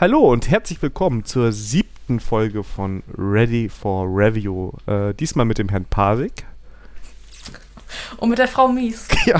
[0.00, 4.72] Hallo und herzlich willkommen zur siebten Folge von Ready for Review.
[4.86, 6.46] Äh, diesmal mit dem Herrn Pasik.
[8.16, 9.08] Und mit der Frau Mies.
[9.26, 9.38] Ja.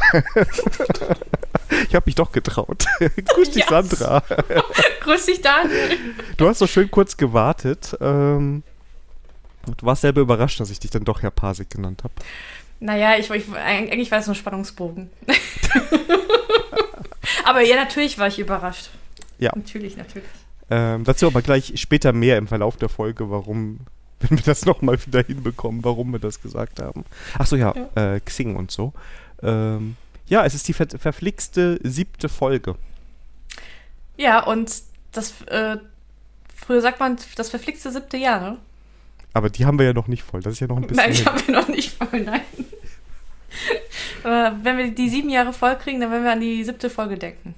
[1.89, 2.85] ich habe mich doch getraut.
[3.25, 3.71] Grüß dich, Yes.
[3.71, 4.23] Sandra.
[5.01, 5.97] Grüß dich, Daniel.
[6.37, 7.97] Du hast so schön kurz gewartet.
[8.03, 8.63] Ähm,
[9.65, 12.13] du warst selber überrascht, dass ich dich dann doch Herr Pasik genannt habe.
[12.81, 15.09] Naja, ich, ich, eigentlich war es nur Spannungsbogen.
[17.45, 18.91] Aber ja, natürlich war ich überrascht.
[19.39, 19.53] Ja.
[19.57, 20.29] Natürlich, natürlich.
[20.71, 23.81] Ähm, dazu aber gleich später mehr im Verlauf der Folge, warum,
[24.21, 27.05] wenn wir das nochmal wieder hinbekommen, warum wir das gesagt haben.
[27.39, 28.93] Achso, ja, Äh, Xing und so.
[29.43, 29.97] Ähm,
[30.27, 32.77] ja, es ist die ver verflixte siebte Folge.
[34.17, 34.73] Ja, und
[35.13, 35.79] das, äh,
[36.55, 38.59] früher sagt man, das verflixte siebte Jahr, ne?
[39.33, 40.41] Aber die haben wir ja noch nicht voll.
[40.41, 40.97] Das ist ja noch ein bisschen.
[40.97, 41.27] Nein, ich hin.
[41.27, 42.43] habe noch nicht voll, nein.
[44.63, 47.55] Wenn wir die sieben Jahre voll kriegen, dann werden wir an die siebte Folge denken.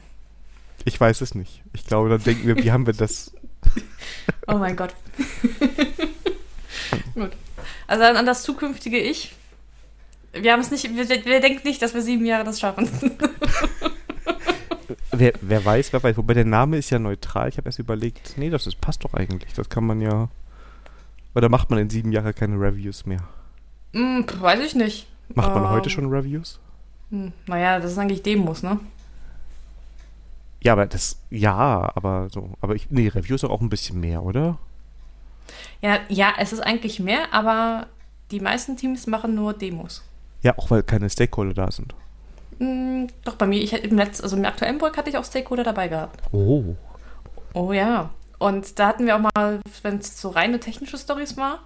[0.85, 1.63] Ich weiß es nicht.
[1.73, 3.33] Ich glaube, dann denken wir, wie haben wir das?
[4.49, 4.95] Oh mein Gott.
[7.15, 7.31] Gut.
[7.87, 9.35] Also an, das zukünftige Ich.
[10.33, 12.89] Wir haben es nicht, wir, wir denken nicht, dass wir sieben Jahre das schaffen.
[15.15, 16.17] Wer, wer weiß, wer weiß.
[16.17, 17.49] Wobei der Name ist ja neutral.
[17.49, 19.53] Ich habe erst überlegt, nee, das ist, passt doch eigentlich.
[19.53, 20.29] Das kann man ja.
[21.35, 23.21] Oder macht man in sieben Jahren keine Reviews mehr?
[23.93, 25.07] Hm, weiß ich nicht.
[25.35, 26.61] Macht man Ähm, heute schon Reviews?
[27.11, 28.81] Hm, naja, das ist eigentlich Demos, ne?
[30.63, 34.23] Ja, aber das, ja, aber so, aber ich, nee, Reviews doch auch ein bisschen mehr,
[34.23, 34.59] oder?
[35.81, 37.89] Ja, ja, es ist eigentlich mehr, aber
[38.31, 40.03] die meisten Teams machen nur Demos.
[40.43, 41.95] Ja, auch weil keine Stakeholder da sind.
[42.59, 45.65] Hm, doch, bei mir, ich im Netz, also im aktuellen Projekt hatte ich auch Stakeholder
[45.65, 46.21] dabei gehabt.
[46.33, 46.77] Oh.
[47.55, 48.11] Oh ja.
[48.39, 51.61] Und da hatten wir auch mal, wenn es so reine technische Stories war,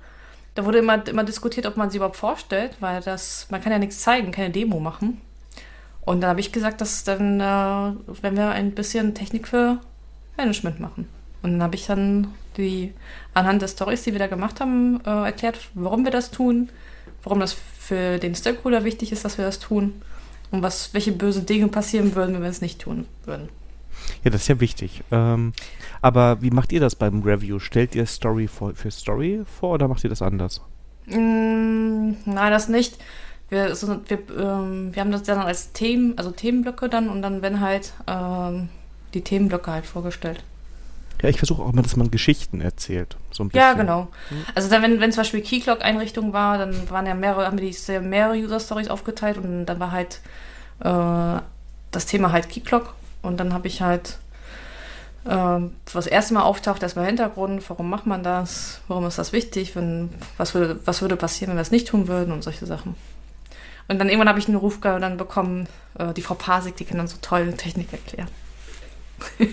[0.54, 3.78] da wurde immer, immer diskutiert, ob man sie überhaupt vorstellt, weil das, man kann ja
[3.78, 5.20] nichts zeigen, keine Demo machen.
[6.06, 9.80] Und dann habe ich gesagt, dass dann, äh, wenn wir ein bisschen Technik für
[10.38, 11.08] Management machen.
[11.42, 12.94] Und dann habe ich dann die,
[13.34, 16.70] anhand der Stories, die wir da gemacht haben, äh, erklärt, warum wir das tun,
[17.24, 20.00] warum das für den Stakeholder wichtig ist, dass wir das tun
[20.52, 23.48] und was, welche böse Dinge passieren würden, wenn wir es nicht tun würden.
[24.22, 25.02] Ja, das ist ja wichtig.
[25.10, 25.54] Ähm,
[26.02, 27.58] aber wie macht ihr das beim Review?
[27.58, 30.60] Stellt ihr Story vor, für Story vor oder macht ihr das anders?
[31.06, 32.96] Mm, nein, das nicht.
[33.48, 37.42] Wir, so, wir, ähm, wir haben das dann als Themen, also Themenblöcke dann und dann
[37.42, 38.68] werden halt ähm,
[39.14, 40.42] die Themenblöcke halt vorgestellt.
[41.22, 43.16] Ja, ich versuche auch immer, dass man Geschichten erzählt.
[43.30, 43.60] So ein bisschen.
[43.60, 44.08] Ja, genau.
[44.54, 47.98] Also dann, wenn, wenn zum Beispiel Keylog-Einrichtung war, dann waren ja mehrere, haben wir die
[48.00, 50.20] mehrere User-Stories aufgeteilt und dann war halt
[50.80, 51.40] äh,
[51.90, 54.18] das Thema halt Keylog und dann habe ich halt
[55.28, 59.32] ähm, was das erste Mal auftaucht, erstmal Hintergrund, warum macht man das, warum ist das
[59.32, 62.66] wichtig, wenn, was, würde, was würde passieren, wenn wir es nicht tun würden und solche
[62.66, 62.94] Sachen.
[63.88, 66.98] Und dann irgendwann habe ich einen Ruf dann bekommen, äh, die Frau Pasik, die kann
[66.98, 68.28] dann so toll Technik erklären.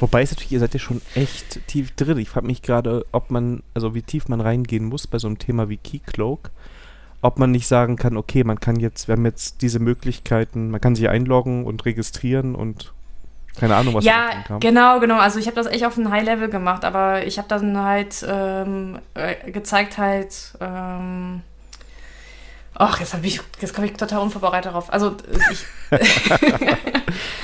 [0.00, 2.18] Wobei es natürlich, ihr seid ja schon echt tief drin.
[2.18, 5.38] Ich frage mich gerade, ob man, also wie tief man reingehen muss bei so einem
[5.38, 6.50] Thema wie Keycloak.
[7.22, 10.80] Ob man nicht sagen kann, okay, man kann jetzt, wir haben jetzt diese Möglichkeiten, man
[10.80, 12.92] kann sich einloggen und registrieren und
[13.58, 14.60] keine Ahnung, was ja, da kam.
[14.60, 15.18] genau, genau.
[15.18, 18.98] Also ich habe das echt auf ein High-Level gemacht, aber ich habe dann halt ähm,
[19.14, 21.40] äh, gezeigt halt, ähm,
[22.78, 24.92] ach, jetzt ich, jetzt komme ich total unvorbereitet darauf.
[24.92, 25.64] Also äh, ich,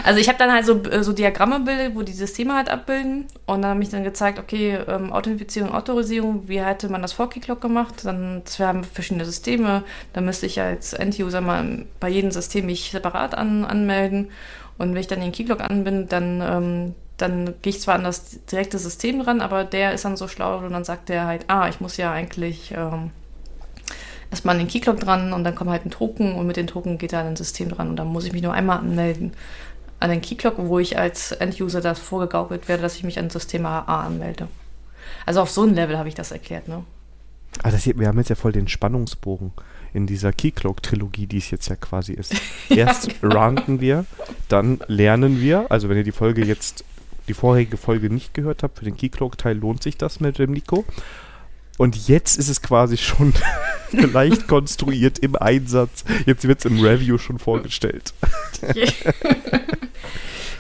[0.05, 3.27] also ich habe dann halt so, äh, so Diagramme bildet, wo die Systeme halt abbilden
[3.47, 7.31] und dann habe ich dann gezeigt, okay, ähm, Authentifizierung, Autorisierung, wie hätte man das vor
[7.31, 8.05] Keycloak gemacht?
[8.05, 12.91] Dann, wir haben verschiedene Systeme, da müsste ich als End-User mal bei jedem System mich
[12.91, 14.31] separat an, anmelden
[14.79, 18.45] und wenn ich dann den Keylog anbinde, dann, ähm, dann gehe ich zwar an das
[18.47, 21.69] direkte System dran, aber der ist dann so schlau und dann sagt der halt, ah,
[21.69, 23.11] ich muss ja eigentlich ähm,
[24.33, 26.99] erstmal an den Keylog dran und dann kommt halt ein Token und mit den Token
[26.99, 29.33] geht er an ein System dran und dann muss ich mich nur einmal anmelden
[30.01, 33.65] an den Keylog, wo ich als End-User das vorgegaukelt werde, dass ich mich an System
[33.67, 34.49] A anmelde.
[35.27, 36.83] Also auf so ein Level habe ich das erklärt, ne?
[37.63, 39.53] Ah, das hier, wir haben jetzt ja voll den Spannungsbogen
[39.93, 42.35] in dieser Keycloak-Trilogie, die es jetzt ja quasi ist.
[42.71, 43.35] Erst genau.
[43.35, 44.07] ranken wir,
[44.49, 45.71] dann lernen wir.
[45.71, 46.85] Also wenn ihr die Folge jetzt,
[47.29, 50.85] die vorherige Folge nicht gehört habt, für den Keycloak-Teil lohnt sich das mit dem Nico.
[51.79, 53.33] Und jetzt ist es quasi schon
[53.93, 56.05] leicht konstruiert im Einsatz.
[56.27, 58.13] Jetzt wird es im Review schon vorgestellt.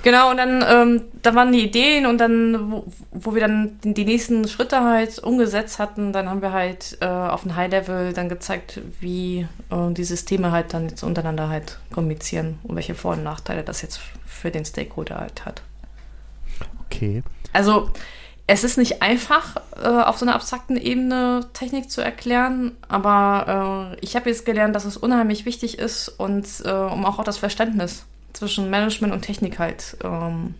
[0.02, 4.04] Genau, und dann, ähm, da waren die Ideen und dann, wo, wo wir dann die
[4.04, 8.80] nächsten Schritte halt umgesetzt hatten, dann haben wir halt äh, auf ein High-Level dann gezeigt,
[8.98, 13.62] wie äh, die Systeme halt dann jetzt untereinander halt kommunizieren und welche Vor- und Nachteile
[13.62, 15.62] das jetzt für den Stakeholder halt hat.
[16.86, 17.22] Okay.
[17.52, 17.90] Also
[18.52, 24.04] es ist nicht einfach, äh, auf so einer abstrakten Ebene Technik zu erklären, aber äh,
[24.04, 27.38] ich habe jetzt gelernt, dass es unheimlich wichtig ist und äh, um auch, auch das
[27.38, 28.04] Verständnis
[28.34, 30.54] zwischen Management und Technik halt ähm,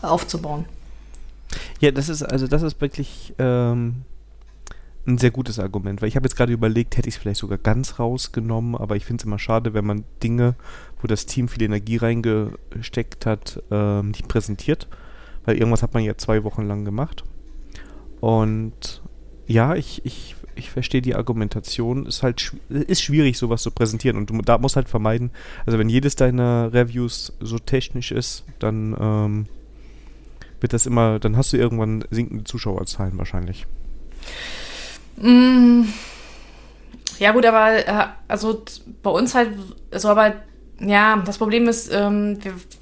[0.00, 0.64] aufzubauen.
[1.80, 4.02] Ja, das ist, also das ist wirklich ähm,
[5.04, 7.58] ein sehr gutes Argument, weil ich habe jetzt gerade überlegt, hätte ich es vielleicht sogar
[7.58, 10.54] ganz rausgenommen, aber ich finde es immer schade, wenn man Dinge,
[11.00, 14.86] wo das Team viel Energie reingesteckt hat, ähm, nicht präsentiert,
[15.44, 17.24] weil irgendwas hat man ja zwei Wochen lang gemacht.
[18.20, 19.02] Und
[19.46, 22.06] ja, ich, ich, ich verstehe die Argumentation.
[22.06, 24.16] Ist halt ist schwierig, sowas zu präsentieren.
[24.16, 25.30] Und du da musst halt vermeiden,
[25.66, 29.46] also wenn jedes deiner Reviews so technisch ist, dann ähm,
[30.60, 33.66] wird das immer, dann hast du irgendwann sinkende Zuschauerzahlen wahrscheinlich.
[35.16, 35.82] Mm,
[37.18, 38.64] ja gut, aber äh, also
[39.02, 39.50] bei uns halt,
[39.92, 40.34] so aber
[40.80, 42.38] ja, das Problem ist, ähm,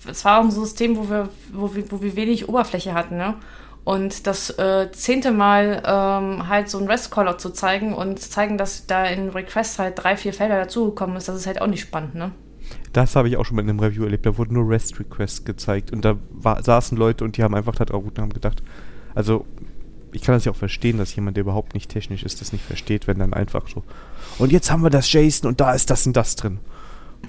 [0.09, 3.35] es war auch ein System, wo wir, wo wir, wo wir wenig Oberfläche hatten, ne?
[3.83, 8.87] Und das äh, zehnte Mal ähm, halt so ein REST-Caller zu zeigen und zeigen, dass
[8.87, 12.15] da in Request halt drei, vier Felder dazugekommen ist, das ist halt auch nicht spannend,
[12.15, 12.33] ne?
[12.93, 14.27] Das habe ich auch schon mit einem Review erlebt.
[14.27, 17.85] Da wurden nur REST-Requests gezeigt und da war, saßen Leute und die haben einfach da
[17.85, 18.63] drauf und haben gedacht,
[19.15, 19.47] also
[20.13, 22.65] ich kann das ja auch verstehen, dass jemand, der überhaupt nicht technisch ist, das nicht
[22.65, 23.85] versteht, wenn dann einfach so.
[24.39, 26.59] Und jetzt haben wir das JSON und da ist das und das drin.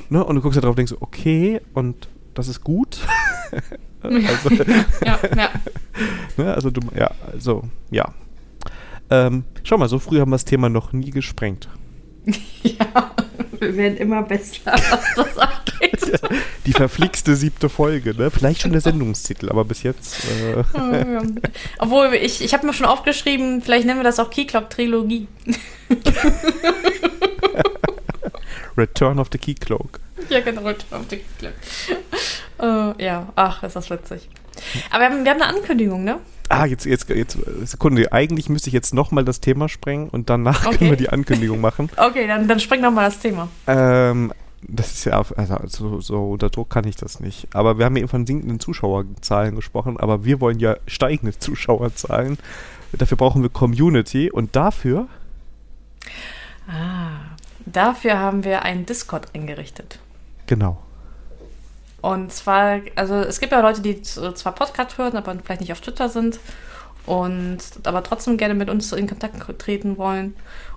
[0.10, 0.24] Ne?
[0.24, 3.00] Und du guckst da drauf und denkst, okay, und das ist gut.
[4.02, 4.50] also,
[5.06, 5.50] ja, ja.
[6.38, 6.54] ne?
[6.54, 8.14] Also du, ja, also, ja.
[9.10, 11.68] Ähm, schau mal, so früh haben wir das Thema noch nie gesprengt.
[12.64, 13.12] ja,
[13.60, 16.22] wir werden immer besser, was das angeht.
[16.66, 18.30] Die verflixte siebte Folge, ne?
[18.30, 20.26] Vielleicht schon der Sendungstitel, aber bis jetzt.
[20.26, 21.22] Äh oh.
[21.80, 25.28] Obwohl, ich, ich habe mir schon aufgeschrieben, vielleicht nennen wir das auch Keycloak-Trilogie.
[28.78, 30.00] Return of the Keycloak.
[30.30, 31.54] Ja, genau, Return of the Keycloak.
[32.60, 34.30] Uh, ja, ach, ist das witzig.
[34.90, 36.20] Aber wir haben, wir haben eine Ankündigung, ne?
[36.50, 38.12] Ah, jetzt, jetzt, jetzt, Sekunde.
[38.12, 40.78] Eigentlich müsste ich jetzt nochmal das Thema sprengen und danach okay.
[40.78, 41.90] können wir die Ankündigung machen.
[41.98, 43.48] Okay, dann, dann spreng nochmal das Thema.
[43.68, 44.34] Ähm,
[44.68, 47.48] das ist ja, also so, so, unter Druck kann ich das nicht.
[47.56, 52.38] Aber wir haben eben von sinkenden Zuschauerzahlen gesprochen, aber wir wollen ja steigende Zuschauerzahlen.
[52.92, 55.08] Dafür brauchen wir Community und dafür.
[56.68, 57.21] Ah,
[57.66, 60.00] dafür haben wir einen Discord eingerichtet.
[60.48, 60.82] Genau.
[62.02, 65.82] Und zwar, also es gibt ja Leute, die zwar Podcast hören, aber vielleicht nicht auf
[65.82, 66.40] Twitter sind
[67.06, 70.36] und aber trotzdem gerne mit uns in Kontakt treten wollen.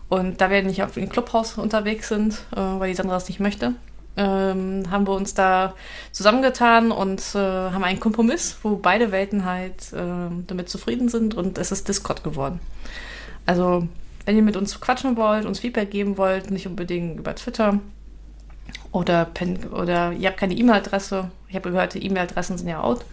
[0.08, 3.40] Und da wir nicht auf dem Clubhaus unterwegs sind, äh, weil die Sandra das nicht
[3.40, 3.74] möchte,
[4.16, 5.74] ähm, haben wir uns da
[6.12, 11.58] zusammengetan und äh, haben einen Kompromiss, wo beide Welten halt äh, damit zufrieden sind und
[11.58, 12.60] es ist Discord geworden.
[13.46, 13.88] Also,
[14.24, 17.78] wenn ihr mit uns quatschen wollt, uns Feedback geben wollt, nicht unbedingt über Twitter,
[18.92, 23.04] oder, pen, oder ihr habt keine E-Mail-Adresse, ich habe gehört, die E-Mail-Adressen sind ja out,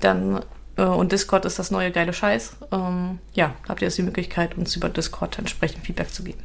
[0.00, 0.40] dann
[0.76, 4.56] äh, und Discord ist das neue geile Scheiß, ähm, ja, habt ihr jetzt die Möglichkeit,
[4.56, 6.42] uns über Discord entsprechend Feedback zu geben.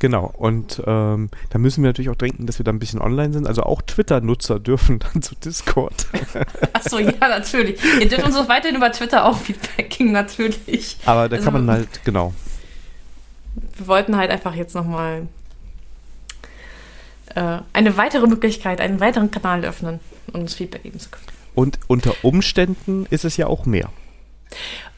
[0.00, 3.32] Genau, und ähm, da müssen wir natürlich auch denken, dass wir da ein bisschen online
[3.32, 3.48] sind.
[3.48, 6.06] Also auch Twitter-Nutzer dürfen dann zu Discord.
[6.72, 7.80] Achso, ja, natürlich.
[8.00, 10.98] Ihr dürft uns auch weiterhin über Twitter auch Feedback geben, natürlich.
[11.04, 12.32] Aber da also, kann man halt, genau.
[13.76, 15.28] Wir wollten halt einfach jetzt nochmal
[17.34, 20.00] äh, eine weitere Möglichkeit, einen weiteren Kanal öffnen
[20.32, 21.26] und uns Feedback geben zu können.
[21.54, 23.90] Und unter Umständen ist es ja auch mehr.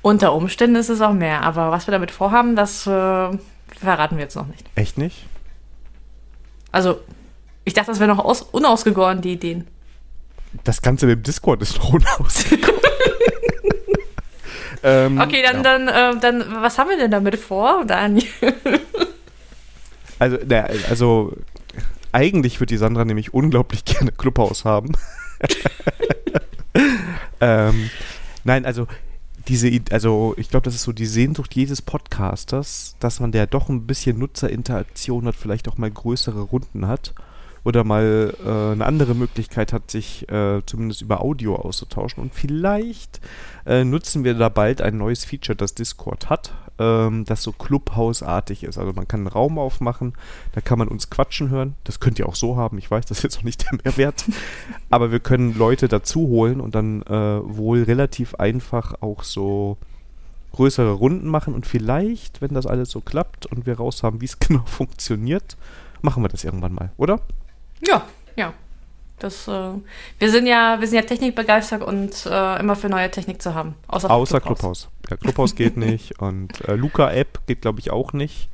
[0.02, 4.22] Unter Umständen ist es auch mehr, aber was wir damit vorhaben, das äh, verraten wir
[4.22, 4.64] jetzt noch nicht.
[4.74, 5.26] Echt nicht?
[6.72, 7.00] Also,
[7.64, 9.66] ich dachte, das wäre noch aus, unausgegoren, die Ideen.
[10.64, 12.80] Das Ganze mit dem Discord ist noch unausgegoren.
[14.82, 15.62] Ähm, okay, dann, ja.
[15.62, 18.26] dann, äh, dann, was haben wir denn damit vor, Daniel?
[20.18, 21.34] also, na, also
[22.12, 24.92] eigentlich würde die Sandra nämlich unglaublich gerne Clubhaus haben.
[27.40, 27.90] ähm,
[28.44, 28.86] nein, also
[29.48, 33.68] diese, also ich glaube, das ist so die Sehnsucht jedes Podcasters, dass man der doch
[33.68, 37.14] ein bisschen Nutzerinteraktion hat, vielleicht auch mal größere Runden hat
[37.64, 42.22] oder mal äh, eine andere Möglichkeit hat, sich äh, zumindest über Audio auszutauschen.
[42.22, 43.20] Und vielleicht
[43.66, 48.64] äh, nutzen wir da bald ein neues Feature, das Discord hat, ähm, das so Clubhouse-artig
[48.64, 48.78] ist.
[48.78, 50.14] Also man kann einen Raum aufmachen,
[50.52, 51.74] da kann man uns quatschen hören.
[51.84, 52.78] Das könnt ihr auch so haben.
[52.78, 54.24] Ich weiß, das ist jetzt noch nicht der Mehrwert.
[54.88, 59.76] Aber wir können Leute dazu holen und dann äh, wohl relativ einfach auch so
[60.52, 64.24] größere Runden machen und vielleicht, wenn das alles so klappt und wir raus haben, wie
[64.24, 65.56] es genau funktioniert,
[66.02, 67.20] machen wir das irgendwann mal, oder?
[67.86, 68.06] Ja,
[68.36, 68.52] ja.
[69.18, 69.72] Das, äh,
[70.18, 73.74] wir sind ja, wir sind ja technikbegeistert und äh, immer für neue Technik zu haben.
[73.86, 74.58] Außer, außer Clubhouse.
[74.58, 74.88] Clubhouse.
[75.10, 78.48] Ja, Clubhouse geht nicht und äh, Luca-App geht, glaube ich, auch nicht.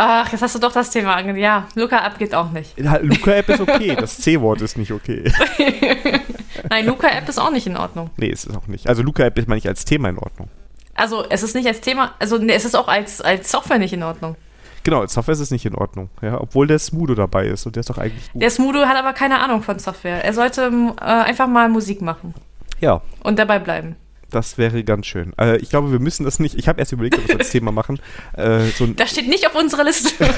[0.00, 1.40] Ach, jetzt hast du doch das Thema angenommen.
[1.40, 2.78] Ja, Luca-App geht auch nicht.
[2.78, 5.32] Ja, Luca-App ist okay, das C-Wort ist nicht okay.
[6.70, 8.10] Nein, Luca-App ist auch nicht in Ordnung.
[8.16, 8.88] Nee, ist es auch nicht.
[8.88, 10.48] Also Luca-App ist, meine ich, als Thema in Ordnung.
[10.94, 13.92] Also es ist nicht als Thema, also nee, es ist auch als, als Software nicht
[13.92, 14.36] in Ordnung.
[14.84, 16.08] Genau, Software ist nicht in Ordnung.
[16.22, 18.42] Ja, obwohl der Smudo dabei ist und der ist doch eigentlich gut.
[18.42, 20.24] Der Smudo hat aber keine Ahnung von Software.
[20.24, 20.70] Er sollte
[21.00, 22.34] äh, einfach mal Musik machen.
[22.80, 23.02] Ja.
[23.22, 23.96] Und dabei bleiben.
[24.30, 25.32] Das wäre ganz schön.
[25.38, 26.54] Äh, ich glaube, wir müssen das nicht.
[26.54, 27.98] Ich habe erst überlegt, ob wir das als Thema machen.
[28.34, 30.10] Äh, so Das steht nicht auf unserer Liste.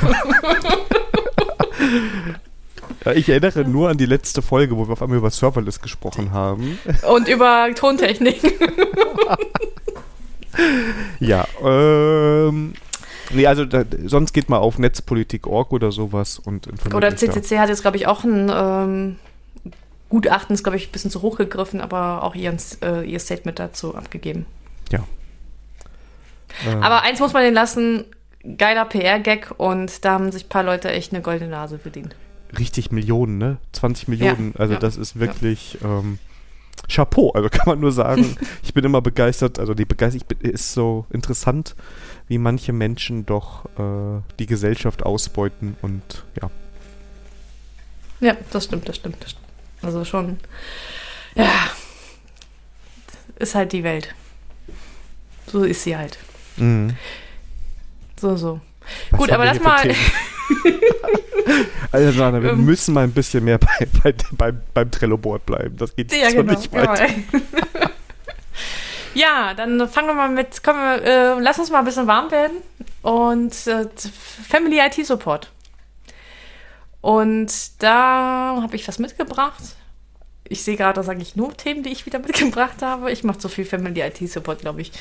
[3.04, 6.32] Ja, ich erinnere nur an die letzte Folge, wo wir auf einmal über Serverless gesprochen
[6.32, 6.78] haben.
[7.09, 8.40] Und über Tontechnik.
[11.20, 12.75] Ja, ähm.
[13.32, 17.32] Nee, also da, sonst geht mal auf netzpolitik.org oder sowas und informiert Oder euch da.
[17.32, 19.16] CCC hat jetzt, glaube ich, auch ein ähm,
[20.08, 23.58] Gutachten, ist, glaube ich, ein bisschen zu hoch gegriffen, aber auch ihren, äh, ihr Statement
[23.58, 24.46] dazu abgegeben.
[24.90, 25.04] Ja.
[26.66, 28.04] Ähm, Aber eins muss man den lassen,
[28.58, 32.16] geiler PR-Gag und da haben sich ein paar Leute echt eine goldene Nase verdient.
[32.58, 33.58] richtig Millionen, ne?
[33.72, 34.54] 20 Millionen.
[34.58, 36.18] also ja, das ist wirklich ähm,
[36.88, 37.30] Chapeau.
[37.30, 39.58] Also kann man nur sagen, ich bin immer begeistert.
[39.58, 41.76] Also die Begeisterung ist so interessant,
[42.30, 46.00] wie manche Menschen doch äh, die Gesellschaft ausbeuten und
[46.40, 46.49] ja.
[48.20, 49.46] Ja, das stimmt, das stimmt, das stimmt.
[49.82, 50.38] Also schon,
[51.34, 51.50] ja,
[53.37, 54.14] ist halt die Welt.
[55.49, 56.18] So ist sie halt.
[56.56, 56.94] Mhm.
[58.20, 58.60] So, so.
[59.10, 59.92] Was Gut, aber lass mal.
[61.90, 62.64] Also Jana, wir Ähm.
[62.64, 65.76] müssen mal ein bisschen mehr bei, bei, beim, beim Trello-Board bleiben.
[65.76, 66.52] Das geht Ja, so genau.
[66.52, 67.06] nicht weiter.
[67.08, 67.87] genau.
[69.14, 72.31] ja, dann fangen wir mal mit, kommen wir, äh, lass uns mal ein bisschen warm
[72.31, 72.59] werden.
[73.02, 73.88] Und äh,
[74.49, 75.50] Family IT Support.
[77.00, 79.62] Und da habe ich was mitgebracht.
[80.45, 83.11] Ich sehe gerade, da sage ich nur Themen, die ich wieder mitgebracht habe.
[83.12, 84.93] Ich mache so viel Family IT Support, glaube ich.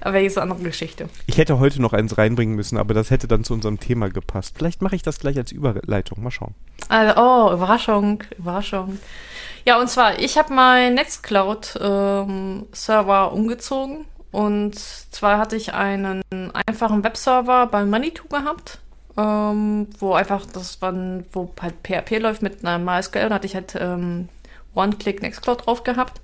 [0.00, 1.08] Aber jetzt eine andere Geschichte.
[1.26, 4.54] Ich hätte heute noch eins reinbringen müssen, aber das hätte dann zu unserem Thema gepasst.
[4.56, 6.22] Vielleicht mache ich das gleich als Überleitung.
[6.22, 6.54] Mal schauen.
[6.88, 8.98] Also, oh, Überraschung, Überraschung.
[9.66, 14.04] Ja, und zwar, ich habe meinen Nextcloud-Server umgezogen.
[14.30, 16.22] Und zwar hatte ich einen
[16.66, 18.78] einfachen Webserver bei Manitou gehabt,
[19.16, 23.46] ähm, wo einfach, das war, ein- wo halt PHP läuft mit einer MySQL, da hatte
[23.46, 24.28] ich halt ähm,
[24.74, 26.20] One-Click Nextcloud drauf gehabt.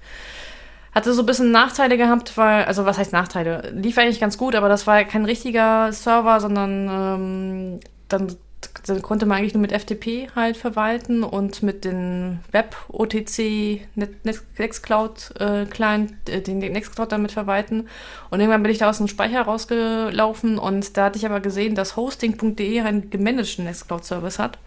[0.93, 3.71] Hatte so ein bisschen Nachteile gehabt, weil, also was heißt Nachteile?
[3.73, 8.37] Lief eigentlich ganz gut, aber das war kein richtiger Server, sondern ähm, dann,
[8.87, 14.43] dann konnte man eigentlich nur mit FTP halt verwalten und mit den Web-OTC Net- Net-
[14.59, 17.89] Nextcloud äh, Client, äh, den Nextcloud damit verwalten.
[18.31, 21.75] Und irgendwann bin ich da aus dem Speicher rausgelaufen und da hatte ich aber gesehen,
[21.75, 24.59] dass hosting.de einen gemanagten Nextcloud-Service hat.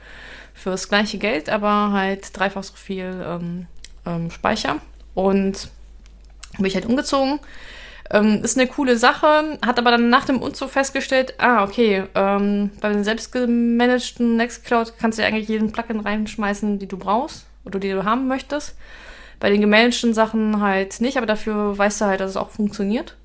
[0.53, 3.65] Für das gleiche Geld, aber halt dreifach so viel ähm,
[4.05, 4.77] ähm, Speicher.
[5.15, 5.69] Und
[6.57, 7.39] bin ich halt umgezogen.
[8.12, 12.72] Ähm, ist eine coole Sache, hat aber dann nach dem Umzug festgestellt, ah, okay, ähm,
[12.81, 17.79] bei den selbstgemanagten Nextcloud kannst du ja eigentlich jeden Plugin reinschmeißen, die du brauchst oder
[17.79, 18.75] die du haben möchtest.
[19.39, 23.15] Bei den gemanagten Sachen halt nicht, aber dafür weißt du halt, dass es auch funktioniert.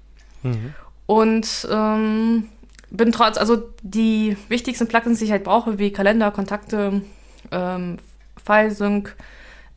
[1.06, 2.48] Und ähm,
[2.90, 7.02] bin trotz, also die wichtigsten Plugins, die ich halt brauche, wie Kalender, Kontakte,
[7.50, 7.98] ähm,
[8.44, 9.14] FileSync,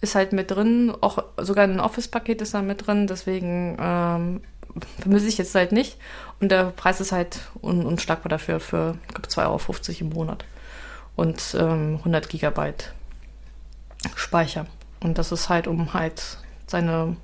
[0.02, 0.94] ist halt mit drin.
[1.02, 4.42] Auch sogar ein Office-Paket ist da mit drin, deswegen ähm,
[5.00, 5.98] vermisse ich jetzt halt nicht.
[6.40, 10.46] Und der Preis ist halt un unschlagbar dafür, für ich glaub, 2,50 Euro im Monat.
[11.16, 12.94] Und ähm, 100 Gigabyte
[14.16, 14.66] Speicher.
[15.04, 16.38] Und das ist halt, um halt
[16.68, 17.16] seine,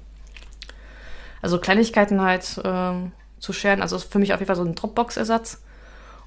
[1.41, 3.81] also Kleinigkeiten halt ähm, zu scheren.
[3.81, 5.61] Also ist für mich auf jeden Fall so ein Dropbox-Ersatz.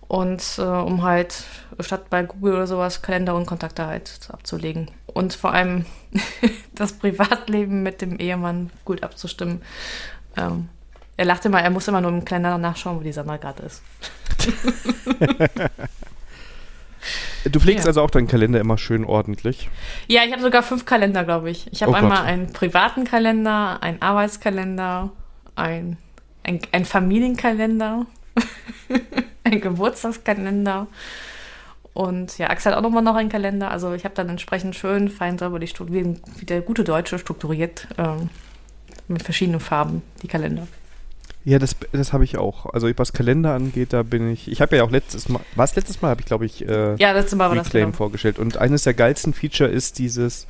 [0.08, 1.44] Und äh, um halt
[1.78, 4.90] statt bei Google oder sowas Kalender und Kontakte halt abzulegen.
[5.06, 5.86] Und vor allem
[6.74, 9.62] das Privatleben mit dem Ehemann gut abzustimmen.
[10.36, 10.68] Ähm,
[11.20, 13.82] er lachte immer, er muss immer nur im Kalender nachschauen, wo die Sandra gerade ist.
[17.44, 17.88] Du pflegst Ja.
[17.88, 19.68] also auch deinen Kalender immer schön ordentlich.
[20.06, 21.66] Ja, ich habe sogar fünf Kalender, glaube ich.
[21.72, 22.26] Ich habe Oh einmal Gott.
[22.26, 25.10] einen privaten Kalender, einen Arbeitskalender,
[25.56, 25.98] ein,
[26.42, 28.06] ein, ein Familienkalender,
[29.44, 30.86] ein Geburtstagskalender.
[31.92, 33.70] Und ja, Axel hat auch nochmal noch einen Kalender.
[33.70, 38.30] Also ich habe dann entsprechend schön, fein säuberlich strukturiert, wie der gute Deutsche strukturiert, ähm,
[39.08, 40.66] mit verschiedenen Farben, die Kalender.
[41.44, 42.66] Ja, das, das habe ich auch.
[42.66, 44.50] Also was Kalender angeht, da bin ich.
[44.50, 47.12] Ich habe ja auch letztes Mal, was letztes Mal habe ich, glaube ich, äh, Ja,
[47.12, 47.96] letztes Mal war das Reclaim genau.
[47.96, 48.38] vorgestellt.
[48.38, 50.46] Und eines der geilsten Feature ist dieses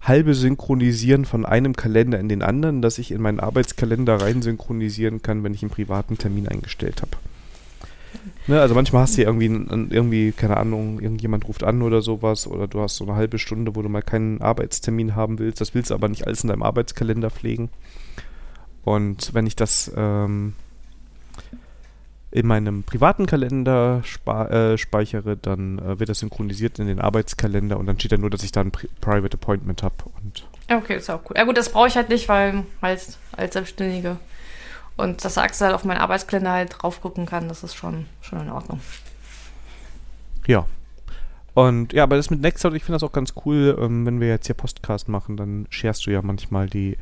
[0.00, 5.22] halbe Synchronisieren von einem Kalender in den anderen, dass ich in meinen Arbeitskalender rein synchronisieren
[5.22, 7.16] kann, wenn ich einen privaten Termin eingestellt habe.
[8.46, 12.46] Ne, also manchmal hast du ja irgendwie, irgendwie, keine Ahnung, irgendjemand ruft an oder sowas
[12.46, 15.60] oder du hast so eine halbe Stunde, wo du mal keinen Arbeitstermin haben willst.
[15.60, 17.68] Das willst du aber nicht alles in deinem Arbeitskalender pflegen.
[18.84, 20.54] Und wenn ich das ähm,
[22.32, 27.86] in meinem privaten Kalender äh, speichere, dann äh, wird das synchronisiert in den Arbeitskalender und
[27.86, 29.94] dann steht da nur, dass ich da ein Pri Private Appointment habe.
[30.70, 31.36] Okay, ist auch cool.
[31.36, 34.16] Ja gut, das brauche ich halt nicht, weil als, als Selbstständige
[34.96, 38.40] und dass Axel halt auf meinen Arbeitskalender halt drauf gucken kann, das ist schon, schon
[38.40, 38.80] in Ordnung.
[40.46, 40.66] ja.
[41.54, 44.28] Und ja, aber das mit Nextcloud, ich finde das auch ganz cool, ähm, wenn wir
[44.28, 46.96] jetzt hier Podcast machen, dann sharest du ja manchmal die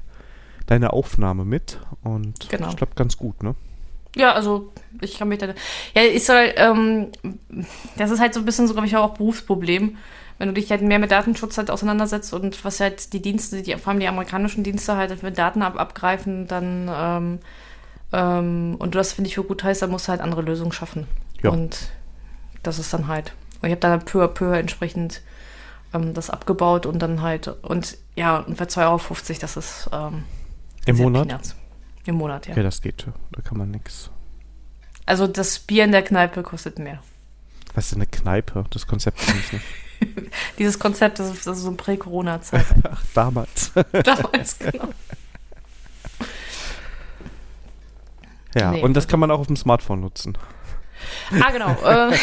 [0.66, 2.66] deine Aufnahme mit und Genau.
[2.66, 3.54] das klappt ganz gut, ne?
[4.16, 5.48] Ja, also ich kann mich da.
[5.94, 7.08] Ja, ist halt, ähm,
[7.96, 9.96] das ist halt so ein bisschen so, glaube ich, auch Berufsproblem.
[10.38, 13.76] Wenn du dich halt mehr mit Datenschutz halt auseinandersetzt und was halt die Dienste, die,
[13.76, 17.38] vor allem die amerikanischen Dienste halt mit Daten ab, abgreifen, dann ähm,
[18.12, 20.72] ähm, und du das finde ich für gut heißt, dann musst du halt andere Lösungen
[20.72, 21.06] schaffen.
[21.42, 21.50] Ja.
[21.50, 21.90] Und
[22.62, 23.34] das ist dann halt.
[23.60, 25.20] Und ich habe dann peu à peu entsprechend
[25.94, 28.98] ähm, das abgebaut und dann halt und ja, und für 2,50 Euro,
[29.40, 30.24] das ist ähm,
[30.90, 31.28] Im Monat?
[31.28, 31.56] Peanuts.
[32.06, 32.56] Im Monat, ja.
[32.56, 33.06] Ja, das geht.
[33.32, 34.10] Da kann man nix.
[35.06, 37.00] Also das Bier in der Kneipe kostet mehr.
[37.74, 38.64] Was ist denn eine Kneipe?
[38.70, 39.64] Das Konzept kenne ich nicht.
[40.58, 42.64] Dieses Konzept, das ist, das ist so Prä-Corona-Zeit.
[42.90, 43.72] Ach, damals.
[43.92, 44.88] Damals, genau.
[48.54, 48.82] Ja, Nee.
[48.82, 50.36] und das kann man auch auf dem Smartphone nutzen.
[51.40, 51.70] Ah, genau.
[51.84, 52.16] äh,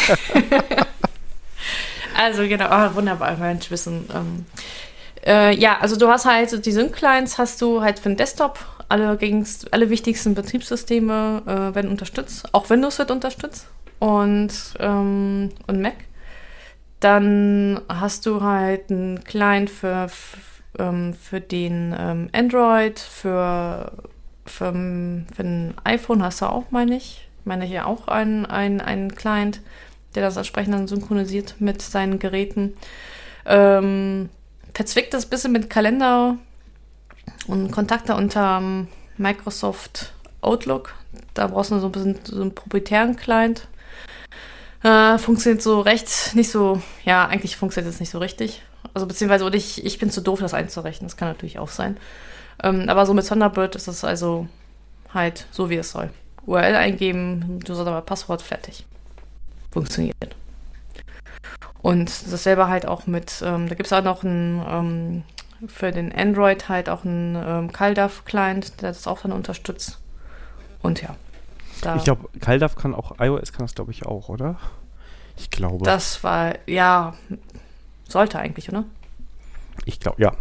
[2.16, 4.08] also genau, ah, wunderbar, Mensch, wissen.
[4.14, 4.46] Ähm,
[5.26, 8.58] äh, ja, also du hast halt, die Sync-Clients hast du halt für den Desktop,
[8.88, 9.18] alle,
[9.70, 15.94] alle wichtigsten Betriebssysteme äh, werden unterstützt, auch Windows wird unterstützt und, ähm, und Mac.
[17.00, 23.92] Dann hast du halt einen Client für, f- ähm, für den ähm, Android, für,
[24.46, 27.28] für, für ein iPhone hast du auch, meine ich.
[27.40, 29.60] Ich meine hier auch einen, einen, einen Client,
[30.14, 32.74] der das entsprechend dann synchronisiert mit seinen Geräten.
[33.46, 34.28] Ähm,
[34.78, 36.38] verzwickt das ein bisschen mit Kalender
[37.48, 40.94] und Kontakte unter ähm, Microsoft Outlook.
[41.34, 43.66] Da brauchst du so ein bisschen so einen proprietären Client.
[44.84, 48.62] Äh, funktioniert so recht, nicht so, ja, eigentlich funktioniert es nicht so richtig.
[48.94, 51.08] Also beziehungsweise oder ich, ich bin zu doof, das einzurechnen.
[51.08, 51.96] Das kann natürlich auch sein.
[52.62, 54.46] Ähm, aber so mit Thunderbird ist es also
[55.12, 56.10] halt so, wie es soll.
[56.46, 58.86] URL eingeben, du sagst aber Passwort, fertig.
[59.72, 60.36] Funktioniert.
[61.80, 65.22] Und dasselbe halt auch mit, ähm, da gibt es auch noch ein, ähm,
[65.66, 69.98] für den Android halt auch einen ähm, CalDAV-Client, der das auch dann unterstützt.
[70.82, 71.16] Und ja.
[71.96, 74.56] Ich glaube, CalDAV kann auch, iOS kann das glaube ich auch, oder?
[75.36, 75.84] Ich glaube.
[75.84, 77.14] das war, ja,
[78.08, 78.84] sollte eigentlich, oder?
[79.88, 80.32] ich glaube, ja.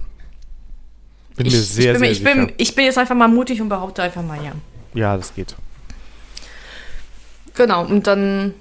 [1.36, 2.34] Bin ich, mir sehr, ich, bin, sehr ich, sicher.
[2.34, 4.52] bin, ich bin jetzt einfach mal mutig und behaupte einfach mal ja.
[4.94, 5.56] ja, das geht.
[7.54, 8.54] Genau, und dann,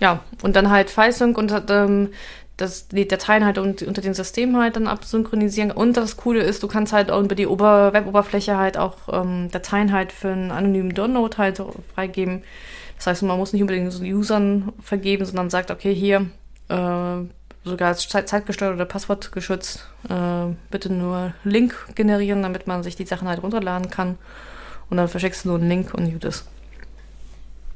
[0.00, 2.10] ja, und dann halt FileSync und ähm,
[2.56, 5.70] das, die Dateien halt und, unter den Systemen halt dann absynchronisieren.
[5.70, 9.50] Und das Coole ist, du kannst halt auch über die Ober Web-Oberfläche halt auch ähm,
[9.50, 11.62] Dateien halt für einen anonymen Download halt
[11.94, 12.42] freigeben.
[12.96, 16.30] Das heißt, man muss nicht unbedingt so Usern vergeben, sondern sagt, okay, hier,
[16.68, 17.16] äh,
[17.64, 23.04] sogar als Zeit zeitgesteuert oder passwortgeschützt, äh, bitte nur Link generieren, damit man sich die
[23.04, 24.16] Sachen halt runterladen kann.
[24.88, 26.46] Und dann verschickst du nur einen Link und gut ist.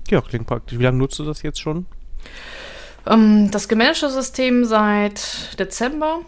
[0.09, 0.79] Ja, klingt praktisch.
[0.79, 1.87] Wie lange nutzt du das jetzt schon?
[3.07, 6.21] Ähm, das gemanagte System seit Dezember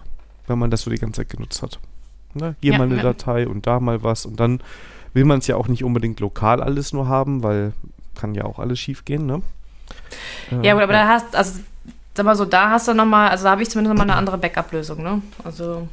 [0.47, 1.79] wenn man das so die ganze Zeit genutzt hat.
[2.35, 2.57] Ne?
[2.61, 3.03] Hier Ja, mal eine ja.
[3.03, 4.61] Datei und da mal was und dann
[5.13, 7.75] will man es ja auch nicht unbedingt lokal alles nur haben, weil
[8.15, 9.43] kann ja auch alles schief gehen, ne?
[10.51, 11.61] Äh, Ja, gut, aber da hast, also,
[12.15, 14.39] sag mal so, da hast du nochmal, also da habe ich zumindest nochmal eine andere
[14.39, 15.23] Backup-Lösung, ne?
[15.45, 15.89] Also,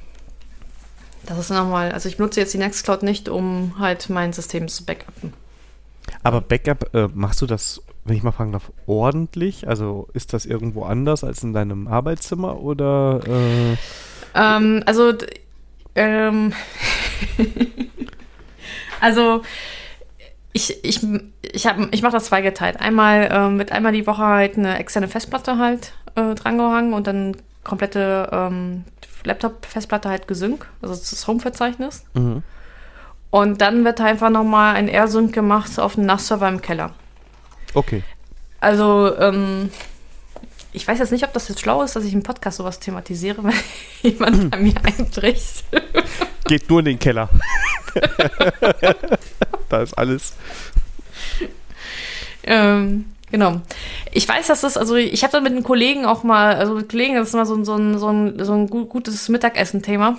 [1.25, 4.86] das ist nochmal, also ich nutze jetzt die Nextcloud nicht, um halt mein System zu
[4.86, 5.34] backuppen.
[6.23, 9.67] Aber Backup, äh, machst du das, wenn ich mal fragen darf, ordentlich?
[9.67, 13.77] Also ist das irgendwo anders als in deinem Arbeitszimmer oder äh,
[14.36, 15.13] Ähm, also,
[15.95, 16.53] ähm,
[19.01, 19.41] also
[20.53, 21.01] ich, ich,
[21.41, 22.79] ich, hab, ich mache das zweigeteilt.
[22.79, 27.38] Einmal ähm, mit einmal die Woche halt eine externe Festplatte halt äh, drangehangen und dann
[27.63, 28.84] komplette ähm,
[29.23, 32.03] Laptop-Festplatte halt gesync, also das Home-Verzeichnis.
[32.13, 32.43] Mhm.
[33.32, 36.93] Und dann wird einfach nochmal ein AirSync gemacht auf einem NAS-Server im Keller.
[37.73, 38.03] Okay.
[38.60, 39.69] Also, ähm,
[40.73, 43.43] ich weiß jetzt nicht, ob das jetzt schlau ist, dass ich im Podcast sowas thematisiere,
[43.43, 43.53] wenn
[44.01, 45.63] jemand bei mir einbricht.
[46.45, 47.29] Geht nur in den Keller.
[49.69, 50.34] da ist alles.
[52.43, 53.62] ähm, genau.
[54.12, 56.89] Ich weiß, dass das, also ich habe da mit einem Kollegen auch mal, also mit
[56.89, 60.18] Kollegen, das ist immer so, ein- so ein, so ein, so ein gu- gutes Mittagessen-Thema.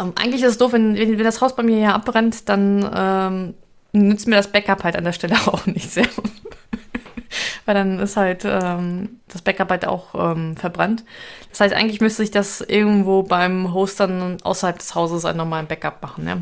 [0.00, 2.88] Ähm, eigentlich ist es doof, wenn, wenn, wenn das Haus bei mir hier abbrennt, dann
[2.94, 3.54] ähm,
[3.92, 6.06] nützt mir das Backup halt an der Stelle auch nicht sehr.
[7.66, 11.04] Weil dann ist halt ähm, das Backup halt auch ähm, verbrannt.
[11.50, 15.66] Das heißt, eigentlich müsste ich das irgendwo beim Host dann außerhalb des Hauses ein normalen
[15.66, 16.38] Backup machen, ja.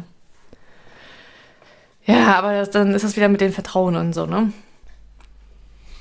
[2.05, 4.53] Ja, aber das, dann ist das wieder mit dem Vertrauen und so, ne?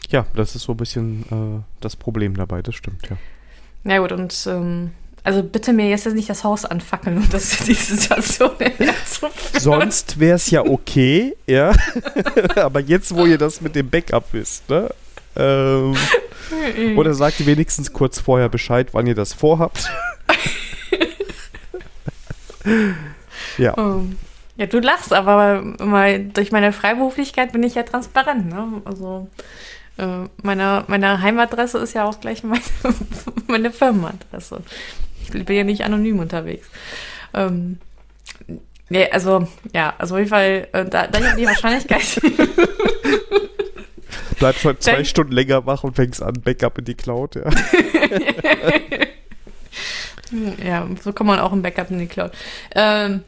[0.10, 3.18] Ja, das ist so ein bisschen äh, das Problem dabei, das stimmt, ja.
[3.84, 4.92] Ja gut, und ähm,
[5.24, 8.52] also bitte mir jetzt nicht das Haus anfackeln und das die Situation
[9.06, 11.72] so Sonst wäre es ja okay, ja.
[12.56, 14.90] Aber jetzt, wo ihr das mit dem Backup wisst, ne?
[15.36, 15.96] Ähm,
[16.96, 19.90] oder sagt ihr wenigstens kurz vorher Bescheid, wann ihr das vorhabt.
[23.58, 23.76] ja.
[23.78, 24.18] Ähm,
[24.58, 28.82] Ja, du lachst, aber mal, durch meine Freiberuflichkeit bin ich ja transparent, ne?
[28.86, 29.28] Also
[29.98, 32.62] äh, meine, meine Heimadresse ist ja auch gleich meine,
[33.48, 34.62] meine Firmenadresse.
[35.34, 36.68] Ich bin ja nicht anonym unterwegs.
[37.34, 37.80] Ähm,
[38.90, 42.22] nee, also, ja, also auf jeden Fall, äh, da, da die Wahrscheinlichkeit.
[44.40, 47.44] Bleibst halt zwei Denk- Stunden länger wach und fängst an, Backup in die Cloud, ja.
[50.64, 52.32] Ja, so kann man auch ein Backup in die Cloud.
[52.74, 53.24] Ähm,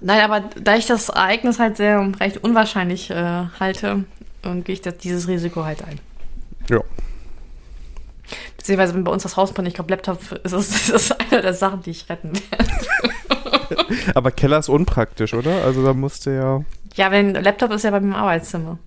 [0.00, 4.04] nein, aber da ich das Ereignis halt sehr recht unwahrscheinlich äh, halte,
[4.42, 6.00] äh, gehe ich das, dieses Risiko halt ein.
[6.68, 6.80] Ja.
[8.56, 11.42] Beziehungsweise, wenn bei uns das Haus brennt, ich glaube, Laptop ist das, ist das eine
[11.42, 13.94] der Sachen, die ich retten werde.
[14.14, 15.64] Aber Keller ist unpraktisch, oder?
[15.64, 16.64] Also da musste ja.
[16.94, 18.78] Ja, wenn Laptop ist ja bei mir im Arbeitszimmer.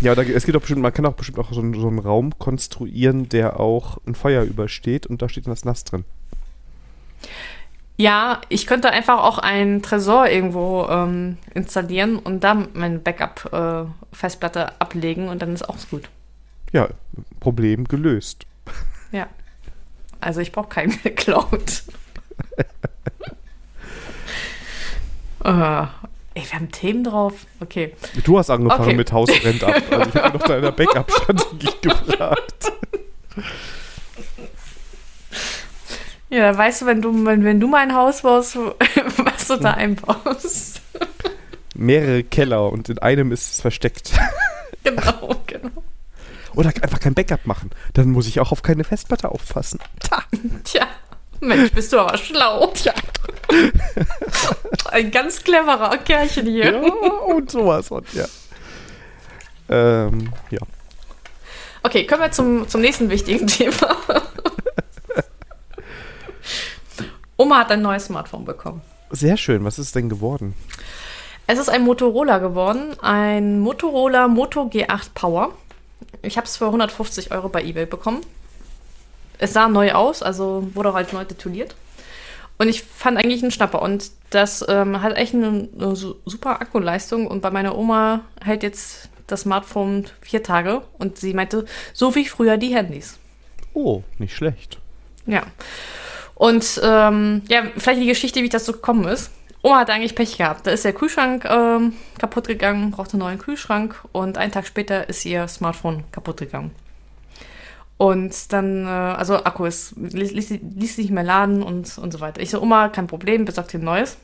[0.00, 1.98] Ja, oder es gibt doch bestimmt, man kann auch bestimmt auch so, einen- so einen
[1.98, 6.04] Raum konstruieren, der auch ein Feuer übersteht und da steht dann das Nass drin.
[7.96, 15.28] Ja, ich könnte einfach auch einen Tresor irgendwo ähm, installieren und da meine Backup-Festplatte ablegen
[15.28, 16.08] und dann ist auch gut.
[16.72, 16.88] Ja,
[17.40, 18.46] Problem gelöst.
[19.14, 19.28] Ja.
[20.20, 21.84] Also ich brauche keine Cloud.
[25.44, 27.34] äh, ey, wir haben Themen drauf.
[27.60, 27.94] Okay.
[28.24, 28.96] Du hast angefangen Okay.
[28.96, 29.74] mit Haus brennt ab.
[29.90, 32.72] Also ich habe noch deiner Backup-Strategie gefragt.
[36.30, 40.80] Ja, weißt du, wenn du, wenn, wenn du mein Haus baust, was du da einbaust.
[41.76, 44.12] Mehrere Keller und in einem ist es versteckt.
[44.82, 45.83] genau, genau.
[46.54, 47.70] Oder einfach kein Backup machen.
[47.94, 49.80] Dann muss ich auch auf keine Festplatte aufpassen.
[50.64, 50.86] Tja,
[51.40, 52.68] Mensch, bist du aber schlau.
[52.68, 52.94] Tja.
[54.90, 56.72] Ein ganz cleverer Kerlchen hier.
[56.72, 58.26] Ja, und sowas und ja.
[59.68, 60.60] Ähm, ja.
[61.82, 63.96] Okay, kommen wir zum, zum nächsten wichtigen Thema.
[67.36, 68.80] Oma hat ein neues Smartphone bekommen.
[69.10, 69.64] Sehr schön.
[69.64, 70.54] Was ist denn geworden?
[71.46, 75.52] Es ist ein Motorola geworden, ein Motorola Moto G8 Power.
[76.22, 78.20] Ich habe es für 150 Euro bei eBay bekommen.
[79.38, 81.74] Es sah neu aus, also wurde auch halt neu tituliert.
[82.56, 83.82] Und ich fand eigentlich einen Schnapper.
[83.82, 87.26] Und das ähm, hat echt eine, eine su- super Akkuleistung.
[87.26, 90.82] Und bei meiner Oma hält jetzt das Smartphone vier Tage.
[90.98, 93.18] Und sie meinte, so wie früher die Handys.
[93.72, 94.78] Oh, nicht schlecht.
[95.26, 95.42] Ja.
[96.36, 99.30] Und ähm, ja, vielleicht die Geschichte, wie das so gekommen ist.
[99.64, 100.66] Oma hat eigentlich Pech gehabt.
[100.66, 105.08] Da ist der Kühlschrank ähm, kaputt gegangen, brauchte einen neuen Kühlschrank und einen Tag später
[105.08, 106.70] ist ihr Smartphone kaputt gegangen.
[107.96, 112.42] Und dann, äh, also Akku ist, ließ, ließ, nicht mehr laden und, und so weiter.
[112.42, 114.18] Ich so, Oma, kein Problem, besorgt dir ein neues.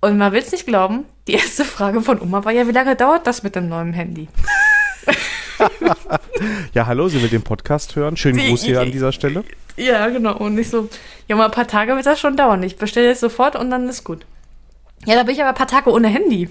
[0.00, 2.94] Und man will es nicht glauben, die erste Frage von Oma war ja, wie lange
[2.94, 4.28] dauert das mit dem neuen Handy?
[6.74, 8.16] Ja, hallo, Sie mit dem Podcast hören.
[8.16, 9.44] Schönen Gruß hier an dieser Stelle.
[9.76, 10.36] Ja, genau.
[10.36, 10.88] Und ich so,
[11.28, 12.62] ja, mal ein paar Tage wird das schon dauern.
[12.64, 14.26] Ich bestelle es sofort und dann ist gut.
[15.06, 16.48] Ja, da bin ich aber ein paar Tage ohne Handy.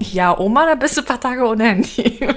[0.00, 2.28] Ja, Oma, da bist du ein paar Tage ohne Handy.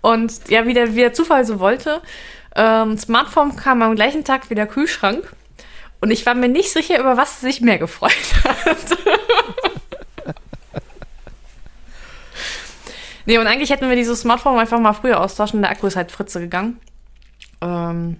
[0.00, 2.02] Und ja, wie der, wie der Zufall so wollte,
[2.54, 5.34] ähm, Smartphone kam am gleichen Tag wie der Kühlschrank.
[6.00, 8.12] Und ich war mir nicht sicher, über was sie sich mehr gefreut
[8.44, 8.98] hat.
[13.26, 15.62] nee, und eigentlich hätten wir dieses Smartphone einfach mal früher austauschen.
[15.62, 16.80] Der Akku ist halt Fritze gegangen.
[17.60, 18.18] Ähm,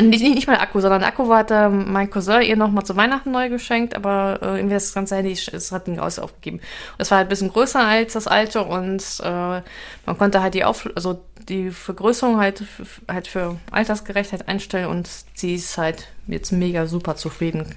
[0.00, 2.96] nicht, nicht mal Akku, sondern der Akku war, hat äh, mein Cousin ihr nochmal zu
[2.96, 6.60] Weihnachten neu geschenkt, aber äh, irgendwie das ganze Handy es hat ihn raus aufgegeben.
[6.96, 9.60] Das war halt ein bisschen größer als das alte und äh,
[10.06, 12.62] man konnte halt die Auf also die Vergrößerung halt,
[13.08, 17.74] halt für Altersgerechtheit einstellen und sie ist halt jetzt mega super zufrieden.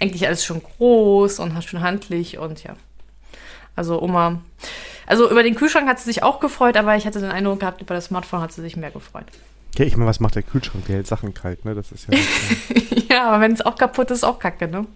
[0.00, 2.74] Eigentlich alles schon groß und schon handlich und ja.
[3.76, 4.40] Also Oma.
[5.06, 7.82] Also über den Kühlschrank hat sie sich auch gefreut, aber ich hatte den Eindruck gehabt,
[7.82, 9.26] über das Smartphone hat sie sich mehr gefreut.
[9.78, 10.86] Ja, ich meine, was macht der Kühlschrank?
[10.86, 11.74] Der hält Sachen kalt, ne?
[11.74, 12.18] Das ist ja.
[13.10, 14.86] ja, aber wenn es auch kaputt ist, auch kacke, ne?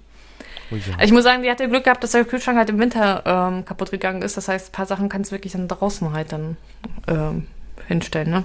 [0.71, 0.95] Oh ja.
[0.95, 3.65] also ich muss sagen, die hatte Glück gehabt, dass der Kühlschrank halt im Winter ähm,
[3.65, 4.37] kaputt gegangen ist.
[4.37, 6.57] Das heißt, ein paar Sachen kannst du wirklich dann draußen halt dann
[7.09, 7.47] ähm,
[7.89, 8.45] hinstellen, ne?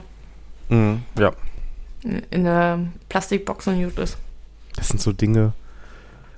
[0.70, 1.32] Mhm, ja.
[2.04, 4.18] In der Plastikbox und gut ist.
[4.76, 5.54] Das sind so Dinge.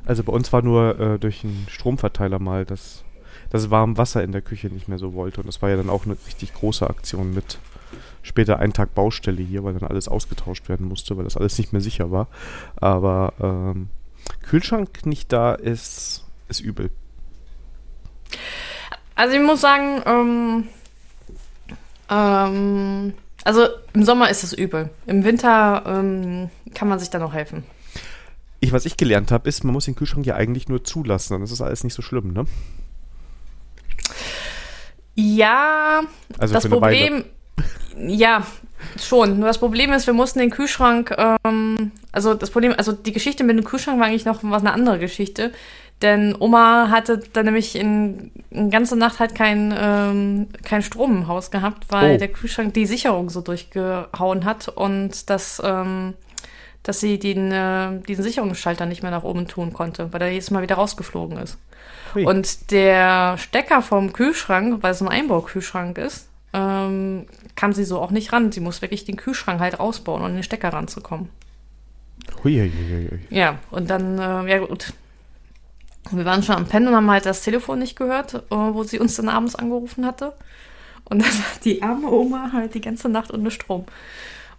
[0.05, 3.03] Also bei uns war nur äh, durch einen Stromverteiler mal, dass
[3.49, 5.41] das warme Wasser in der Küche nicht mehr so wollte.
[5.41, 7.59] Und das war ja dann auch eine richtig große Aktion mit
[8.21, 11.73] später einen Tag Baustelle hier, weil dann alles ausgetauscht werden musste, weil das alles nicht
[11.73, 12.27] mehr sicher war.
[12.75, 13.89] Aber ähm,
[14.43, 16.89] Kühlschrank nicht da ist, ist übel.
[19.15, 20.67] Also ich muss sagen, ähm,
[22.09, 24.89] ähm, also im Sommer ist es übel.
[25.05, 27.63] Im Winter ähm, kann man sich da noch helfen.
[28.59, 31.43] Ich, was ich gelernt habe, ist, man muss den Kühlschrank ja eigentlich nur zulassen, dann
[31.43, 32.45] ist das alles nicht so schlimm, ne?
[35.15, 36.01] Ja,
[36.37, 37.25] also das Problem.
[37.97, 38.45] Ja,
[39.01, 39.39] schon.
[39.39, 43.43] Nur das Problem ist, wir mussten den Kühlschrank, ähm, also das Problem, also die Geschichte
[43.43, 45.51] mit dem Kühlschrank war eigentlich noch was eine andere Geschichte.
[46.01, 51.27] Denn Oma hatte dann nämlich in, in ganze Nacht halt kein, ähm, kein Strom im
[51.27, 52.17] Haus gehabt, weil oh.
[52.19, 56.13] der Kühlschrank die Sicherung so durchgehauen hat und das, ähm,
[56.83, 60.51] dass sie den, äh, diesen Sicherungsschalter nicht mehr nach oben tun konnte, weil er jedes
[60.51, 61.57] Mal wieder rausgeflogen ist.
[62.13, 62.25] Hui.
[62.25, 68.11] Und der Stecker vom Kühlschrank, weil es ein Einbaukühlschrank ist, ähm, kam sie so auch
[68.11, 68.51] nicht ran.
[68.51, 71.29] Sie muss wirklich den Kühlschrank halt ausbauen, um an den Stecker ranzukommen.
[72.43, 73.19] Huiuiui.
[73.29, 74.93] Ja, und dann, äh, ja gut.
[76.11, 78.99] Wir waren schon am Pennen und haben halt das Telefon nicht gehört, äh, wo sie
[78.99, 80.33] uns dann abends angerufen hatte.
[81.05, 83.85] Und dann war die arme Oma halt die ganze Nacht ohne Strom.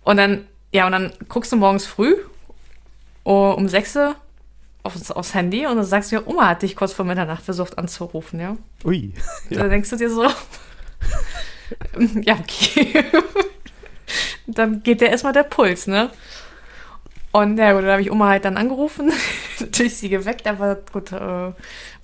[0.02, 2.14] Und dann, ja, und dann guckst du morgens früh
[3.24, 4.16] uh, um 6 Uhr
[4.82, 7.78] aufs, aufs Handy und dann sagst du ja, Oma hat dich kurz vor Mitternacht versucht
[7.78, 8.56] anzurufen, ja.
[8.84, 9.12] Ui.
[9.50, 9.62] Ja.
[9.62, 10.26] Da denkst du dir so,
[12.22, 13.04] ja, okay.
[14.46, 16.10] dann geht der erstmal der Puls, ne?
[17.32, 19.12] Und ja gut, da habe ich Oma halt dann angerufen,
[19.60, 21.54] natürlich sie geweckt, aber gut, äh, war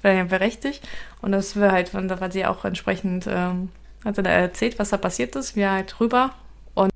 [0.03, 0.87] ja berechtigt.
[1.22, 3.70] Und das war halt, da war sie auch entsprechend, ähm,
[4.05, 6.35] hat sie da erzählt, was da passiert ist, wir halt rüber
[6.74, 6.92] und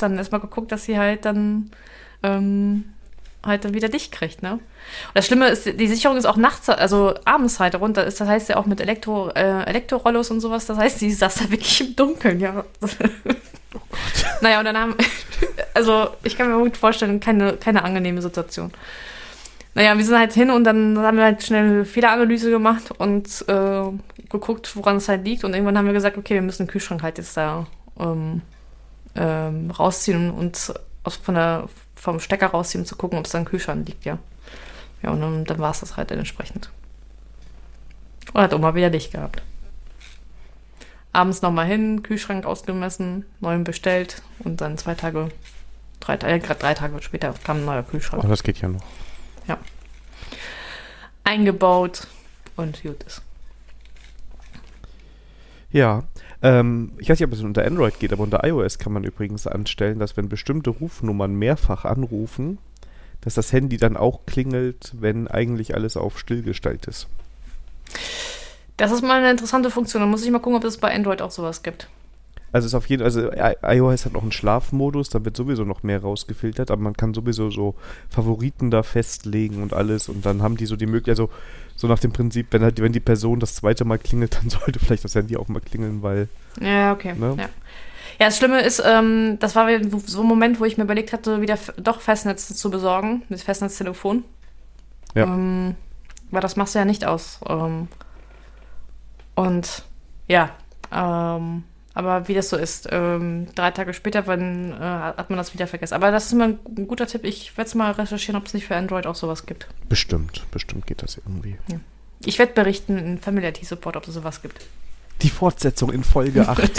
[0.00, 1.72] dann erstmal geguckt, dass sie halt dann
[2.22, 2.92] ähm,
[3.44, 4.52] halt dann wieder dicht kriegt, ne?
[4.52, 4.60] Und
[5.14, 8.48] das Schlimme ist, die Sicherung ist auch nachts, also abends halt runter ist, das heißt
[8.48, 11.96] ja auch mit Elektro, äh, Elektrorollos und sowas, das heißt, sie saß da wirklich im
[11.96, 12.64] Dunkeln, ja.
[14.40, 14.94] Naja, und dann haben,
[15.74, 18.72] also ich kann mir gut vorstellen, keine, keine angenehme Situation.
[19.74, 23.44] Naja, wir sind halt hin und dann haben wir halt schnell eine Fehleranalyse gemacht und
[23.48, 23.82] äh,
[24.28, 25.44] geguckt, woran es halt liegt.
[25.44, 27.66] Und irgendwann haben wir gesagt, okay, wir müssen den Kühlschrank halt jetzt da
[27.98, 28.42] ähm,
[29.14, 30.74] ähm, rausziehen und
[31.04, 31.68] aus, von der
[32.02, 34.18] vom Stecker rausziehen, zu gucken, ob es da ein Kühlschrank liegt, ja.
[35.04, 36.68] Ja, und dann, dann war es das halt entsprechend.
[38.32, 39.40] Und hat Oma wieder dicht gehabt.
[41.12, 45.28] Abends nochmal hin, Kühlschrank ausgemessen, neuen bestellt und dann zwei Tage,
[46.00, 48.24] drei, äh, drei Tage später kam ein neuer Kühlschrank.
[48.24, 48.82] Oh, das geht ja noch.
[49.46, 49.58] Ja.
[51.22, 52.08] Eingebaut
[52.56, 53.22] und gut ist.
[55.70, 56.02] Ja,
[56.42, 59.46] ähm, ich weiß nicht, ob es unter Android geht, aber unter iOS kann man übrigens
[59.46, 62.58] anstellen, dass wenn bestimmte Rufnummern mehrfach anrufen,
[63.20, 67.06] dass das Handy dann auch klingelt, wenn eigentlich alles auf stillgestellt ist.
[68.76, 70.02] Das ist mal eine interessante Funktion.
[70.02, 71.88] Da muss ich mal gucken, ob es bei Android auch sowas gibt.
[72.52, 76.02] Also ist auf jeden also iOS hat noch einen Schlafmodus, da wird sowieso noch mehr
[76.02, 77.74] rausgefiltert, aber man kann sowieso so
[78.10, 81.30] Favoriten da festlegen und alles und dann haben die so die Möglichkeit, also
[81.82, 84.78] so nach dem Prinzip, wenn halt, wenn die Person das zweite Mal klingelt, dann sollte
[84.78, 86.28] vielleicht das Handy auch mal klingeln, weil.
[86.60, 87.14] Ja, okay.
[87.14, 87.34] Ne?
[87.36, 87.48] Ja.
[88.20, 89.68] Ja, das Schlimme ist, ähm, das war
[90.06, 94.22] so ein Moment, wo ich mir überlegt hatte, wieder doch Festnetz zu besorgen, mit Festnetztelefon.
[95.14, 95.24] Ja.
[95.24, 95.74] Ähm,
[96.30, 97.40] weil das machst du ja nicht aus.
[97.48, 97.88] Ähm,
[99.34, 99.82] und
[100.28, 100.50] ja,
[100.92, 101.64] ähm,
[101.94, 105.66] aber wie das so ist, ähm, drei Tage später wenn, äh, hat man das wieder
[105.66, 105.94] vergessen.
[105.94, 107.24] Aber das ist immer ein guter Tipp.
[107.24, 109.66] Ich werde es mal recherchieren, ob es nicht für Android auch sowas gibt.
[109.88, 111.56] Bestimmt, bestimmt geht das irgendwie.
[111.68, 111.80] Ja.
[112.24, 114.64] Ich werde berichten in Family IT Support, ob es sowas gibt.
[115.22, 116.72] Die Fortsetzung in Folge 8.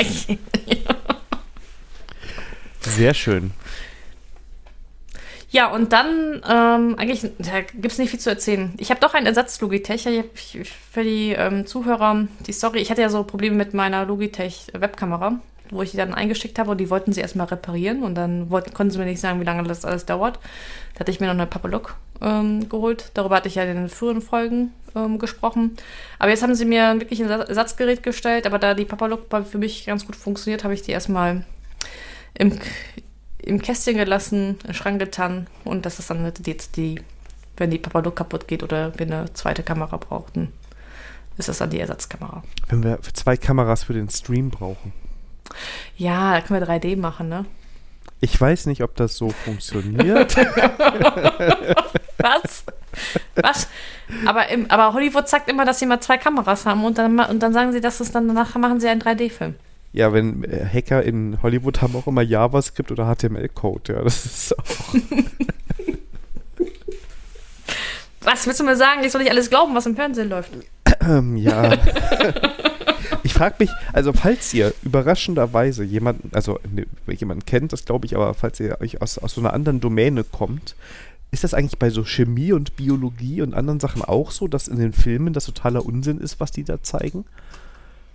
[2.82, 3.52] Sehr schön.
[5.54, 8.74] Ja, und dann, ähm, eigentlich, da gibt es nicht viel zu erzählen.
[8.80, 10.08] Ich habe doch einen Ersatz Logitech.
[10.08, 14.04] Ich hab, für die ähm, Zuhörer, die Story, ich hatte ja so Probleme mit meiner
[14.04, 15.40] Logitech Webkamera,
[15.70, 18.74] wo ich die dann eingeschickt habe und die wollten sie erstmal reparieren und dann wollten,
[18.74, 20.40] konnten sie mir nicht sagen, wie lange das alles dauert.
[20.96, 23.12] Da hatte ich mir noch eine Papalook ähm, geholt.
[23.14, 25.78] Darüber hatte ich ja in den früheren Folgen ähm, gesprochen.
[26.18, 29.86] Aber jetzt haben sie mir wirklich ein Ersatzgerät gestellt, aber da die Papalook für mich
[29.86, 31.46] ganz gut funktioniert, habe ich die erstmal
[32.34, 32.58] im,
[33.46, 37.02] im Kästchen gelassen, in den Schrank getan und das ist dann jetzt die,
[37.58, 40.52] wenn die Papalook kaputt geht oder wir eine zweite Kamera brauchten,
[41.38, 42.44] ist das dann die Ersatzkamera.
[42.70, 44.94] Wenn wir zwei Kameras für den Stream brauchen.
[45.98, 47.46] Ja, da können wir 3D machen, ne?
[48.22, 50.36] Ich weiß nicht, ob das so funktioniert.
[52.18, 52.64] Was?
[53.36, 53.68] Was?
[54.26, 57.40] Aber, im, aber Hollywood sagt immer, dass sie mal zwei Kameras haben und dann, und
[57.42, 59.56] dann sagen sie, dass es dann danach machen sie einen 3D-Film.
[59.94, 64.60] Ja, wenn äh, Hacker in Hollywood haben auch immer JavaScript oder HTML-Code, ja, das ist
[64.60, 64.66] auch.
[68.22, 69.04] was willst du mir sagen?
[69.04, 70.50] Ich soll nicht alles glauben, was im Fernsehen läuft.
[71.00, 71.74] Ähm, ja.
[73.24, 78.16] ich frage mich, also falls ihr überraschenderweise jemanden, also ne, jemanden kennt, das glaube ich,
[78.16, 80.76] aber falls ihr euch aus, aus so einer anderen Domäne kommt,
[81.30, 84.80] ist das eigentlich bei so Chemie und Biologie und anderen Sachen auch so, dass in
[84.80, 87.26] den Filmen das totaler Unsinn ist, was die da zeigen?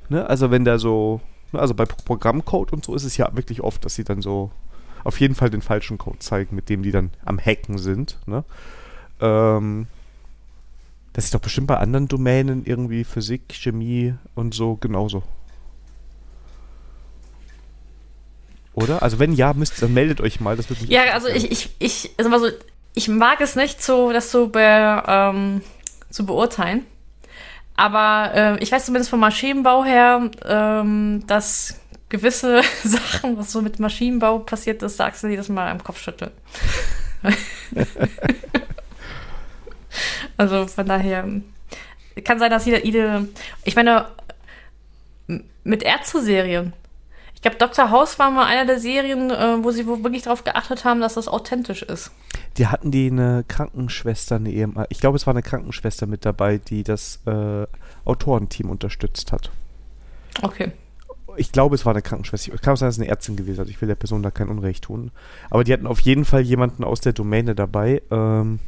[0.09, 0.29] Ne?
[0.29, 1.21] Also wenn da so
[1.53, 4.51] also bei Programmcode und so ist es ja wirklich oft, dass sie dann so
[5.05, 8.19] auf jeden Fall den falschen Code zeigen, mit dem die dann am Hacken sind.
[8.27, 8.45] Ne?
[9.21, 9.87] Ähm,
[11.13, 15.23] das ist doch bestimmt bei anderen Domänen irgendwie Physik, Chemie und so genauso.
[18.75, 19.03] Oder?
[19.03, 20.57] Also wenn ja, müsst, dann meldet euch mal.
[20.57, 22.49] Das wird mich ja, also ich, ich, ich, also
[22.95, 25.63] ich mag es nicht so, das so be, ähm,
[26.11, 26.85] zu beurteilen.
[27.79, 33.79] Aber äh, ich weiß zumindest vom Maschinenbau her, ähm, dass gewisse Sachen, was so mit
[33.79, 36.33] Maschinenbau passiert ist, sagst du jedes Mal am Kopf schütteln.
[40.37, 41.25] also von daher
[42.25, 43.29] kann sein, dass jeder, jede,
[43.63, 44.07] ich meine,
[45.63, 46.73] mit Ärzte-Serien.
[47.39, 47.93] Ich glaube, Dr.
[47.93, 51.29] House war mal einer der Serien, äh, wo sie wirklich darauf geachtet haben, dass das
[51.29, 52.11] authentisch ist
[52.59, 56.59] die hatten die eine Krankenschwester, eine Ehemann, ich glaube, es war eine Krankenschwester mit dabei,
[56.59, 57.67] die das äh,
[58.05, 59.51] Autorenteam unterstützt hat.
[60.43, 60.73] Okay.
[61.37, 62.53] Ich glaube, es war eine Krankenschwester.
[62.53, 63.61] Ich kann auch sagen, es ist eine Ärztin gewesen.
[63.61, 65.13] Also ich will der Person da kein Unrecht tun.
[65.51, 68.03] Aber die hatten auf jeden Fall jemanden aus der Domäne dabei.
[68.11, 68.59] Ähm,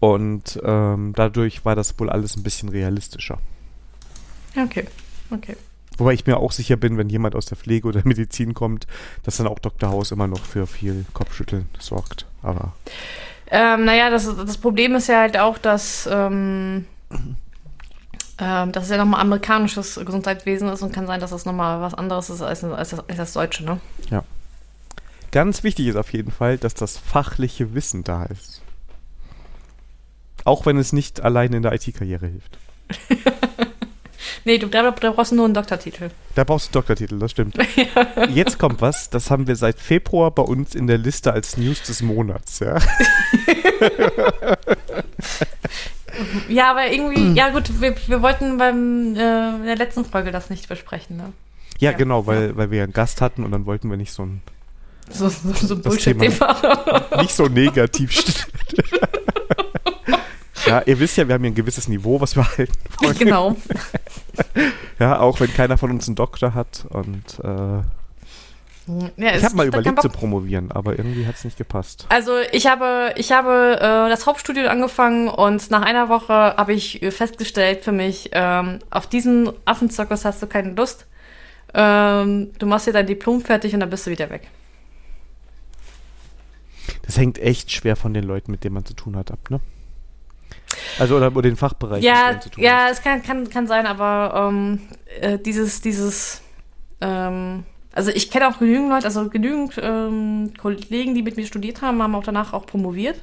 [0.00, 3.38] und ähm, dadurch war das wohl alles ein bisschen realistischer.
[4.56, 4.88] Okay,
[5.30, 5.56] okay.
[5.98, 8.86] Wobei ich mir auch sicher bin, wenn jemand aus der Pflege oder Medizin kommt,
[9.24, 9.90] dass dann auch Dr.
[9.90, 12.26] Haus immer noch für viel Kopfschütteln sorgt.
[12.42, 12.72] Aber.
[13.50, 16.86] Ähm, naja, das, das Problem ist ja halt auch, dass, ähm,
[18.38, 21.94] ähm, dass es ja nochmal amerikanisches Gesundheitswesen ist und kann sein, dass das nochmal was
[21.94, 23.80] anderes ist als, als, das, als das Deutsche, ne?
[24.10, 24.24] Ja.
[25.32, 28.62] Ganz wichtig ist auf jeden Fall, dass das fachliche Wissen da ist.
[30.44, 32.58] Auch wenn es nicht allein in der IT-Karriere hilft.
[34.44, 36.10] Nee, du, da, da brauchst du nur einen Doktortitel.
[36.34, 37.56] Da brauchst du einen Doktortitel, das stimmt.
[37.76, 38.26] ja.
[38.34, 41.82] Jetzt kommt was, das haben wir seit Februar bei uns in der Liste als News
[41.82, 42.78] des Monats, ja.
[46.48, 50.50] ja, aber irgendwie, ja gut, wir, wir wollten beim äh, in der letzten Folge das
[50.50, 51.32] nicht besprechen, ne?
[51.78, 51.96] Ja, ja.
[51.96, 52.56] genau, weil, ja.
[52.56, 54.42] weil wir einen Gast hatten und dann wollten wir nicht so ein
[55.10, 57.06] so, so, so Bullshit-Thema.
[57.20, 58.46] Nicht so negativ.
[60.66, 63.18] Ja, ihr wisst ja, wir haben hier ein gewisses Niveau, was wir halten wollen.
[63.18, 63.56] Genau.
[64.98, 67.82] ja, auch wenn keiner von uns einen Doktor hat und äh,
[69.16, 72.06] ja, ich habe mal überlegt zu promovieren, aber irgendwie hat es nicht gepasst.
[72.08, 77.00] Also ich habe, ich habe äh, das Hauptstudium angefangen und nach einer Woche habe ich
[77.10, 81.06] festgestellt für mich, ähm, auf diesen Affenzirkus hast du keine Lust.
[81.74, 84.48] Ähm, du machst dir dein Diplom fertig und dann bist du wieder weg.
[87.02, 89.60] Das hängt echt schwer von den Leuten, mit denen man zu tun hat, ab, ne?
[90.98, 92.02] Also oder, oder den Fachbereich.
[92.02, 94.80] Ja, ja, es kann, kann, kann sein, aber ähm,
[95.20, 96.42] äh, dieses, dieses,
[97.00, 101.82] ähm, also ich kenne auch genügend Leute, also genügend ähm, Kollegen, die mit mir studiert
[101.82, 103.22] haben, haben auch danach auch promoviert.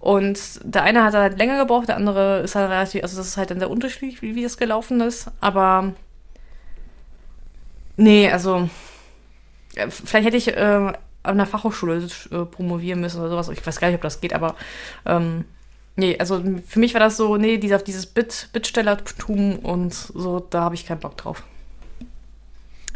[0.00, 3.36] Und der eine hat halt länger gebraucht, der andere ist halt relativ, also das ist
[3.38, 5.30] halt dann der Unterschied, wie, wie das gelaufen ist.
[5.40, 5.94] Aber
[7.96, 8.68] nee, also
[9.88, 10.92] vielleicht hätte ich äh,
[11.22, 13.48] an der Fachhochschule äh, promovieren müssen oder sowas.
[13.48, 14.56] Ich weiß gar nicht, ob das geht, aber
[15.06, 15.46] ähm,
[15.96, 20.62] Nee, also für mich war das so, nee, dieser, dieses Bit, Bittstellertum und so, da
[20.62, 21.44] habe ich keinen Bock drauf.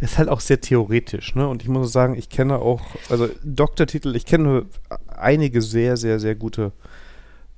[0.01, 1.49] Ist halt auch sehr theoretisch, ne?
[1.49, 4.67] Und ich muss sagen, ich kenne auch, also Doktortitel, ich kenne
[5.09, 6.73] einige sehr, sehr, sehr gute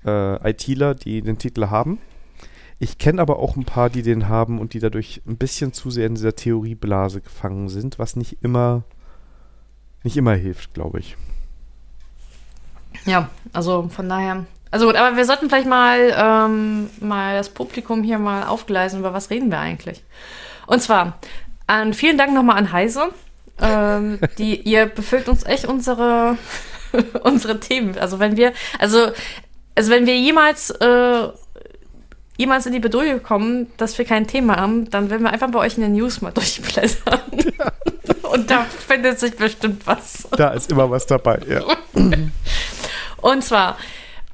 [0.07, 1.99] äh, ITler, die den Titel haben.
[2.79, 5.91] Ich kenne aber auch ein paar, die den haben und die dadurch ein bisschen zu
[5.91, 8.85] sehr in dieser Theorieblase gefangen sind, was nicht immer,
[10.03, 11.19] nicht immer hilft, glaube ich.
[13.05, 14.47] Ja, also von daher.
[14.71, 19.13] Also gut, aber wir sollten vielleicht mal, ähm, mal das Publikum hier mal aufgleisen, über
[19.13, 20.03] was reden wir eigentlich.
[20.67, 21.19] Und zwar,
[21.67, 23.09] an, vielen Dank nochmal an Heise.
[23.61, 26.39] Ähm, die, ihr befüllt uns echt unsere,
[27.25, 27.99] unsere Themen.
[27.99, 29.11] Also wenn wir, also,
[29.75, 31.29] also wenn wir jemals, äh,
[32.37, 35.59] jemals in die Bedrohung kommen, dass wir kein Thema haben, dann werden wir einfach bei
[35.59, 37.21] euch in den News mal durchblättern.
[38.23, 40.29] Und da findet sich bestimmt was.
[40.37, 41.65] Da ist immer was dabei, ja.
[43.21, 43.77] Und zwar,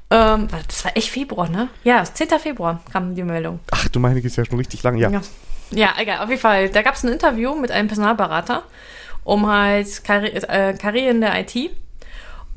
[0.09, 1.69] ähm, das war echt Februar, ne?
[1.83, 2.29] Ja, 10.
[2.39, 3.59] Februar kam die Meldung.
[3.71, 5.09] Ach, du meine, ist ja schon richtig lang, ja.
[5.09, 5.21] Ja,
[5.71, 6.69] ja egal, auf jeden Fall.
[6.69, 8.63] Da gab es ein Interview mit einem Personalberater,
[9.23, 11.71] um halt Karri äh, Karriere in der IT.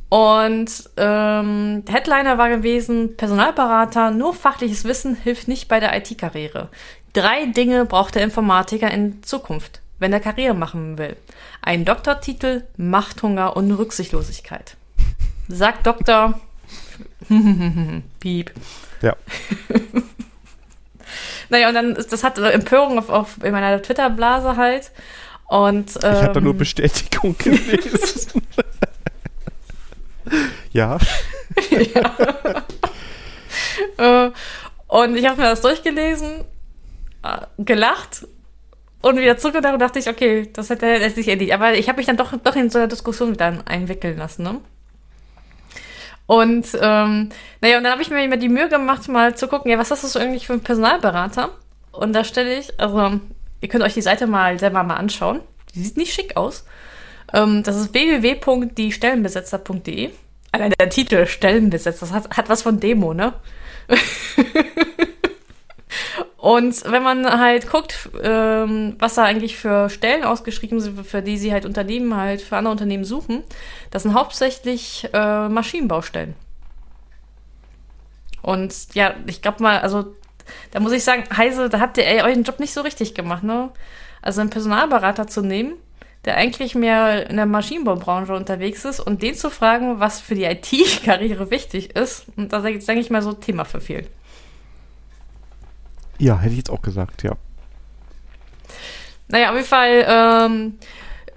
[0.08, 6.68] Und ähm, der Headliner war gewesen, Personalberater, nur fachliches Wissen hilft nicht bei der IT-Karriere.
[7.12, 11.16] Drei Dinge braucht der Informatiker in Zukunft, wenn er Karriere machen will.
[11.62, 14.76] Ein Doktortitel, Machthunger und Rücksichtslosigkeit.
[15.48, 16.40] Sagt Doktor.
[18.20, 18.52] Piep.
[19.02, 19.16] Ja.
[21.48, 24.92] Naja, und dann, ist- das hat Empörung auf, auf in meiner Twitter-Blase halt.
[25.48, 28.42] Und, ähm, Ich habe da nur Bestätigung gelesen.
[30.72, 30.96] ja.
[33.96, 34.30] Äh,
[34.86, 36.44] und ich habe mir das durchgelesen,
[37.24, 38.26] äh, gelacht
[39.02, 41.52] und wieder zurückgedacht und dachte ich, okay, das hätte hätte sich erledigt.
[41.54, 44.60] Aber ich habe mich dann doch, doch in so eine Diskussion dann einwickeln lassen, ne?
[46.30, 49.68] Und ähm, naja, und dann habe ich mir immer die Mühe gemacht, mal zu gucken,
[49.68, 51.50] ja, was ist das so eigentlich für ein Personalberater?
[51.90, 53.18] Und da stelle ich, also
[53.60, 55.40] ihr könnt euch die Seite mal selber mal anschauen.
[55.74, 56.64] Die sieht nicht schick aus.
[57.32, 60.10] Ähm, das ist www.diestellenbesetzer.de.
[60.52, 63.32] Allein der Titel Stellenbesetzer, das hat, hat was von Demo, ne?
[66.40, 71.36] Und wenn man halt guckt, ähm, was da eigentlich für Stellen ausgeschrieben sind, für die
[71.36, 73.44] sie halt Unternehmen halt für andere Unternehmen suchen,
[73.90, 76.34] das sind hauptsächlich äh, Maschinenbaustellen.
[78.40, 80.14] Und ja, ich glaube mal, also
[80.70, 83.68] da muss ich sagen, Heise, da habt ihr euren Job nicht so richtig gemacht, ne?
[84.22, 85.74] Also einen Personalberater zu nehmen,
[86.24, 90.44] der eigentlich mehr in der Maschinenbaubranche unterwegs ist und den zu fragen, was für die
[90.44, 94.06] IT-Karriere wichtig ist, und da denke ich mal, so Thema für viel.
[96.20, 97.32] Ja, hätte ich jetzt auch gesagt, ja.
[99.28, 100.78] Naja, auf jeden Fall, ähm,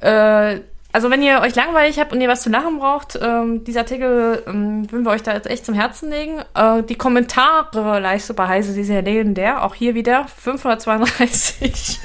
[0.01, 0.59] äh,
[0.91, 4.43] also wenn ihr euch langweilig habt und ihr was zu lachen braucht, ähm, dieser Artikel
[4.47, 6.39] ähm, würden wir euch da jetzt echt zum Herzen legen.
[6.53, 9.63] Äh, die Kommentare Leiste bei Heise, die sind ja legendär.
[9.63, 11.99] Auch hier wieder 532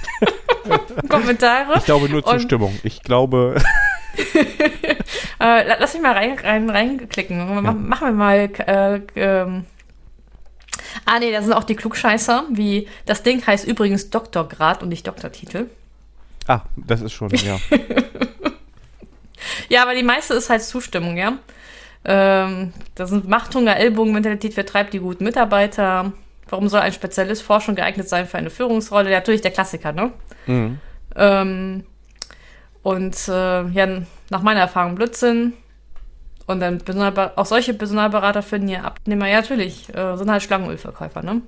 [1.09, 1.74] Kommentare.
[1.79, 2.79] Ich glaube nur Und- Zustimmung.
[2.83, 3.57] Ich glaube,
[5.41, 7.62] Äh, la- lass mich mal rein, rein, reinklicken.
[7.62, 8.51] Mach, Machen wir mal.
[8.66, 9.64] Äh, ähm.
[11.11, 15.07] Ah, nee, da sind auch die Klugscheißer, wie das Ding heißt übrigens Doktorgrad und nicht
[15.07, 15.67] Doktortitel.
[16.47, 17.59] ah, das ist schon, ja.
[19.71, 21.39] Ja, aber die meiste ist halt Zustimmung, ja.
[22.05, 26.13] Ähm, das sind Machthunger, Ellbogenmentalität vertreibt die guten Mitarbeiter.
[26.49, 29.11] Warum soll ein Spezialist Forschung geeignet sein für eine Führungsrolle?
[29.11, 30.13] Ja, natürlich der Klassiker, ne?
[30.47, 30.79] Mhm.
[31.17, 31.85] Ähm,
[32.83, 35.55] und äh, ja, nach meiner Erfahrung Blödsinn.
[36.49, 36.80] Und dann
[37.36, 41.42] auch solche Personalberater finden ja Abnehmer, ja natürlich, äh, sind halt Schlangenölverkäufer, ne?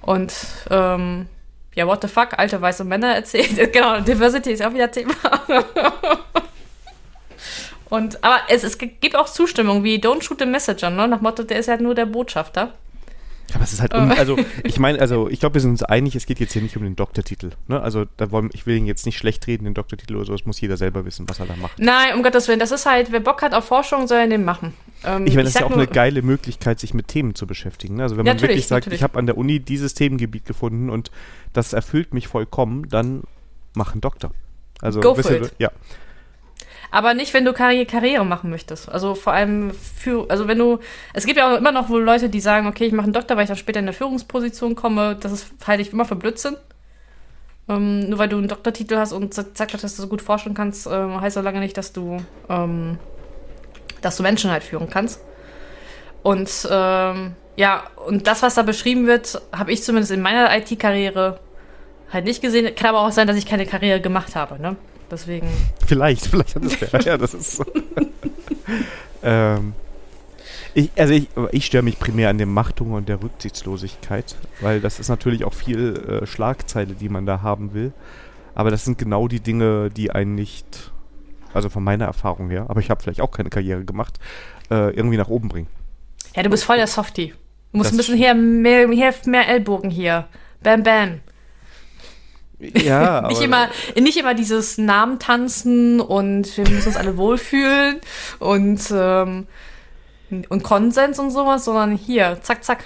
[0.00, 0.32] Und
[0.70, 1.28] ähm,
[1.74, 3.70] ja, what the fuck, alte weiße Männer erzählt.
[3.74, 5.12] genau, Diversity ist auch wieder Thema.
[7.90, 11.06] Und, aber es, es gibt auch Zustimmung, wie Don't shoot the messenger, ne?
[11.06, 12.72] Nach Motto, der ist halt nur der Botschafter.
[13.54, 16.14] Aber es ist halt, un also ich meine, also ich glaube, wir sind uns einig,
[16.16, 17.50] es geht jetzt hier nicht um den Doktortitel.
[17.68, 17.80] Ne?
[17.80, 20.44] Also da wollen, ich will ihn jetzt nicht schlecht reden, den Doktortitel oder so, das
[20.46, 21.78] muss jeder selber wissen, was er da macht.
[21.78, 24.44] Nein, um Gottes Willen, das ist halt, wer Bock hat auf Forschung, soll er den
[24.44, 24.74] machen.
[25.04, 27.46] Ähm, Ich meine, das ist ja auch nur- eine geile Möglichkeit, sich mit Themen zu
[27.46, 27.96] beschäftigen.
[27.96, 28.02] Ne?
[28.04, 29.00] Also wenn man wirklich sagt, natürlich.
[29.00, 31.10] ich habe an der Uni dieses Themengebiet gefunden und
[31.52, 33.22] das erfüllt mich vollkommen, dann
[33.74, 34.30] mach einen Doktor.
[34.80, 35.52] Also Go for it.
[35.58, 35.70] ja.
[36.92, 38.86] Aber nicht, wenn du Karriere, Karriere machen möchtest.
[38.90, 40.78] Also vor allem für, also wenn du,
[41.14, 43.34] es gibt ja auch immer noch wohl Leute, die sagen, okay, ich mache einen Doktor,
[43.34, 45.16] weil ich dann später in eine Führungsposition komme.
[45.18, 46.54] Das ist, halte ich immer für Blödsinn.
[47.66, 50.86] Ähm, nur weil du einen Doktortitel hast und zack, dass du so gut forschen kannst,
[50.86, 52.18] ähm, heißt so lange nicht, dass du,
[52.50, 52.98] ähm,
[54.02, 55.22] dass du Menschen halt führen kannst.
[56.22, 61.40] Und ähm, ja, und das, was da beschrieben wird, habe ich zumindest in meiner IT-Karriere
[62.12, 62.74] halt nicht gesehen.
[62.74, 64.76] Kann aber auch sein, dass ich keine Karriere gemacht habe, ne?
[65.12, 65.46] Deswegen.
[65.86, 67.00] Vielleicht, vielleicht hat es ja.
[67.04, 67.64] ja, das ist so.
[69.22, 69.74] ähm,
[70.72, 74.98] ich, also ich, ich störe mich primär an dem Machthunger und der Rücksichtslosigkeit, weil das
[74.98, 77.92] ist natürlich auch viel äh, Schlagzeile, die man da haben will.
[78.54, 80.90] Aber das sind genau die Dinge, die einen nicht,
[81.52, 84.18] also von meiner Erfahrung her, aber ich habe vielleicht auch keine Karriere gemacht,
[84.70, 85.68] äh, irgendwie nach oben bringen.
[86.34, 87.34] Ja, du bist voll der Softie.
[87.72, 90.26] Du musst Das ein bisschen hier mehr, hier mehr Ellbogen hier.
[90.62, 91.20] Bam, bam.
[92.82, 98.00] Ja, Nicht immer, nicht immer dieses Namen tanzen und wir müssen uns alle wohlfühlen
[98.38, 99.46] und, ähm,
[100.48, 102.84] und Konsens und sowas, sondern hier, zack, zack.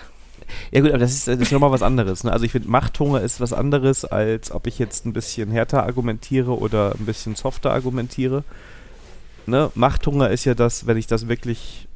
[0.70, 2.24] Ja gut, aber das ist, das ist nochmal was anderes.
[2.24, 2.32] Ne?
[2.32, 6.56] Also ich finde, Machthunger ist was anderes, als ob ich jetzt ein bisschen härter argumentiere
[6.56, 8.44] oder ein bisschen softer argumentiere.
[9.46, 9.70] Ne?
[9.74, 11.88] Machthunger ist ja das, wenn ich das wirklich,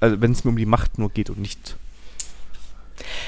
[0.00, 1.76] also wenn es mir um die Macht nur geht und nicht.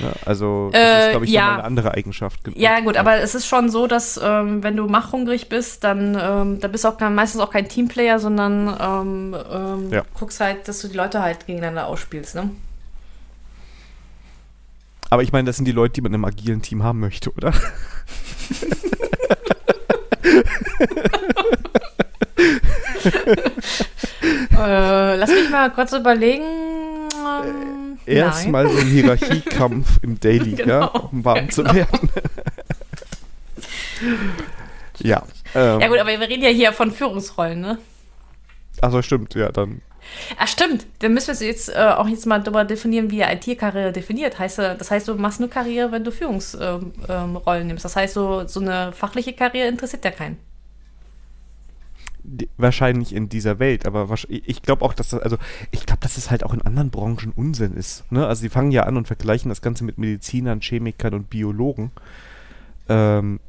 [0.00, 0.12] Ne?
[0.24, 1.40] Also das Äh, ist, glaube ich, ja.
[1.42, 2.44] nochmal eine andere Eigenschaft.
[2.44, 6.16] Ge- Ja, gut, aber es ist schon so, dass ähm, wenn du machhungrig bist, dann,
[6.20, 10.02] ähm, dann bist du auch kein, meistens auch kein Teamplayer, sondern ähm, ähm, Ja.
[10.18, 12.50] guckst halt, dass du die Leute halt gegeneinander ausspielst, ne?
[15.12, 17.52] Aber ich meine, das sind die Leute, die man im agilen Team haben möchte, oder?
[24.56, 26.44] äh, lass mich mal kurz überlegen.
[27.22, 27.79] Nein.
[28.10, 31.74] Erstmal so ein Hierarchiekampf im Daily, ja, Genau, um warm ja, zu genau.
[31.74, 32.10] werden.
[34.98, 35.22] ja.
[35.54, 37.78] Ähm, Ja gut, aber wir reden ja hier von Führungsrollen, ne?
[38.80, 39.82] Also stimmt, ja, dann.
[40.38, 40.86] Ah, stimmt.
[41.00, 44.38] Dann müssen wir jetzt äh, auch jetzt mal darüber definieren, wie ihr IT-Karriere definiert.
[44.38, 47.84] Heißt, äh, das heißt, du machst nur Karriere, wenn du Führungsrollen ähm, ähm, nimmst.
[47.84, 50.38] Das heißt, so, so eine fachliche Karriere interessiert ja keinen.
[52.56, 55.38] Wahrscheinlich in dieser Welt, aber ich glaube auch, dass das, also
[55.70, 58.10] ich glaube, dass es halt auch in anderen Branchen Unsinn ist.
[58.12, 58.26] Ne?
[58.26, 61.90] Also sie fangen ja an und vergleichen das Ganze mit Medizinern, Chemikern und Biologen.
[62.88, 63.40] Ähm,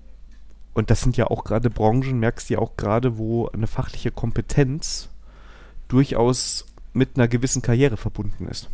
[0.74, 4.12] und das sind ja auch gerade Branchen, merkst du ja auch gerade, wo eine fachliche
[4.12, 5.10] Kompetenz
[5.90, 8.70] durchaus mit einer gewissen Karriere verbunden ist.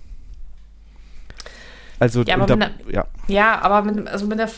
[1.99, 4.49] Also, Ja, aber da, wenn ja, Ja, aber mit, also mit der.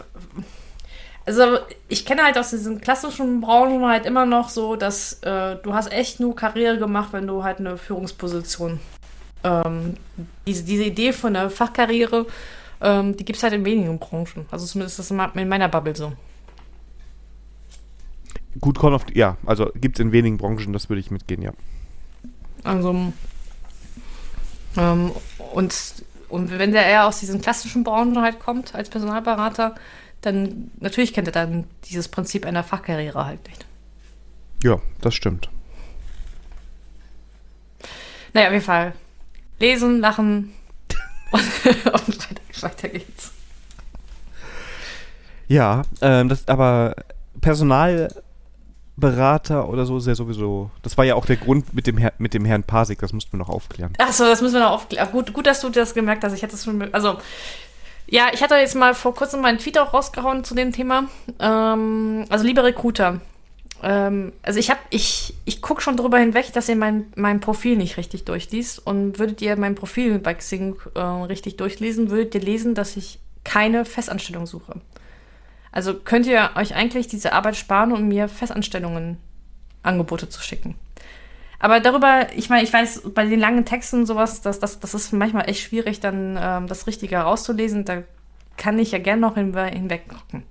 [1.29, 5.75] Also ich kenne halt aus diesen klassischen Branchen halt immer noch so, dass äh, du
[5.75, 8.79] hast echt nur Karriere gemacht, wenn du halt eine Führungsposition.
[9.43, 9.93] Ähm,
[10.47, 12.25] diese, diese Idee von der Fachkarriere,
[12.81, 14.47] ähm, die gibt es halt in wenigen Branchen.
[14.49, 16.13] Also zumindest ist das in meiner Bubble so.
[18.59, 21.51] gut kommt auf, ja, also gibt es in wenigen Branchen, das würde ich mitgehen, ja.
[22.63, 23.13] Also
[24.77, 25.11] ähm,
[25.53, 25.75] und,
[26.27, 29.75] und wenn der eher aus diesen klassischen Branchen halt kommt als Personalberater,
[30.21, 33.65] dann natürlich kennt er dann dieses Prinzip einer Fachkarriere halt nicht.
[34.63, 35.49] Ja, das stimmt.
[38.33, 38.93] Naja, auf jeden Fall.
[39.59, 40.53] Lesen, lachen
[41.31, 43.31] und, und weiter, weiter geht's.
[45.47, 46.95] Ja, ähm, das, aber
[47.41, 50.71] Personalberater oder so ist ja sowieso.
[50.83, 53.33] Das war ja auch der Grund mit dem, Herr, mit dem Herrn Pasik, das mussten
[53.33, 53.93] wir noch aufklären.
[53.97, 55.09] Achso, das müssen wir noch aufklären.
[55.11, 56.33] Gut, gut, dass du das gemerkt hast.
[56.33, 56.93] Ich hätte es schon.
[56.93, 57.17] Also,
[58.09, 61.09] ja, ich hatte jetzt mal vor kurzem meinen Tweet auch rausgehauen zu dem Thema.
[61.39, 63.21] Ähm, also, liebe Recruiter.
[63.83, 67.77] Ähm, also, ich habe, ich, ich gucke schon drüber hinweg, dass ihr mein, mein Profil
[67.77, 68.85] nicht richtig durchliest.
[68.85, 73.19] Und würdet ihr mein Profil bei Xing äh, richtig durchlesen, würdet ihr lesen, dass ich
[73.43, 74.81] keine Festanstellung suche.
[75.71, 79.17] Also könnt ihr euch eigentlich diese Arbeit sparen, um mir Festanstellungen
[79.83, 80.75] Angebote zu schicken.
[81.59, 84.93] Aber darüber, ich meine, ich weiß, bei den langen Texten und sowas, das, das, das
[84.93, 87.83] ist manchmal echt schwierig, dann ähm, das Richtige herauszulesen.
[87.83, 88.03] Da
[88.55, 90.43] kann ich ja gerne noch hinwe hinweg gucken.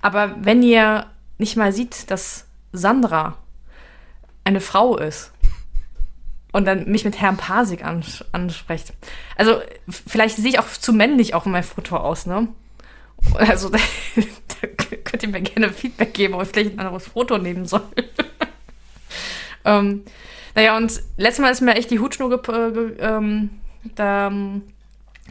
[0.00, 1.06] Aber wenn ihr
[1.38, 3.36] nicht mal sieht, dass Sandra
[4.44, 5.32] eine Frau ist
[6.52, 8.92] und dann mich mit Herrn Pasik ans anspricht.
[9.36, 12.48] Also vielleicht sehe ich auch zu männlich auf meinem Foto aus, ne?
[13.34, 13.78] Also da,
[14.60, 14.66] da
[15.04, 17.82] könnt ihr mir gerne Feedback geben, ob ich vielleicht ein anderes Foto nehmen soll.
[19.64, 20.02] ähm,
[20.54, 23.50] naja, und letztes Mal ist mir echt die Hutschnur ge ge ähm,
[23.94, 24.28] da,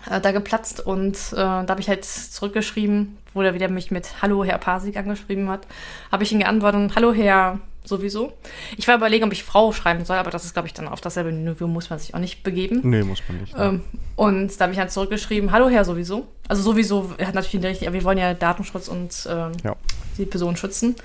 [0.10, 4.22] äh, da geplatzt und äh, da habe ich halt zurückgeschrieben, wo er wieder mich mit
[4.22, 5.68] Hallo Herr Pasik angeschrieben hat,
[6.12, 8.34] habe ich ihm geantwortet, Hallo Herr sowieso.
[8.78, 11.02] Ich war überlegen, ob ich Frau schreiben soll, aber das ist, glaube ich, dann auf
[11.02, 12.82] dasselbe Niveau muss man sich auch nicht begeben.
[12.84, 13.56] Nee, muss man nicht.
[13.58, 13.82] Ähm,
[14.16, 16.28] und da habe ich halt zurückgeschrieben, hallo Herr sowieso.
[16.48, 19.76] Also sowieso hat natürlich recht, aber wir wollen ja Datenschutz und ähm, Ja.
[20.18, 20.96] die Person schützen.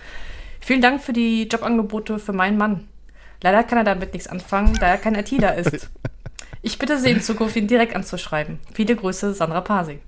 [0.60, 2.86] Vielen Dank für die Jobangebote für meinen Mann.
[3.42, 5.90] Leider kann er damit nichts anfangen, da er kein ITler ist.
[6.62, 8.58] Ich bitte Sie in Zukunft, ihn direkt anzuschreiben.
[8.72, 9.98] Viele Grüße, Sandra Pasi.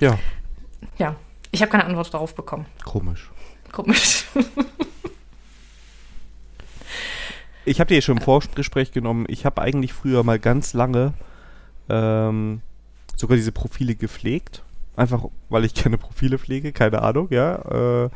[0.00, 0.18] Ja,
[0.98, 1.14] Ja,
[1.52, 2.66] ich habe keine Antwort darauf bekommen.
[2.84, 3.30] komisch.
[3.72, 4.24] Komisch.
[7.66, 11.14] Ich habe dir schon im Vorgespräch genommen, ich habe eigentlich früher mal ganz lange
[11.88, 12.60] ähm,
[13.16, 14.62] sogar diese Profile gepflegt.
[14.96, 18.04] Einfach, weil ich gerne Profile pflege, keine Ahnung, ja.
[18.04, 18.10] Äh,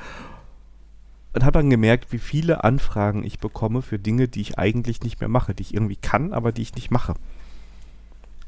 [1.35, 5.21] und habe dann gemerkt, wie viele Anfragen ich bekomme für Dinge, die ich eigentlich nicht
[5.21, 7.15] mehr mache, die ich irgendwie kann, aber die ich nicht mache.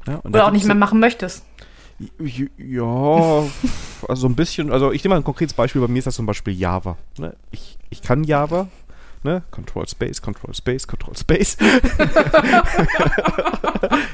[0.07, 1.45] Ja, Oder auch nicht mehr machen möchtest.
[2.57, 3.43] Ja,
[4.07, 6.25] also ein bisschen, also ich nehme mal ein konkretes Beispiel, bei mir ist das zum
[6.25, 6.97] Beispiel Java.
[7.17, 7.35] Ne?
[7.51, 8.67] Ich, ich kann Java,
[9.23, 9.43] ne?
[9.51, 11.57] Control Space, Control Space, Control Space.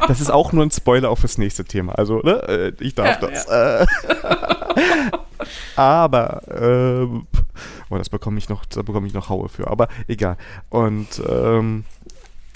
[0.07, 1.93] das ist auch nur ein Spoiler auf das nächste Thema.
[1.93, 2.43] Also, ne?
[2.47, 3.45] Äh, ich darf Ja, das.
[3.45, 3.85] Äh.
[5.77, 7.27] Aber, ähm,
[7.89, 9.67] oh, das bekomme ich noch, da bekomme ich noch Haue für.
[9.67, 10.37] Aber egal.
[10.69, 11.85] Und ähm,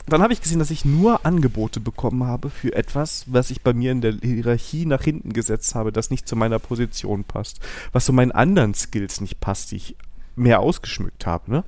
[0.07, 3.73] dann habe ich gesehen, dass ich nur Angebote bekommen habe für etwas, was ich bei
[3.73, 7.59] mir in der Hierarchie nach hinten gesetzt habe, das nicht zu meiner Position passt.
[7.91, 9.95] Was zu meinen anderen Skills nicht passt, die ich
[10.35, 11.51] mehr ausgeschmückt habe.
[11.51, 11.63] Ne?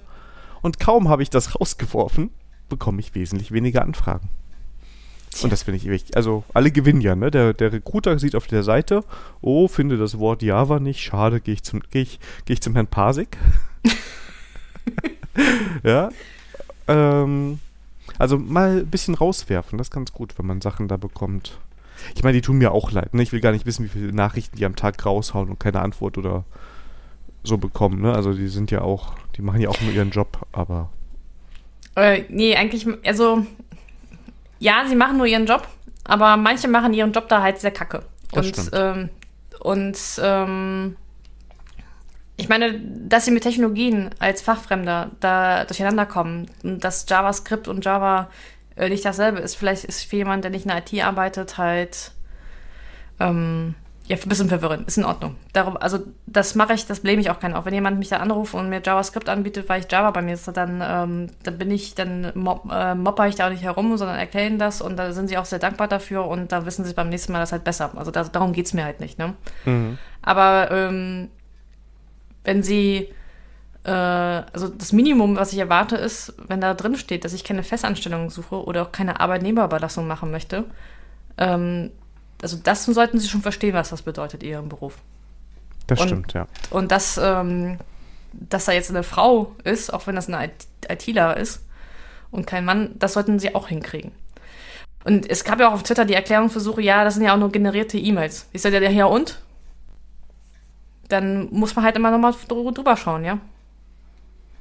[0.62, 2.32] Und kaum habe ich das rausgeworfen,
[2.70, 4.30] bekomme ich wesentlich weniger Anfragen.
[5.42, 6.16] Und das finde ich wichtig.
[6.16, 7.32] Also alle gewinnen ja, ne?
[7.32, 9.04] Der, der Recruiter sieht auf der Seite,
[9.42, 12.74] oh, finde das Wort Java nicht, schade, gehe ich zum, gehe ich, gehe ich zum
[12.74, 13.38] Herrn Pasik.
[15.84, 16.10] ja.
[16.88, 17.60] Ähm,
[18.18, 21.58] also mal ein bisschen rauswerfen, das ist ganz gut, wenn man Sachen da bekommt.
[22.16, 23.24] Ich meine, die tun mir auch leid, ne?
[23.24, 26.18] Ich will gar nicht wissen, wie viele Nachrichten die am Tag raushauen und keine Antwort
[26.18, 26.44] oder
[27.44, 28.14] so bekommen, ne?
[28.14, 30.90] Also die sind ja auch, die machen ja auch nur ihren Job, aber
[31.96, 33.46] Äh, nee, eigentlich, also,
[34.64, 35.68] ja, sie machen nur ihren Job,
[36.06, 38.04] aber manche machen ihren Job da halt sehr kacke.
[38.32, 39.10] Das und ähm,
[39.60, 40.96] und ähm,
[42.38, 47.84] ich meine, dass sie mit Technologien als Fachfremder da durcheinander kommen, und dass JavaScript und
[47.84, 48.30] Java
[48.78, 52.12] äh, nicht dasselbe ist, vielleicht ist für jemanden, der nicht in der IT arbeitet, halt
[53.20, 53.76] ähm,
[54.08, 54.88] ja, ein bisschen verwirrend.
[54.88, 55.38] Ist in Ordnung.
[55.54, 57.54] Darum, also das mache ich, das blame ich auch keinen.
[57.54, 60.34] Auch wenn jemand mich da anruft und mir JavaScript anbietet, weil ich Java bei mir
[60.34, 63.96] ist, dann, ähm, dann bin ich, dann mob, äh, mopper ich da auch nicht herum,
[63.96, 66.84] sondern erkläre ihnen das und da sind sie auch sehr dankbar dafür und da wissen
[66.84, 67.92] sie beim nächsten Mal das halt besser.
[67.96, 69.36] Also da, darum geht's mir halt nicht, ne?
[69.64, 69.98] mhm.
[70.22, 71.30] Aber ähm,
[72.44, 73.10] wenn sie,
[73.86, 77.64] äh, also das Minimum, was ich erwarte, ist, wenn da drin steht, dass ich keine
[77.64, 80.66] Festanstellung suche oder auch keine Arbeitnehmerüberlassung machen möchte,
[81.38, 81.92] ähm,
[82.42, 84.98] also das sollten sie schon verstehen, was das bedeutet, ihren Beruf.
[85.88, 86.48] das Und- stimmt, ja.
[86.70, 87.78] Und dass, ähm,
[88.32, 91.62] dass da jetzt eine Frau ist, auch wenn das eine IT ITler ist
[92.32, 94.12] und kein Mann, das sollten sie auch hinkriegen.
[95.06, 97.52] Und es gab ja auch auf Twitter die Erklärungsversuche, ja, das sind ja auch nur
[97.52, 98.48] generierte E-Mails.
[98.54, 99.42] Ich sage ja, ja und?
[101.10, 103.40] Dann muss man halt immer nochmal drüber schauen, ja?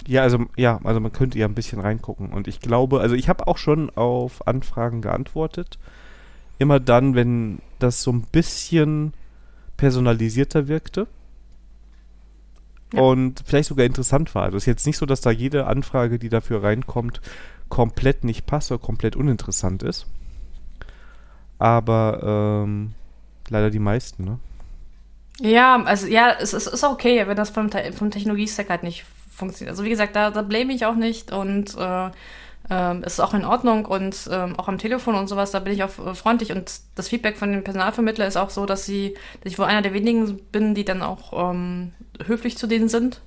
[0.06, 2.32] Ja, also ja, also man könnte ja ein bisschen reingucken.
[2.32, 5.78] Und ich glaube, also ich habe auch schon auf Anfragen geantwortet.
[6.62, 9.14] Immer dann, wenn das so ein bisschen
[9.76, 11.08] personalisierter wirkte.
[12.92, 13.00] Ja.
[13.00, 14.44] Und vielleicht sogar interessant war.
[14.44, 17.20] Also es ist jetzt nicht so, dass da jede Anfrage, die dafür reinkommt,
[17.68, 20.06] komplett nicht passt oder komplett uninteressant ist.
[21.58, 22.94] Aber ähm,
[23.48, 24.38] leider die meisten, ne?
[25.40, 29.72] Ja, also ja, es ist, ist okay, wenn das vom, vom Technologie-Stack halt nicht funktioniert.
[29.72, 32.10] Also wie gesagt, da, da blame ich auch nicht und äh,
[32.72, 35.84] ähm, ist auch in Ordnung und ähm, auch am Telefon und sowas, da bin ich
[35.84, 39.52] auch äh, freundlich und das Feedback von dem Personalvermittler ist auch so, dass sie, dass
[39.52, 41.92] ich wohl einer der wenigen bin, die dann auch ähm,
[42.26, 43.20] höflich zu denen sind,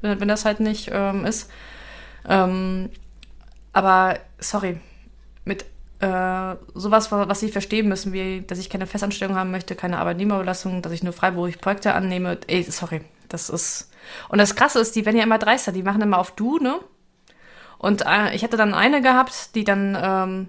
[0.00, 1.50] wenn, wenn das halt nicht ähm, ist.
[2.28, 2.88] Ähm,
[3.72, 4.80] aber sorry,
[5.44, 5.64] mit
[6.00, 9.98] äh, sowas, wa- was sie verstehen müssen, wie, dass ich keine Festanstellung haben möchte, keine
[9.98, 12.38] Arbeitnehmerüberlassung, dass ich nur freiberuflich Projekte annehme.
[12.46, 13.90] Ey, sorry, das ist.
[14.28, 16.78] Und das Krasse ist, die werden ja immer dreister, die machen immer auf du, ne?
[17.78, 20.48] Und äh, ich hatte dann eine gehabt, die dann, ähm,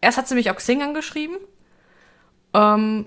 [0.00, 1.36] erst hat sie mich auf Xing angeschrieben.
[2.54, 3.06] Ähm,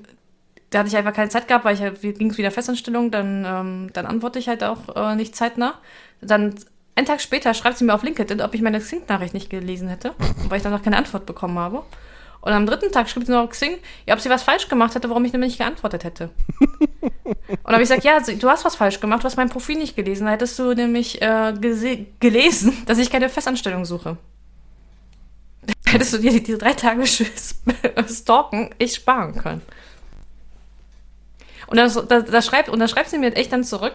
[0.70, 3.90] da hatte ich einfach keine Zeit gehabt, weil ich ging es wieder Festanstellung, dann, ähm,
[3.94, 5.76] dann antworte ich halt auch äh, nicht zeitnah.
[6.22, 6.56] Dann
[6.96, 10.14] einen Tag später schreibt sie mir auf LinkedIn, ob ich meine Xing-Nachricht nicht gelesen hätte,
[10.48, 11.84] weil ich dann noch keine Antwort bekommen habe.
[12.44, 14.94] Und am dritten Tag schrieb sie noch auf Xing, ja, ob sie was falsch gemacht
[14.96, 16.30] hätte, warum ich nämlich nicht geantwortet hätte.
[17.24, 19.96] Und habe ich gesagt, ja, du hast was falsch gemacht, du hast mein Profil nicht
[19.96, 20.26] gelesen.
[20.26, 21.54] Da hättest du nämlich äh,
[22.20, 24.18] gelesen, dass ich keine Festanstellung suche.
[25.62, 29.62] Da hättest du dir die, die drei Tage stalken echt sparen können.
[31.68, 33.94] Und dann, da, da schreibt, und dann schreibt sie mir echt dann zurück,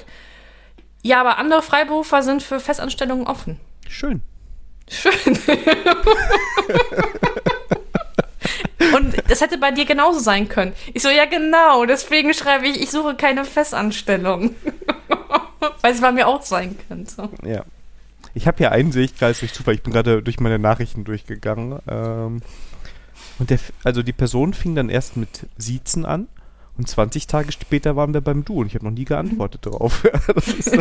[1.03, 3.61] ja, aber andere Freiberufer sind für Festanstellungen offen.
[3.87, 4.23] Schön.
[4.89, 5.39] Schön.
[8.95, 10.73] Und das hätte bei dir genauso sein können.
[10.95, 14.55] Ich so, ja genau, deswegen schreibe ich, ich suche keine Festanstellung.
[15.81, 17.29] Weil es bei mir auch sein könnte.
[17.45, 17.65] Ja.
[18.35, 21.03] Ich habe hier einen, sehe ich gerade durch Zufall, ich bin gerade durch meine Nachrichten
[21.05, 21.81] durchgegangen.
[21.89, 22.43] Ähm,
[23.41, 26.29] und der, also die Person fing dann erst mit Siezen an
[26.77, 29.67] und 20 Tage später waren wir beim Du und ich habe noch nie geantwortet
[30.37, 30.79] ist-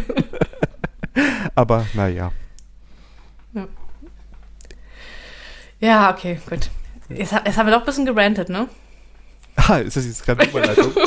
[1.55, 2.31] Aber naja.
[5.79, 6.69] Ja, okay, gut.
[7.09, 8.67] Jetzt, jetzt haben wir doch ein bisschen gerantet, ne?
[9.55, 10.91] Ah, ist das jetzt gerade Überleitung?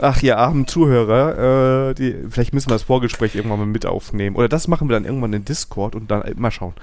[0.00, 4.36] Ach, ihr armen Zuhörer, äh, die, vielleicht müssen wir das Vorgespräch irgendwann mal mit aufnehmen.
[4.36, 6.74] Oder das machen wir dann irgendwann in Discord und dann äh, mal schauen.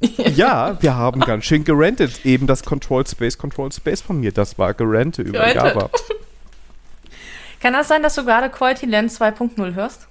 [0.00, 2.24] ja, wir haben ganz schön gerantet.
[2.24, 4.32] Eben das Control Space, Control Space von mir.
[4.32, 5.52] Das war gerante über.
[5.54, 5.90] Java.
[7.60, 10.08] Kann das sein, dass du gerade Quality Land 2.0 hörst?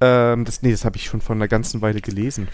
[0.00, 2.48] Ähm, das, nee, das habe ich schon vor einer ganzen Weile gelesen.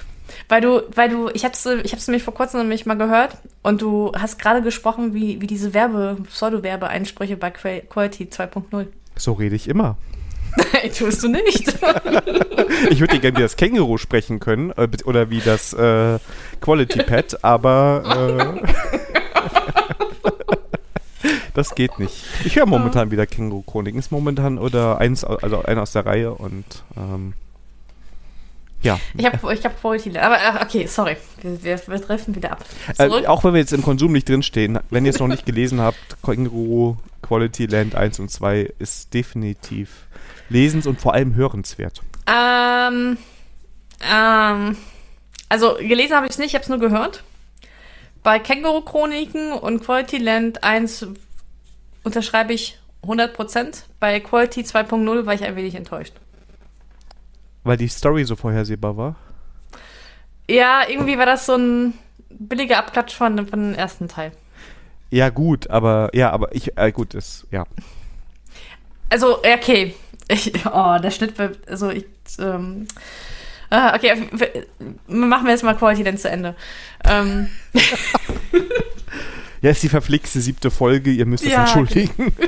[0.49, 3.83] Weil du, weil du, ich hab's, ich hab's nämlich vor kurzem nämlich mal gehört und
[3.83, 8.87] du hast gerade gesprochen, wie, wie diese Werbe, Pseudo-Werbe-Einsprüche bei Quality 2.0.
[9.17, 9.97] So rede ich immer.
[10.57, 11.69] Nein, tust du nicht.
[12.91, 16.19] ich würde dir gerne wie das Känguru sprechen können äh, oder wie das äh,
[16.61, 20.57] Quality Pad, aber äh,
[21.55, 22.25] das geht nicht.
[22.45, 23.99] Ich höre momentan wieder Känguru Chroniken.
[23.99, 26.65] Ist momentan oder eins, also einer aus der Reihe und
[26.97, 27.35] ähm,
[28.83, 28.99] ja.
[29.17, 31.17] Ich habe ich hab Quality Aber okay, sorry.
[31.41, 32.65] Wir, wir, wir treffen wieder ab.
[32.99, 35.81] Äh, auch wenn wir jetzt im Konsum nicht drinstehen, wenn ihr es noch nicht gelesen
[35.81, 40.07] habt, Känguru Quality Land 1 und 2 ist definitiv
[40.51, 42.03] lesens- und vor allem hörenswert.
[42.27, 43.17] Ähm,
[44.01, 44.77] ähm,
[45.49, 47.23] also gelesen habe ich es nicht, ich habe es nur gehört.
[48.25, 51.07] Bei Känguru Chroniken und Quality Land 1
[52.03, 53.83] unterschreibe ich 100%.
[54.01, 56.15] Bei Quality 2.0 war ich ein wenig enttäuscht.
[57.65, 59.17] Weil die Story so vorhersehbar war?
[60.49, 61.95] Ja, irgendwie war das so ein
[62.29, 64.33] billiger Abklatsch von, von dem ersten Teil.
[65.11, 67.67] Ja, gut, aber ja, aber ich, äh, gut, ist, ja.
[69.11, 69.95] Also, okay.
[70.29, 72.07] Ich, oh, der Schnitt wird, also ich,
[72.39, 72.87] ähm,
[73.69, 74.29] ah, okay,
[75.07, 76.55] machen wir jetzt mal Quality dann zu Ende.
[77.05, 77.51] Ähm.
[79.63, 82.35] ja, ist die verflixte siebte Folge, ihr müsst es ja, entschuldigen.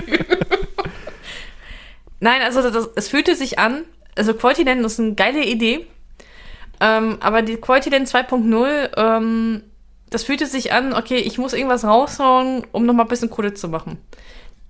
[2.21, 3.85] Nein, also das, es fühlte sich an,
[4.17, 5.87] also Quality Land ist eine geile Idee,
[6.81, 9.63] ähm, aber die Quality Land 2.0, ähm,
[10.11, 13.69] das fühlte sich an, okay, ich muss irgendwas raushauen, um nochmal ein bisschen Kohle zu
[13.69, 13.99] machen.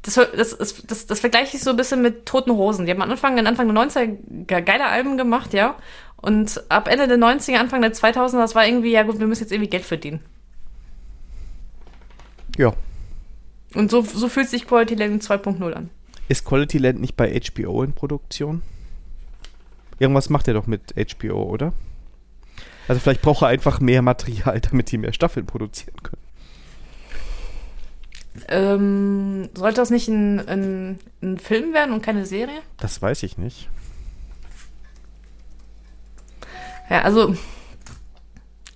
[0.02, 2.84] Das, das, das, das, das vergleiche ich so ein bisschen mit Toten Hosen.
[2.84, 5.76] Die haben am Anfang, Anfang der 90er geile Alben gemacht, ja.
[6.16, 9.44] Und ab Ende der 90er, Anfang der 2000er, das war irgendwie, ja gut, wir müssen
[9.44, 10.20] jetzt irgendwie Geld verdienen.
[12.56, 12.74] Ja.
[13.74, 15.90] Und so, so fühlt sich Quality Land 2.0 an.
[16.28, 18.62] Ist Quality Land nicht bei HBO in Produktion?
[19.98, 21.72] Irgendwas macht er doch mit HBO, oder?
[22.88, 26.22] Also vielleicht braucht er einfach mehr Material, damit die mehr Staffeln produzieren können.
[28.48, 32.60] Ähm, sollte das nicht ein, ein, ein Film werden und keine Serie?
[32.78, 33.68] Das weiß ich nicht.
[36.90, 37.36] Ja, also.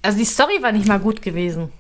[0.01, 1.73] Also die Story war nicht mal gut gewesen.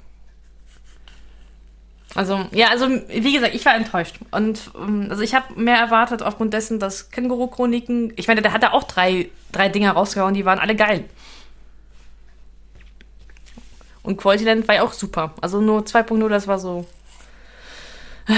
[2.14, 4.18] Also, ja, also wie gesagt, ich war enttäuscht.
[4.30, 8.72] Und ähm, also ich habe mehr erwartet aufgrund dessen, dass Känguru-Chroniken, ich meine, der hatte
[8.72, 11.04] auch drei, drei Dinger rausgehauen, die waren alle geil.
[14.02, 15.34] Und Quality Land war ja auch super.
[15.42, 16.86] Also nur 2.0, das war so
[18.26, 18.32] äh,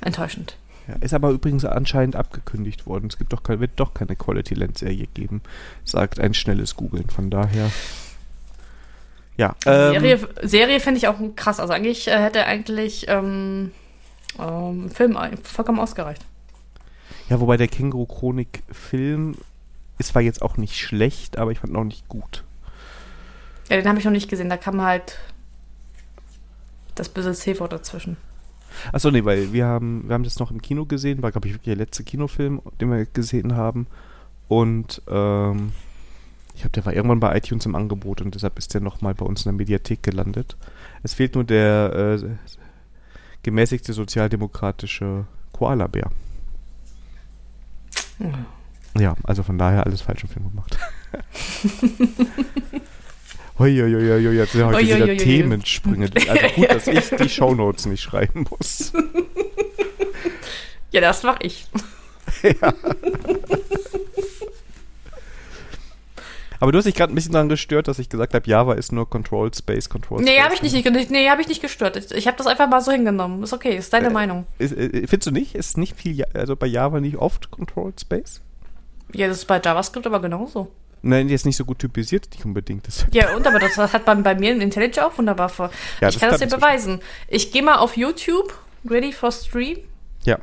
[0.00, 0.56] enttäuschend.
[0.88, 3.08] Ja, ist aber übrigens anscheinend abgekündigt worden.
[3.08, 5.42] Es gibt doch, wird doch keine Quality Land Serie geben,
[5.84, 7.10] sagt ein schnelles Googlen.
[7.10, 7.70] Von daher.
[9.36, 9.54] Ja.
[9.66, 11.60] Ähm, Serie, Serie finde ich auch krass.
[11.60, 13.72] Also eigentlich äh, hätte eigentlich ähm,
[14.38, 16.24] ähm, Film vollkommen ausgereicht.
[17.28, 19.36] Ja, wobei der Känguru-Chronik-Film
[19.98, 22.44] ist zwar jetzt auch nicht schlecht, aber ich fand ihn auch nicht gut.
[23.68, 24.48] Ja, den habe ich noch nicht gesehen.
[24.48, 25.18] Da kam halt
[26.94, 28.16] das böse C-Wort dazwischen.
[28.92, 31.54] Achso, nee, weil wir haben, wir haben das noch im Kino gesehen, war, glaube ich,
[31.54, 33.86] wirklich der letzte Kinofilm, den wir gesehen haben.
[34.48, 35.72] Und ähm,
[36.56, 39.24] ich glaube, der war irgendwann bei iTunes im Angebot und deshalb ist der nochmal bei
[39.24, 40.56] uns in der Mediathek gelandet.
[41.02, 42.28] Es fehlt nur der äh,
[43.42, 46.10] gemäßigte sozialdemokratische Koala-Bär.
[48.18, 48.46] Ja.
[48.98, 50.78] ja, also von daher alles falsch im Film gemacht.
[53.58, 55.16] Uiuiuiui, jetzt sind heute wieder Uiuiui.
[55.16, 56.10] Themensprünge.
[56.28, 58.92] Also gut, dass ich die Shownotes nicht schreiben muss.
[60.92, 61.66] Ja, das mach ich.
[62.42, 62.72] ja.
[66.60, 68.92] Aber du hast dich gerade ein bisschen daran gestört, dass ich gesagt habe, Java ist
[68.92, 70.28] nur Control Space, Control Space.
[70.28, 71.96] Nee, habe ich nicht, nee, hab ich nicht gestört.
[71.96, 73.42] Ich, ich habe das einfach mal so hingenommen.
[73.42, 74.46] Ist okay, ist deine äh, Meinung.
[74.58, 75.54] Ist, äh, findest du nicht?
[75.54, 78.40] Ist nicht viel, also bei Java nicht oft Control Space?
[79.12, 80.68] Ja, das ist bei JavaScript aber genauso.
[81.02, 82.86] Nein, die ist nicht so gut typisiert, nicht unbedingt.
[82.86, 85.70] Das ja, und aber das hat bei, bei mir in IntelliJ auch wunderbar vor.
[86.00, 87.00] Ja, ich kann das dir beweisen.
[87.28, 88.52] Ich gehe mal auf YouTube,
[88.88, 89.78] Ready for Stream.
[90.24, 90.38] Ja.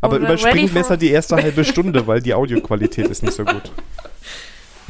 [0.00, 3.70] Aber überspringen besser die erste halbe Stunde, weil die Audioqualität ist nicht so gut.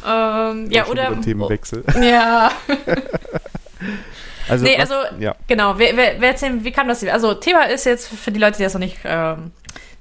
[0.05, 1.19] Ähm, ja, oder.
[1.21, 1.83] Themenwechsel.
[2.01, 2.51] Ja.
[4.49, 5.35] also, nee, also, ja.
[5.47, 5.77] genau.
[5.77, 7.13] Wer, wer, wer erzählen, wie kam das hier?
[7.13, 9.51] Also, Thema ist jetzt für die Leute, die das noch nicht, ähm,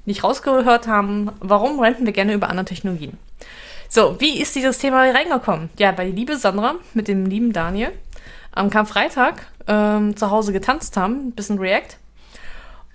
[0.05, 3.19] nicht rausgehört haben, warum renten wir gerne über andere Technologien?
[3.89, 5.69] So, wie ist dieses Thema reingekommen?
[5.79, 7.91] Ja, weil die liebe Sandra mit dem lieben Daniel
[8.53, 11.97] am Karfreitag ähm, zu Hause getanzt haben, ein bisschen React.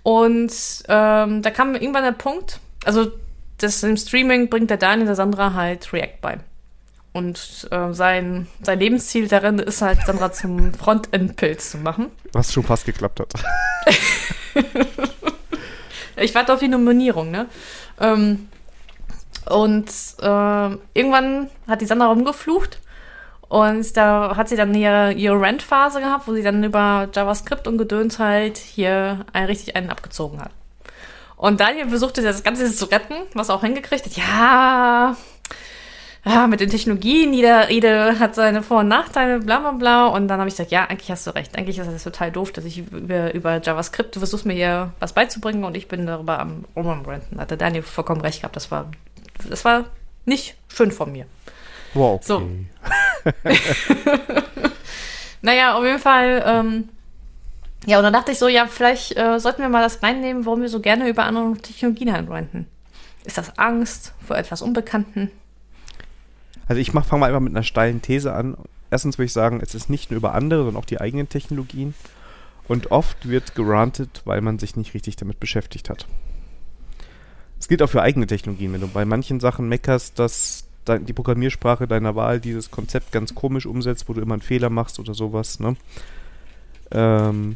[0.03, 0.53] Und
[0.87, 3.11] ähm, da kam irgendwann der Punkt, also
[3.57, 6.37] das im Streaming bringt der Daniel der Sandra halt React bei.
[7.15, 12.11] Und äh, sein, sein Lebensziel darin ist halt, Sandra zum Frontend-Pilz zu machen.
[12.33, 13.31] Was schon fast geklappt hat.
[16.17, 17.45] ich warte auf die Nominierung, ne?
[18.01, 18.49] Ähm,
[19.49, 19.89] und
[20.19, 22.81] äh, irgendwann hat die Sandra rumgeflucht
[23.47, 27.77] und da hat sie dann ihre, ihre Rant-Phase gehabt, wo sie dann über JavaScript und
[27.77, 30.51] Gedöns halt hier ein, richtig einen abgezogen hat.
[31.37, 34.17] Und Daniel versuchte das Ganze zu retten, was er auch hingekriegt hat.
[34.17, 35.15] Ja,
[36.25, 40.07] ja, mit den Technologien, jeder, jeder hat seine Vor- und Nachteile, bla bla bla.
[40.07, 41.55] Und dann habe ich gesagt, ja, eigentlich hast du recht.
[41.55, 45.13] Eigentlich ist das total doof, dass ich über, über JavaScript, du versuchst mir hier was
[45.13, 47.39] beizubringen und ich bin darüber am Rumrenten.
[47.39, 48.55] Hat der Daniel vollkommen recht gehabt.
[48.55, 48.89] Das war,
[49.47, 49.85] das war
[50.25, 51.27] nicht schön von mir.
[51.93, 52.15] Wow.
[52.15, 52.25] Okay.
[52.25, 52.41] So.
[55.43, 56.89] naja, auf jeden Fall, ähm,
[57.85, 60.61] ja, und dann dachte ich so, ja, vielleicht äh, sollten wir mal das reinnehmen, warum
[60.61, 62.65] wir so gerne über andere Technologien renten.
[63.25, 65.29] Ist das Angst vor etwas Unbekannten?
[66.67, 68.57] Also ich fange mal einfach mit einer steilen These an.
[68.91, 71.93] Erstens würde ich sagen, es ist nicht nur über andere, sondern auch die eigenen Technologien.
[72.67, 76.07] Und oft wird gerantet, weil man sich nicht richtig damit beschäftigt hat.
[77.59, 78.73] Es gilt auch für eigene Technologien.
[78.73, 83.65] Wenn du bei manchen Sachen meckerst, dass die Programmiersprache deiner Wahl dieses Konzept ganz komisch
[83.65, 85.75] umsetzt, wo du immer einen Fehler machst oder sowas, ne?
[86.91, 87.55] Ähm,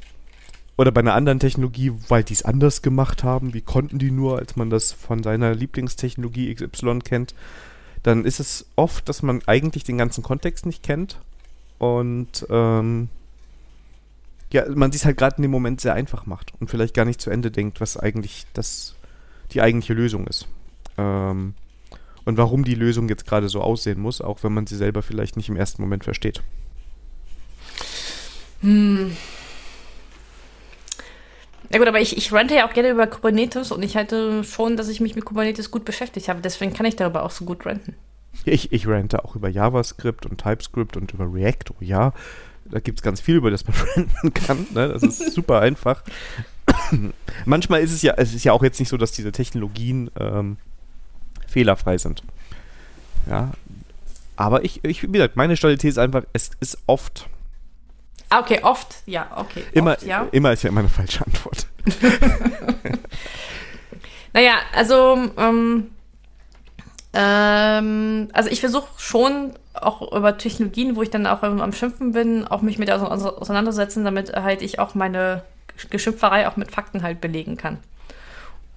[0.78, 4.40] oder bei einer anderen Technologie, weil die es anders gemacht haben, wie konnten die nur,
[4.40, 7.36] als man das von seiner Lieblingstechnologie XY kennt,
[8.04, 11.20] dann ist es oft, dass man eigentlich den ganzen Kontext nicht kennt
[11.78, 13.10] und ähm,
[14.52, 17.22] ja, man sich halt gerade in dem Moment sehr einfach macht und vielleicht gar nicht
[17.22, 18.96] zu Ende denkt, was eigentlich das
[19.52, 20.48] die eigentliche Lösung ist.
[20.98, 21.54] Ähm,
[22.26, 25.38] und warum die Lösung jetzt gerade so aussehen muss, auch wenn man sie selber vielleicht
[25.38, 26.44] nicht im ersten Moment versteht.
[28.62, 29.16] Hm.
[31.72, 34.76] Ja gut, aber ich, ich rente ja auch gerne über Kubernetes und ich halte schon,
[34.76, 36.42] dass ich mich mit Kubernetes gut beschäftigt habe.
[36.42, 37.96] Deswegen kann ich darüber auch so gut renten.
[38.46, 41.72] Ich, ich rente auch über JavaScript und TypeScript und über React.
[41.72, 42.14] Oh ja,
[42.66, 44.68] da gibt es ganz viel, über das man renten kann.
[44.74, 44.90] Ne?
[44.90, 46.04] Das ist super einfach.
[47.46, 50.58] Manchmal ist es ja, es ist ja auch jetzt nicht so, dass diese Technologien ähm,
[51.48, 52.24] fehlerfrei sind.
[53.30, 53.52] Ja.
[54.36, 57.28] Aber ich, ich, wie gesagt, meine Stabilität ist einfach, es ist oft
[58.32, 59.64] okay, oft, ja, okay.
[59.72, 60.28] Immer, oft, ja.
[60.32, 61.68] immer ist ja immer eine falsche Antwort.
[64.34, 65.92] naja, also, ähm,
[67.14, 72.46] ähm, also ich versuche schon auch über Technologien, wo ich dann auch am Schimpfen bin,
[72.46, 75.44] auch mich mit auseinandersetzen, damit halt ich auch meine
[75.90, 77.78] Geschimpferei auch mit Fakten halt belegen kann.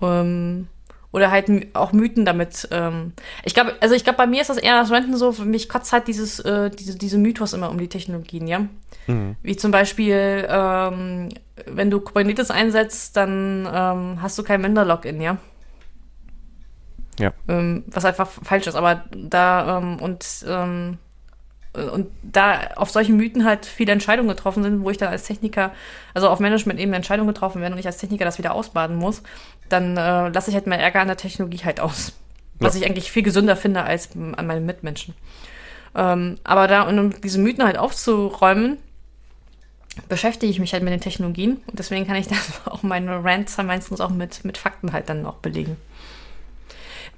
[0.00, 0.68] Ähm,
[1.12, 2.68] oder halt auch Mythen damit.
[2.70, 3.12] Ähm.
[3.44, 5.68] Ich glaube, also ich glaube, bei mir ist das eher das Renten so, für mich
[5.68, 8.66] kotzt halt dieses, äh, diese, diese Mythos immer um die Technologien, ja.
[9.06, 9.36] Mhm.
[9.42, 11.28] Wie zum Beispiel, ähm,
[11.66, 15.36] wenn du Kubernetes einsetzt, dann ähm, hast du kein Vendor-Login, ja.
[17.18, 17.32] Ja.
[17.46, 20.98] Ähm, was einfach falsch ist, aber da ähm, und ähm,
[21.74, 25.72] und da auf solchen Mythen halt viele Entscheidungen getroffen sind, wo ich dann als Techniker,
[26.12, 29.22] also auf Management-Ebene Entscheidungen getroffen werden und ich als Techniker das wieder ausbaden muss,
[29.68, 32.12] dann äh, lasse ich halt mein Ärger an der Technologie halt aus.
[32.58, 35.14] Was ich eigentlich viel gesünder finde als an meinen Mitmenschen.
[35.96, 38.78] Ähm, aber da, um diese Mythen halt aufzuräumen,
[40.08, 43.56] beschäftige ich mich halt mit den Technologien und deswegen kann ich dann auch meine Rants
[43.58, 45.76] meistens auch mit, mit Fakten halt dann auch belegen.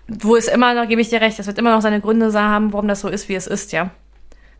[0.06, 2.72] Wo es immer, da gebe ich dir recht, es wird immer noch seine Gründe haben,
[2.72, 3.90] warum das so ist, wie es ist, ja.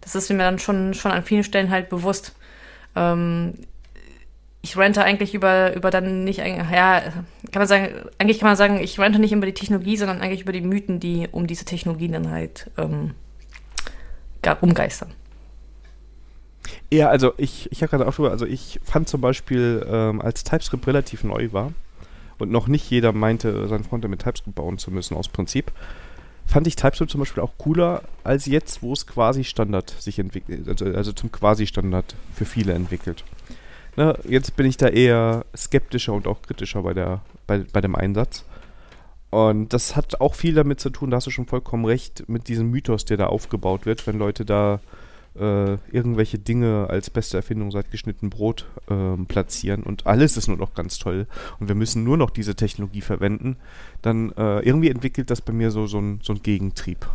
[0.04, 2.36] Das ist mir dann schon, schon an vielen Stellen halt bewusst.
[2.94, 3.54] Ähm,
[4.62, 7.88] ich rente eigentlich über, über dann nicht, ja, kann man sagen,
[8.18, 11.00] eigentlich kann man sagen, ich rente nicht über die Technologie, sondern eigentlich über die Mythen,
[11.00, 13.10] die um diese Technologien dann halt ähm,
[14.60, 15.10] umgeistern.
[16.90, 20.44] Ja, also ich, ich habe gerade auch schon, also ich fand zum Beispiel, ähm, als
[20.44, 21.72] TypeScript relativ neu war
[22.38, 25.72] und noch nicht jeder meinte, sein Frontend mit TypeScript bauen zu müssen aus Prinzip,
[26.46, 30.68] fand ich TypeScript zum Beispiel auch cooler als jetzt, wo es quasi Standard sich entwickelt,
[30.68, 33.24] also, also zum quasi Standard für viele entwickelt.
[33.96, 37.94] Ne, jetzt bin ich da eher skeptischer und auch kritischer bei, der, bei, bei dem
[37.94, 38.44] Einsatz.
[39.30, 42.48] Und das hat auch viel damit zu tun, da hast du schon vollkommen recht, mit
[42.48, 44.80] diesem Mythos, der da aufgebaut wird, wenn Leute da
[45.38, 50.56] äh, irgendwelche Dinge als beste Erfindung seit geschnitten Brot äh, platzieren und alles ist nur
[50.56, 51.26] noch ganz toll
[51.58, 53.56] und wir müssen nur noch diese Technologie verwenden,
[54.02, 57.06] dann äh, irgendwie entwickelt das bei mir so, so, ein, so ein Gegentrieb.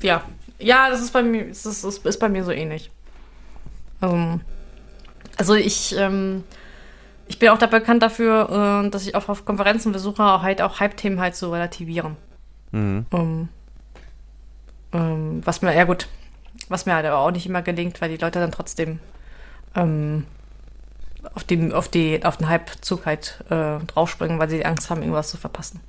[0.00, 0.24] Ja,
[0.58, 2.90] ja, das ist bei mir, das ist, das ist bei mir so ähnlich.
[4.00, 4.40] Ähm,
[5.36, 6.44] also ich, ähm,
[7.28, 10.80] ich bin auch da bekannt dafür, äh, dass ich auch auf Konferenzen versuche, halt auch
[10.80, 12.16] Hype-Themen halt zu relativieren.
[12.72, 13.06] Mhm.
[13.10, 13.48] Um,
[14.92, 16.08] ähm, was mir, ja gut,
[16.68, 18.98] was mir halt aber auch nicht immer gelingt, weil die Leute dann trotzdem
[19.74, 20.26] ähm,
[21.34, 25.30] auf, den, auf, die, auf den Hype-Zug halt äh, draufspringen, weil sie Angst haben, irgendwas
[25.30, 25.80] zu verpassen.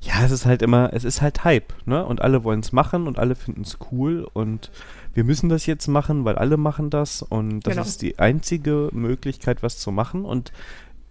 [0.00, 2.04] Ja, es ist halt immer, es ist halt Hype, ne?
[2.04, 4.70] Und alle wollen es machen und alle finden es cool und
[5.14, 7.86] wir müssen das jetzt machen, weil alle machen das und das Genau.
[7.86, 10.52] ist die einzige Möglichkeit, was zu machen und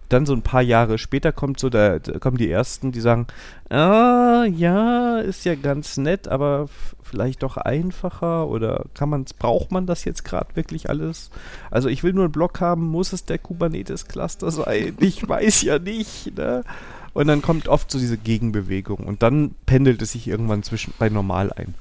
[0.10, 3.28] dann so ein paar Jahre später kommt so, da, da kommen die ersten, die sagen,
[3.70, 6.70] ah, ja, ist ja ganz nett, aber
[7.04, 11.30] vielleicht doch einfacher oder kann man's, braucht man das jetzt gerade wirklich alles?
[11.72, 14.98] Also ich will nur einen Block haben, muss es der Kubernetes-Cluster sein?
[15.08, 16.64] Ich weiß ja nicht, ne?
[17.14, 21.10] Und dann kommt oft so diese Gegenbewegung und dann pendelt es sich irgendwann zwischen bei
[21.10, 21.74] normal ein.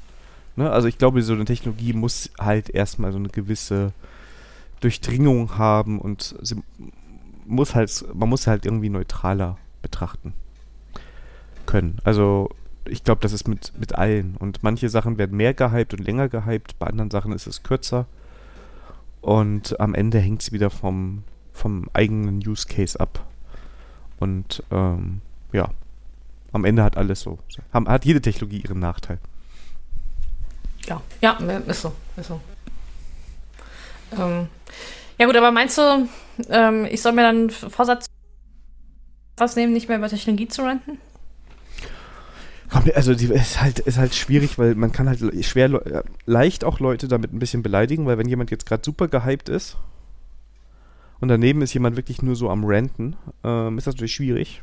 [0.55, 0.71] Ne?
[0.71, 3.93] Also ich glaube, so eine Technologie muss halt erstmal so eine gewisse
[4.81, 6.57] Durchdringung haben und sie
[7.47, 10.35] muss halt, man muss halt irgendwie neutraler betrachten
[11.67, 11.99] können.
[12.05, 12.51] Also
[12.89, 14.37] ich glaube, das ist mit, mit allen.
[14.37, 18.07] Und manche Sachen werden mehr gehypt und länger gehypt, bei anderen Sachen ist es kürzer.
[19.21, 23.25] Und am Ende hängt es wieder vom, vom eigenen Use Case ab.
[24.19, 25.21] Und ähm,
[25.53, 25.71] ja,
[26.53, 27.39] am Ende hat alles so.
[27.73, 29.19] Hat jede Technologie ihren Nachteil.
[30.87, 32.41] Ja, ja, ist so, ist so.
[34.17, 34.49] Ähm,
[35.19, 36.09] ja gut, aber meinst du,
[36.49, 38.07] ähm, ich soll mir dann Vorsatz
[39.37, 40.99] was nehmen, nicht mehr über Technologie zu renten?
[42.71, 46.65] Komm, Also die ist halt, ist halt schwierig, weil man kann halt schwer äh, leicht
[46.65, 49.77] auch Leute damit ein bisschen beleidigen, weil wenn jemand jetzt gerade super gehypt ist
[51.21, 54.63] und daneben ist jemand wirklich nur so am Ranten, ähm, ist das natürlich schwierig.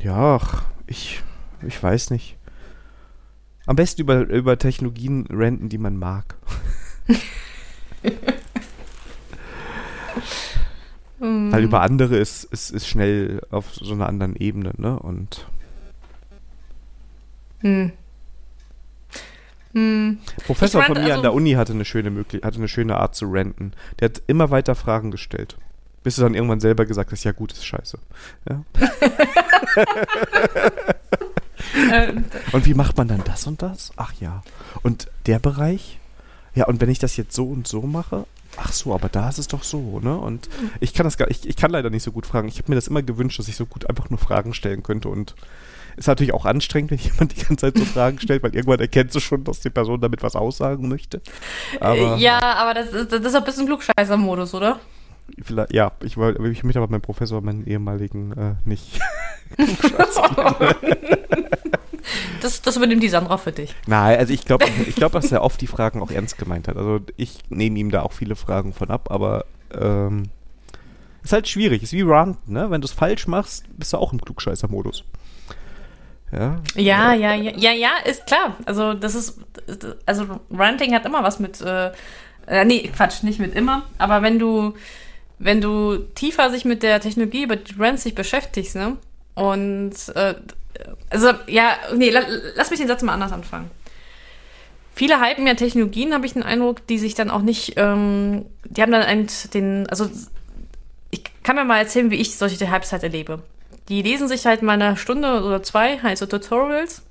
[0.00, 0.40] Ja,
[0.86, 1.22] ich,
[1.66, 2.36] ich weiß nicht.
[3.66, 6.36] Am besten über, über Technologien ranten, die man mag.
[11.20, 11.52] Hm.
[11.52, 14.98] Weil über andere ist, ist, ist schnell auf so einer anderen Ebene, ne?
[14.98, 15.46] Und
[17.60, 17.92] Hm.
[19.74, 20.18] Hm.
[20.46, 22.96] Professor Ich von mir an also- der Uni hatte eine schöne Möglich hatte eine schöne
[22.96, 23.72] Art zu ranten.
[24.00, 25.56] Der hat immer weiter Fragen gestellt.
[26.02, 27.98] Bis du dann irgendwann selber gesagt hast, ja gut, ist scheiße.
[28.48, 28.62] Ja.
[32.52, 33.92] Und wie macht man dann das und das?
[33.96, 34.42] Ach ja.
[34.82, 35.98] Und der Bereich?
[36.54, 38.26] Ja, und wenn ich das jetzt so und so mache?
[38.56, 40.16] Ach so, aber da ist es doch so, ne?
[40.16, 40.48] Und
[40.80, 42.48] ich kann das gar ich, ich kann leider nicht so gut fragen.
[42.48, 45.08] Ich habe mir das immer gewünscht, dass ich so gut einfach nur Fragen stellen könnte
[45.08, 45.34] und
[45.96, 49.14] ist natürlich auch anstrengend, wenn jemand die ganze Zeit so Fragen stellt, weil irgendwann erkennst
[49.14, 51.20] du schon, dass die Person damit was aussagen möchte.
[51.80, 54.80] Aber ja, aber das ist, das ist ein bisschen Klugscheißer-Modus, oder?
[55.42, 59.00] Vielleicht, ja, ich, wollte, ich möchte aber meinen Professor, meinen ehemaligen, äh, nicht.
[62.40, 63.74] Das, das übernimmt die Sandra für dich.
[63.86, 66.76] Nein, also ich glaube, ich glaub, dass er oft die Fragen auch ernst gemeint hat.
[66.76, 70.30] Also ich nehme ihm da auch viele Fragen von ab, aber ähm,
[71.22, 71.82] ist halt schwierig.
[71.82, 72.70] Ist wie Ranten, ne?
[72.70, 75.04] Wenn du es falsch machst, bist du auch im Klugscheißer-Modus.
[76.32, 76.60] Ja.
[76.76, 78.56] Ja, ja, ja, ja, ja, ist klar.
[78.64, 79.40] Also das ist,
[80.06, 81.90] also Ranting hat immer was mit, äh,
[82.46, 84.74] äh, nee, Quatsch, nicht mit immer, aber wenn du,
[85.40, 88.96] wenn du tiefer sich mit der Technologie über die Rants sich beschäftigst, ne,
[89.34, 90.34] und, äh,
[91.08, 92.20] also, ja, nee, la,
[92.54, 93.70] lass mich den Satz mal anders anfangen.
[94.94, 98.82] Viele hypen ja Technologien, habe ich den Eindruck, die sich dann auch nicht, ähm, die
[98.82, 100.10] haben dann einen, den, also
[101.10, 103.42] ich kann mir mal erzählen, wie ich solche Hypes halt erlebe.
[103.88, 107.02] Die lesen sich halt mal eine Stunde oder zwei halt so Tutorials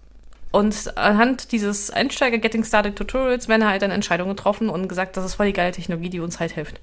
[0.52, 5.26] und anhand dieses Einsteiger Getting Started Tutorials werden halt dann Entscheidungen getroffen und gesagt, das
[5.26, 6.80] ist voll die geile Technologie, die uns halt hilft.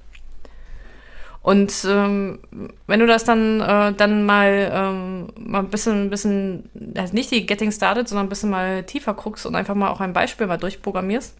[1.46, 2.40] Und ähm,
[2.88, 7.46] wenn du das dann, äh, dann mal, ähm, mal ein bisschen, bisschen, also nicht die
[7.46, 10.56] Getting Started, sondern ein bisschen mal tiefer guckst und einfach mal auch ein Beispiel mal
[10.56, 11.36] durchprogrammierst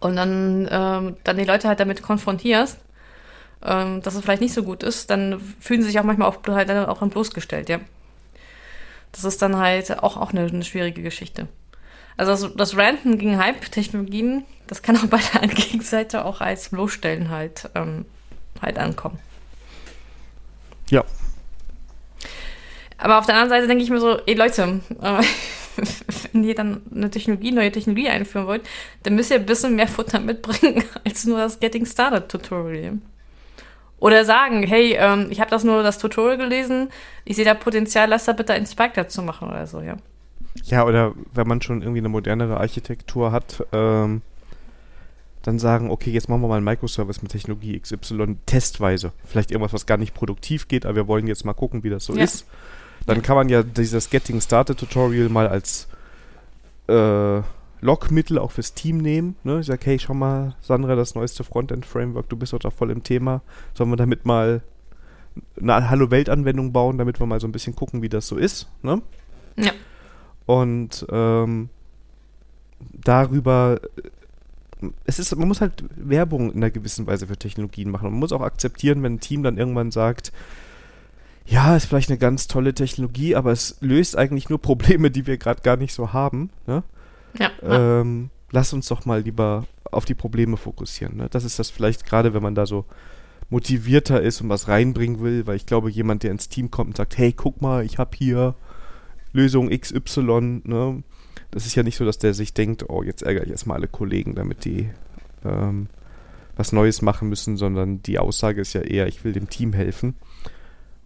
[0.00, 2.76] und dann, ähm, dann die Leute halt damit konfrontierst,
[3.64, 6.38] ähm, dass es vielleicht nicht so gut ist, dann fühlen sie sich auch manchmal auch,
[6.48, 7.78] halt dann auch bloßgestellt, ja.
[9.12, 11.46] Das ist dann halt auch, auch eine, eine schwierige Geschichte.
[12.16, 17.30] Also das, das Ranten gegen Hype-Technologien, das kann auch bei der Gegenseite auch als Bloßstellen
[17.30, 18.04] halt, ähm,
[18.62, 19.18] halt ankommen.
[20.90, 21.04] Ja.
[22.98, 25.22] Aber auf der anderen Seite denke ich mir so, ey Leute, äh,
[26.32, 28.62] wenn ihr dann eine Technologie, neue Technologie einführen wollt,
[29.04, 32.98] dann müsst ihr ein bisschen mehr Futter mitbringen als nur das Getting Started Tutorial.
[34.00, 36.90] Oder sagen, hey, ähm, ich habe das nur das Tutorial gelesen,
[37.24, 39.96] ich sehe da Potenzial, lass da bitte ein Spike dazu machen oder so, ja.
[40.64, 44.22] Ja, oder wenn man schon irgendwie eine modernere Architektur hat, ähm,
[45.48, 49.12] dann sagen, okay, jetzt machen wir mal einen Microservice mit Technologie XY testweise.
[49.24, 52.04] Vielleicht irgendwas, was gar nicht produktiv geht, aber wir wollen jetzt mal gucken, wie das
[52.04, 52.24] so Ja.
[52.24, 52.44] ist.
[53.06, 55.88] Dann kann man ja dieses Getting Started Tutorial mal als
[56.88, 57.40] äh,
[57.80, 59.36] Logmittel auch fürs Team nehmen.
[59.44, 59.60] Ne?
[59.60, 63.02] Ich sage, hey, schau mal, Sandra, das neueste Frontend-Framework, du bist doch da voll im
[63.02, 63.40] Thema.
[63.72, 64.60] Sollen wir damit mal
[65.58, 68.68] eine Hallo-Welt-Anwendung bauen, damit wir mal so ein bisschen gucken, wie das so ist.
[68.82, 69.00] Ne?
[69.56, 69.72] Ja.
[70.44, 71.70] Und ähm,
[72.80, 73.80] darüber,
[75.04, 78.10] es ist, man muss halt Werbung in einer gewissen Weise für Technologien machen.
[78.10, 80.32] Man muss auch akzeptieren, wenn ein Team dann irgendwann sagt,
[81.46, 85.38] ja, ist vielleicht eine ganz tolle Technologie, aber es löst eigentlich nur Probleme, die wir
[85.38, 86.50] gerade gar nicht so haben.
[86.66, 86.82] Ne?
[87.38, 87.50] Ja.
[87.62, 91.16] Ähm, lass uns doch mal lieber auf die Probleme fokussieren.
[91.16, 91.28] Ne?
[91.30, 92.84] Das ist das vielleicht gerade, wenn man da so
[93.50, 96.96] motivierter ist und was reinbringen will, weil ich glaube, jemand, der ins Team kommt und
[96.98, 98.54] sagt, hey, guck mal, ich habe hier
[99.32, 101.02] Lösung XY, ne?
[101.50, 103.88] Das ist ja nicht so, dass der sich denkt, oh, jetzt ärgere ich erstmal alle
[103.88, 104.90] Kollegen, damit die
[105.44, 105.88] ähm,
[106.56, 110.16] was Neues machen müssen, sondern die Aussage ist ja eher, ich will dem Team helfen.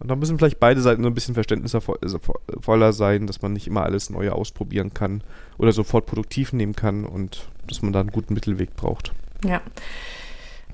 [0.01, 3.85] Und da müssen vielleicht beide Seiten so ein bisschen verständnisvoller sein, dass man nicht immer
[3.85, 5.23] alles Neue ausprobieren kann
[5.59, 9.13] oder sofort produktiv nehmen kann und dass man da einen guten Mittelweg braucht.
[9.45, 9.61] Ja.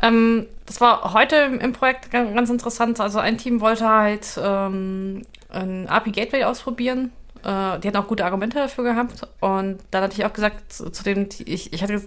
[0.01, 3.01] Ähm, das war heute im Projekt ganz interessant.
[3.01, 7.11] Also ein Team wollte halt ähm, ein API Gateway ausprobieren.
[7.45, 9.27] Äh, die hatten auch gute Argumente dafür gehabt.
[9.41, 12.03] Und dann hatte ich auch gesagt, zu, zu dem, ich, ich hatte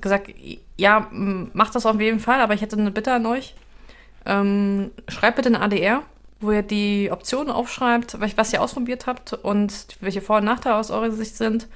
[0.00, 0.30] gesagt,
[0.76, 3.54] ja, macht das auf jeden Fall, aber ich hätte eine Bitte an euch.
[4.26, 6.02] Ähm, schreibt bitte eine ADR
[6.40, 10.90] wo ihr die Optionen aufschreibt, was ihr ausprobiert habt und welche Vor- und Nachteile aus
[10.90, 11.66] eurer Sicht sind.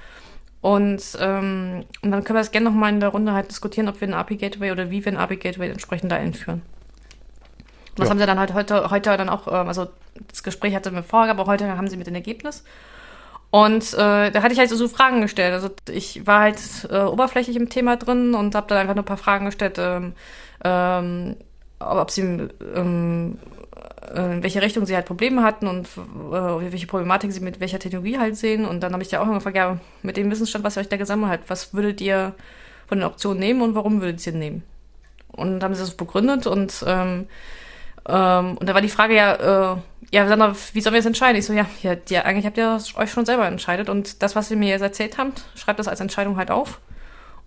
[0.61, 3.99] Und, ähm, und dann können wir das gerne nochmal in der Runde halt diskutieren, ob
[3.99, 6.61] wir ein API-Gateway oder wie wir ein API-Gateway entsprechend da einführen.
[7.89, 8.11] Und das ja.
[8.11, 9.87] haben sie dann halt heute, heute dann auch, ähm, also
[10.29, 12.63] das Gespräch hatte mir vorher, aber heute haben sie mit dem Ergebnis.
[13.53, 15.53] Und äh, da hatte ich halt so Fragen gestellt.
[15.53, 16.57] Also ich war halt
[16.89, 20.13] äh, oberflächlich im Thema drin und habe dann einfach nur ein paar Fragen gestellt, ähm,
[20.63, 21.35] ähm,
[21.77, 23.37] ob sie ähm,
[24.11, 27.77] äh, in welche Richtung sie halt Probleme hatten und äh, welche Problematik sie mit welcher
[27.77, 28.65] Technologie halt sehen.
[28.65, 30.89] Und dann habe ich ja auch immer gefragt, ja, mit dem Wissensstand, was ihr euch
[30.89, 32.33] da gesammelt habt, was würdet ihr
[32.87, 34.63] von den Optionen nehmen und warum würdet ihr nehmen?
[35.27, 37.27] Und dann haben sie das begründet und ähm,
[38.09, 39.77] ähm, und da war die Frage ja, äh,
[40.13, 41.39] ja, Sandra, wie sollen wir jetzt entscheiden?
[41.39, 44.51] Ich so, ja, ja, ja, eigentlich habt ihr euch schon selber entscheidet und das, was
[44.51, 46.79] ihr mir jetzt erzählt habt, schreibt das als Entscheidung halt auf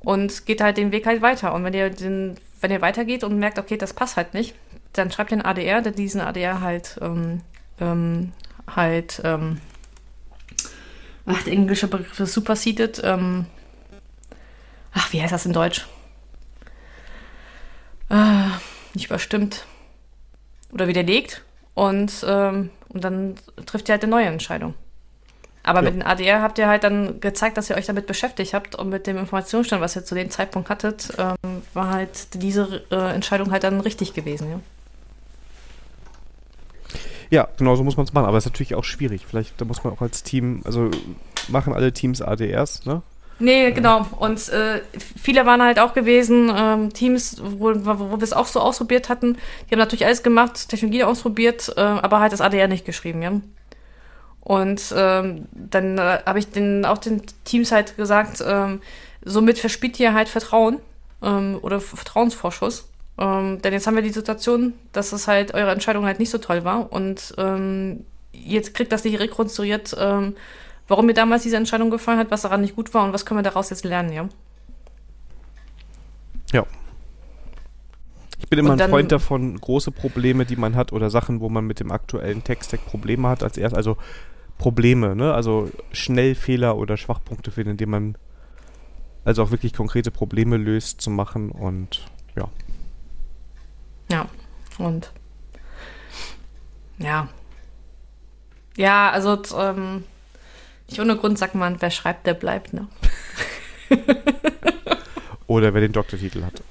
[0.01, 1.55] und geht halt den Weg halt weiter.
[1.55, 4.57] Und wenn ihr den, wenn ihr weitergeht und merkt, okay, das passt halt nicht,
[4.95, 7.43] dann schreibt ihr einen ADR, der diesen ADR halt, ähm,
[7.81, 8.33] ähm,
[8.67, 9.61] halt, ähm,
[11.25, 13.47] ach, der englische Begriff ist superseded, ähm,
[14.93, 15.87] ach, wie heißt das in Deutsch?
[18.11, 18.49] Äh,
[18.95, 19.67] nicht überstimmt.
[20.73, 21.46] Oder widerlegt.
[21.77, 23.35] Und, ähm, und dann
[23.67, 24.75] trifft ihr halt eine neue Entscheidung.
[25.63, 25.91] Aber ja.
[25.91, 28.89] mit dem ADR habt ihr halt dann gezeigt, dass ihr euch damit beschäftigt habt und
[28.89, 33.51] mit dem Informationsstand, was ihr zu dem Zeitpunkt hattet, ähm, war halt diese äh, Entscheidung
[33.51, 34.61] halt dann richtig gewesen, ja.
[37.29, 39.27] Ja, genau so muss man es machen, aber es ist natürlich auch schwierig.
[39.27, 40.91] Vielleicht da muss man auch als Team, also
[41.49, 43.03] machen alle Teams ADRs, ne?
[43.39, 44.07] Nee, genau.
[44.19, 44.81] Und äh,
[45.21, 49.37] viele waren halt auch gewesen, ähm, Teams, wo, wo wir es auch so ausprobiert hatten,
[49.67, 53.33] die haben natürlich alles gemacht, Technologie ausprobiert, äh, aber halt das ADR nicht geschrieben, ja.
[54.41, 58.81] Und ähm, dann äh, habe ich den, auch den Teams halt gesagt, ähm,
[59.25, 60.79] somit verspielt ihr halt Vertrauen
[61.23, 62.89] ähm, oder Vertrauensvorschuss.
[63.19, 66.39] Ähm, denn jetzt haben wir die Situation, dass es halt eure Entscheidung halt nicht so
[66.39, 70.37] toll war und ähm, jetzt kriegt das nicht rekonstruiert, ähm,
[70.89, 73.39] warum mir damals diese Entscheidung gefallen hat, was daran nicht gut war und was können
[73.39, 74.29] wir daraus jetzt lernen, ja?
[76.53, 76.65] Ja.
[78.39, 81.49] Ich bin immer dann, ein Freund davon, große Probleme, die man hat oder Sachen, wo
[81.49, 83.97] man mit dem aktuellen Text-Stack Probleme hat, als erst, also
[84.59, 85.35] Probleme, ne?
[85.35, 88.19] Also schnell Fehler oder Schwachpunkte finden, indem man
[89.25, 92.07] also auch wirklich konkrete Probleme löst zu machen und
[92.37, 92.49] ja.
[94.11, 94.29] Ja,
[94.79, 95.11] und
[96.99, 97.29] ja.
[98.77, 100.05] Ja, also ähm,
[100.89, 102.89] nicht ohne Grund sagt man, wer schreibt, der bleibt, ne?
[105.47, 106.63] Oder wer den Doktortitel hat.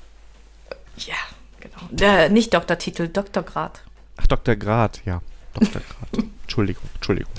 [0.98, 1.16] Ja,
[1.60, 1.88] genau.
[1.92, 3.82] Der, nicht Doktortitel, Doktorgrad.
[4.18, 5.22] Ach, Doktorgrad, ja.
[5.54, 6.10] Doktorgrad.
[6.44, 7.32] Entschuldigung, Entschuldigung.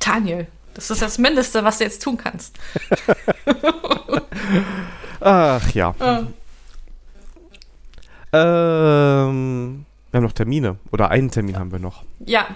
[0.00, 2.56] Daniel, das ist das Mindeste, was du jetzt tun kannst.
[5.20, 5.94] Ach ja.
[5.98, 6.24] Äh.
[8.32, 10.76] Ähm, wir haben noch Termine.
[10.92, 12.04] Oder einen Termin haben wir noch.
[12.20, 12.46] Ja.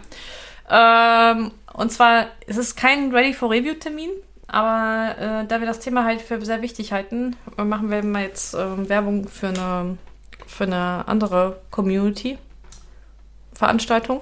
[0.69, 4.11] Ähm, und zwar ist es kein Ready for Review Termin,
[4.47, 8.55] aber äh, da wir das Thema halt für sehr wichtig halten, machen wir mal jetzt
[8.55, 9.99] äh, Werbung für eine,
[10.47, 14.21] für eine andere Community-Veranstaltung.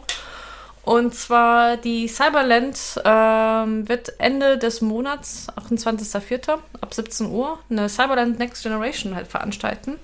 [0.89, 6.59] Und zwar die Cyberland ähm, wird Ende des Monats, 28.04.
[6.81, 9.97] ab 17 Uhr, eine Cyberland Next Generation halt veranstalten.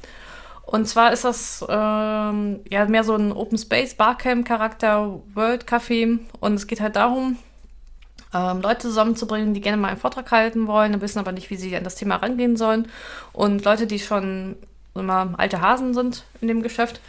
[0.67, 6.19] Und zwar ist das ähm, ja mehr so ein Open Space Barcamp Charakter World Café.
[6.41, 7.39] Und es geht halt darum,
[8.33, 11.77] ähm, Leute zusammenzubringen, die gerne mal einen Vortrag halten wollen, wissen aber nicht, wie sie
[11.77, 12.89] an das Thema rangehen sollen.
[13.33, 14.57] Und Leute, die schon
[14.95, 17.01] immer alte Hasen sind in dem Geschäft,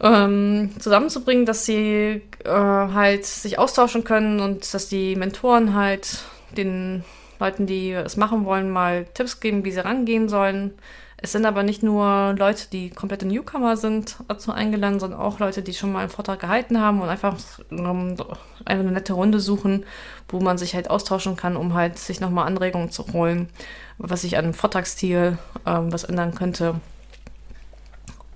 [0.00, 6.24] ähm, zusammenzubringen, dass sie äh, halt sich austauschen können und dass die Mentoren halt
[6.56, 7.04] den
[7.38, 10.74] Leuten, die es machen wollen, mal Tipps geben, wie sie rangehen sollen
[11.24, 15.62] es sind aber nicht nur Leute, die komplette Newcomer sind, dazu eingeladen, sondern auch Leute,
[15.62, 17.38] die schon mal einen Vortrag gehalten haben und einfach
[17.70, 18.14] um,
[18.66, 19.86] eine nette Runde suchen,
[20.28, 23.48] wo man sich halt austauschen kann, um halt sich nochmal Anregungen zu holen,
[23.96, 26.74] was sich an dem Vortragsstil ähm, was ändern könnte.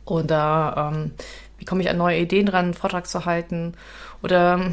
[0.07, 1.13] Oder ähm,
[1.59, 3.75] wie komme ich an neue Ideen dran, einen Vortrag zu halten?
[4.23, 4.73] Oder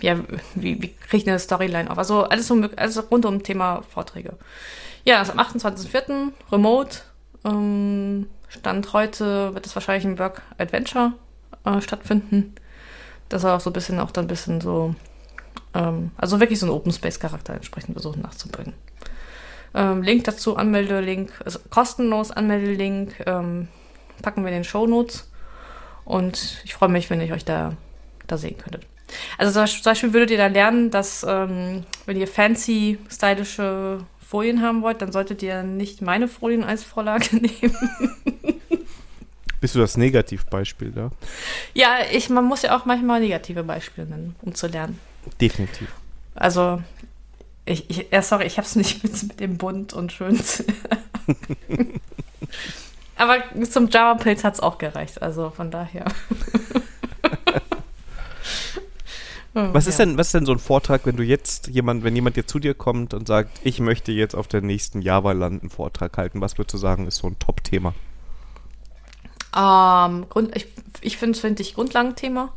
[0.00, 0.18] ja,
[0.56, 1.98] wie, wie kriege ich eine Storyline auf?
[1.98, 4.32] Also alles, um, alles rund um Thema Vorträge.
[5.06, 6.32] Ja, also am 28.04.
[6.50, 6.98] Remote.
[7.44, 11.12] Ähm, Stand heute wird es wahrscheinlich ein Work Adventure
[11.64, 12.56] äh, stattfinden.
[13.28, 14.96] Das soll auch so ein bisschen auch dann ein bisschen so,
[15.74, 18.74] ähm, also wirklich so einen Open Space Charakter entsprechend versuchen nachzubringen.
[19.74, 23.68] Ähm, Link dazu, Anmeldelink, also kostenlos Anmeldelink, ähm,
[24.22, 25.30] packen wir in den Show Notes.
[26.04, 27.74] Und ich freue mich, wenn ich euch da,
[28.26, 28.86] da sehen könntet.
[29.38, 34.82] Also zum Beispiel würdet ihr da lernen, dass ähm, wenn ihr fancy, stylische Folien haben
[34.82, 37.76] wollt, dann solltet ihr nicht meine Folien als Vorlage nehmen.
[39.60, 41.10] Bist du das Negativbeispiel da?
[41.74, 44.98] Ja, ich, man muss ja auch manchmal negative Beispiele nennen, um zu lernen.
[45.40, 45.88] Definitiv.
[46.34, 46.82] Also,
[47.64, 50.38] ich, ich ja, sorry, ich habe es nicht mit, mit dem Bunt und schön.
[53.16, 53.38] Aber
[53.70, 56.04] zum Java-Pilz hat es auch gereicht, also von daher.
[59.56, 62.36] Was ist denn, was ist denn so ein Vortrag, wenn du jetzt jemand, wenn jemand
[62.36, 66.18] dir zu dir kommt und sagt, ich möchte jetzt auf der nächsten Java-Land einen Vortrag
[66.18, 67.94] halten, was würdest du sagen, ist so ein Top-Thema?
[69.56, 70.66] Ähm, Grund, ich
[71.00, 72.52] ich finde find ich Grundlagenthema.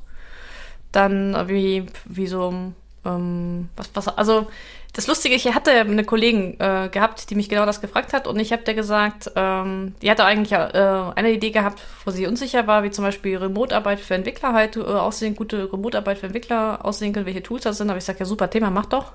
[0.91, 2.73] Dann äh, wie, wie so,
[3.05, 4.47] ähm, was, was, also
[4.93, 8.39] das Lustige, ich hatte eine Kollegin äh, gehabt, die mich genau das gefragt hat und
[8.39, 12.65] ich habe der gesagt, ähm, die hatte eigentlich äh, eine Idee gehabt, wo sie unsicher
[12.65, 17.13] war, wie zum Beispiel Remote-Arbeit für Entwickler halt äh, aussehen, gute Remote-Arbeit für Entwickler aussehen
[17.13, 17.89] können, welche Tools das sind.
[17.89, 19.13] Aber ich sage, ja super Thema, mach doch.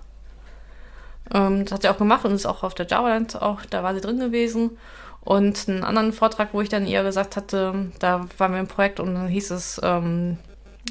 [1.33, 3.95] Ähm, das hat sie auch gemacht und ist auch auf der Java-Land auch, da war
[3.95, 4.79] sie drin gewesen.
[5.23, 9.01] Und einen anderen Vortrag, wo ich dann ihr gesagt hatte, da waren wir im Projekt
[9.01, 10.39] und dann hieß es, ähm,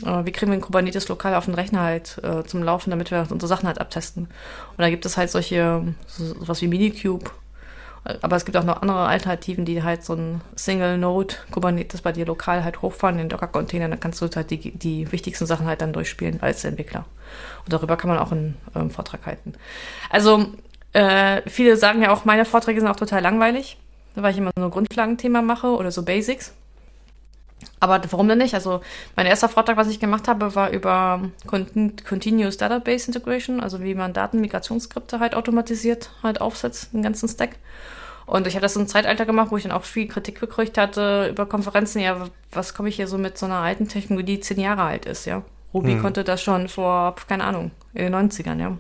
[0.06, 3.12] äh, wie kriegen wir ein Kubernetes lokal auf den Rechner halt äh, zum Laufen, damit
[3.12, 4.24] wir unsere Sachen halt abtesten.
[4.26, 7.30] Und da gibt es halt solche, so, sowas wie Minikube.
[8.22, 12.26] Aber es gibt auch noch andere Alternativen, die halt so ein Single-Node Kubernetes bei dir
[12.26, 13.88] lokal halt hochfahren in den Docker-Container.
[13.88, 17.06] Dann kannst du halt die, die wichtigsten Sachen halt dann durchspielen als Entwickler.
[17.64, 19.54] Und darüber kann man auch einen ähm, Vortrag halten.
[20.10, 20.48] Also,
[20.92, 23.78] äh, viele sagen ja auch, meine Vorträge sind auch total langweilig,
[24.16, 26.54] weil ich immer so ein Grundlagenthema mache oder so Basics.
[27.80, 28.54] Aber warum denn nicht?
[28.54, 28.82] Also
[29.16, 34.14] mein erster Vortrag, was ich gemacht habe, war über Continuous Database Integration, also wie man
[34.14, 37.58] Datenmigrationsskripte halt automatisiert halt aufsetzt, den ganzen Stack.
[38.26, 40.78] Und ich habe das in einem Zeitalter gemacht, wo ich dann auch viel Kritik gekriegt
[40.78, 42.00] hatte über Konferenzen.
[42.00, 45.06] Ja, was komme ich hier so mit so einer alten Technologie, die zehn Jahre alt
[45.06, 45.44] ist, ja?
[45.74, 46.02] Ruby hm.
[46.02, 48.78] konnte das schon vor, keine Ahnung, in den 90ern, ja.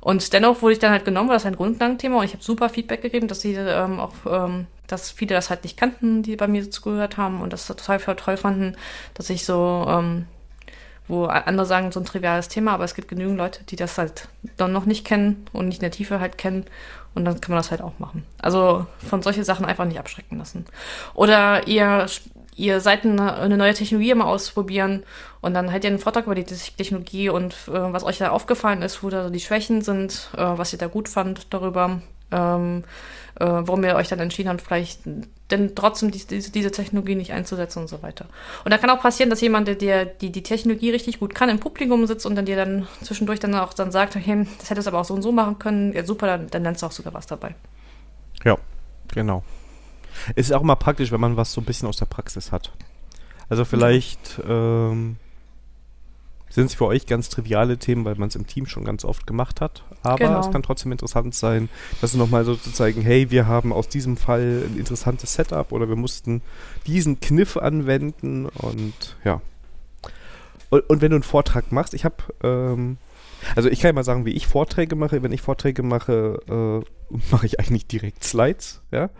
[0.00, 2.68] Und dennoch wurde ich dann halt genommen, weil das ein Grundlagenthema und ich habe super
[2.68, 6.46] Feedback gegeben, dass sie ähm, auch ähm, dass viele das halt nicht kannten, die bei
[6.46, 8.76] mir zugehört haben und das total toll fanden,
[9.14, 10.26] dass ich so, ähm,
[11.08, 14.28] wo andere sagen, so ein triviales Thema, aber es gibt genügend Leute, die das halt
[14.56, 16.64] dann noch nicht kennen und nicht in der Tiefe halt kennen
[17.14, 18.24] und dann kann man das halt auch machen.
[18.38, 20.66] Also von solche Sachen einfach nicht abschrecken lassen.
[21.14, 22.06] Oder ihr
[22.56, 25.04] ihr seid eine, neue Technologie mal ausprobieren
[25.40, 28.82] und dann halt ihr einen Vortrag über die Technologie und äh, was euch da aufgefallen
[28.82, 32.00] ist, wo da die Schwächen sind, äh, was ihr da gut fand darüber.
[32.32, 32.84] Ähm,
[33.38, 35.00] äh, warum ihr euch dann entschieden habt, vielleicht
[35.50, 38.26] denn trotzdem die, diese, diese Technologie nicht einzusetzen und so weiter.
[38.64, 41.60] Und da kann auch passieren, dass jemand, der die, die Technologie richtig gut kann, im
[41.60, 44.90] Publikum sitzt und dann dir dann zwischendurch dann auch dann sagt, hey, das hättest du
[44.90, 47.14] aber auch so und so machen können, ja super, dann, dann lernst du auch sogar
[47.14, 47.54] was dabei.
[48.44, 48.56] Ja,
[49.12, 49.44] genau.
[50.34, 52.72] Es ist auch immer praktisch, wenn man was so ein bisschen aus der Praxis hat.
[53.48, 55.16] Also vielleicht ähm,
[56.48, 59.26] sind es für euch ganz triviale Themen, weil man es im Team schon ganz oft
[59.26, 59.84] gemacht hat.
[60.02, 60.40] Aber genau.
[60.40, 61.68] es kann trotzdem interessant sein,
[62.00, 65.72] dass du nochmal so zu zeigen, hey, wir haben aus diesem Fall ein interessantes Setup
[65.72, 66.42] oder wir mussten
[66.86, 69.40] diesen Kniff anwenden und ja.
[70.70, 72.98] Und, und wenn du einen Vortrag machst, ich habe, ähm,
[73.54, 75.22] also ich kann ja mal sagen, wie ich Vorträge mache.
[75.22, 79.10] Wenn ich Vorträge mache, äh, mache ich eigentlich direkt Slides, ja.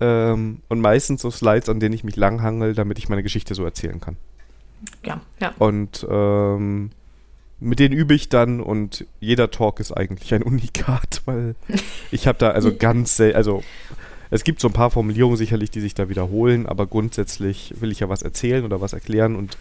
[0.00, 3.64] Ähm, und meistens so Slides, an denen ich mich langhangel, damit ich meine Geschichte so
[3.64, 4.16] erzählen kann.
[5.04, 5.54] Ja, ja.
[5.58, 6.90] Und ähm,
[7.60, 11.54] mit denen übe ich dann und jeder Talk ist eigentlich ein Unikat, weil
[12.10, 13.62] ich habe da also ganz selten, also
[14.30, 18.00] es gibt so ein paar Formulierungen sicherlich, die sich da wiederholen, aber grundsätzlich will ich
[18.00, 19.56] ja was erzählen oder was erklären und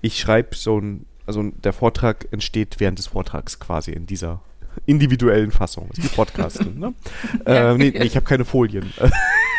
[0.00, 4.40] ich schreibe so ein, also der Vortrag entsteht während des Vortrags quasi in dieser
[4.84, 5.86] individuellen Fassung.
[5.88, 6.94] Das ist die Podcasten, ne?
[7.46, 8.92] ja, äh, nee, nee, ich habe keine Folien.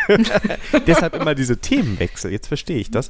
[0.87, 2.31] Deshalb immer diese Themenwechsel.
[2.31, 3.09] Jetzt verstehe ich das.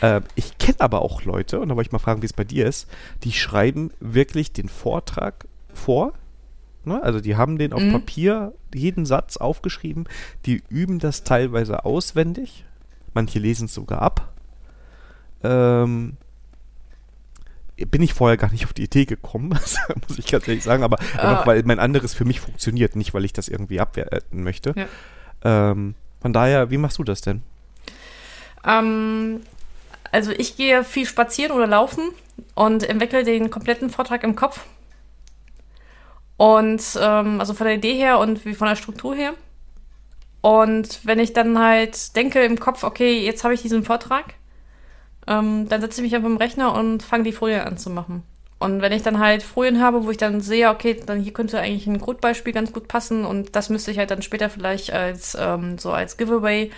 [0.00, 2.44] Äh, ich kenne aber auch Leute, und da wollte ich mal fragen, wie es bei
[2.44, 2.88] dir ist,
[3.24, 6.12] die schreiben wirklich den Vortrag vor
[6.86, 7.02] Ne?
[7.02, 7.92] Also die haben den auf Mhm.
[7.92, 10.08] Papier, jeden Satz aufgeschrieben.
[10.46, 12.64] Die üben das teilweise auswendig.
[13.12, 14.32] Manche lesen es sogar ab.
[15.42, 16.16] Ähm,
[17.76, 19.48] bin ich vorher gar nicht auf die Idee gekommen,
[20.08, 21.46] muss ich ganz ehrlich sagen, aber einfach, Ah.
[21.46, 24.72] weil mein anderes für mich funktioniert, nicht weil ich das irgendwie abwerten möchte.
[24.74, 24.86] Ja.
[25.72, 27.42] Ähm, von daher, wie machst du das denn?
[28.66, 29.40] Ähm,
[30.12, 32.10] also ich gehe viel spazieren oder laufen
[32.54, 34.64] und entwickle den kompletten Vortrag im Kopf.
[36.36, 39.34] Und ähm, also von der Idee her und wie von der Struktur her.
[40.40, 44.34] Und wenn ich dann halt denke im Kopf, okay, jetzt habe ich diesen Vortrag,
[45.26, 48.22] ähm, dann setze ich mich auf dem Rechner und fange die Folie an zu machen.
[48.58, 51.58] Und wenn ich dann halt Folien habe, wo ich dann sehe, okay, dann hier könnte
[51.58, 55.36] eigentlich ein Grundbeispiel ganz gut passen und das müsste ich halt dann später vielleicht als
[55.38, 56.70] ähm, so als Giveaway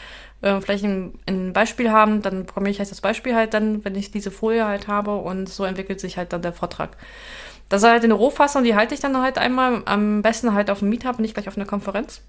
[0.43, 3.94] äh, vielleicht ein, ein Beispiel haben, dann programmiere ich halt das Beispiel halt dann, wenn
[3.94, 6.97] ich diese Folie halt habe und so entwickelt sich halt dann der Vortrag.
[7.69, 10.81] Das ist halt eine Rohfassung, die halte ich dann halt einmal, am besten halt auf
[10.81, 12.20] dem Meetup, nicht gleich auf einer Konferenz.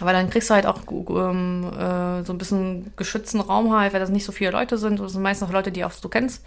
[0.00, 4.00] Aber dann kriegst du halt auch ähm, äh, so ein bisschen geschützten Raum halt, weil
[4.00, 5.00] das nicht so viele Leute sind.
[5.00, 6.44] Das sind meistens auch Leute, die auch du kennst.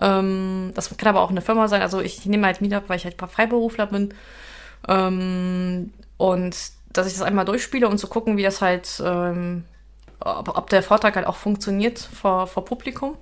[0.00, 1.82] Ähm, das kann aber auch eine Firma sein.
[1.82, 4.14] Also ich nehme halt Meetup, weil ich halt Freiberufler bin.
[4.88, 6.56] Ähm, und
[6.92, 9.64] dass ich das einmal durchspiele und zu gucken, wie das halt, ähm,
[10.24, 13.16] ob, ob der Vortrag halt auch funktioniert vor, vor Publikum.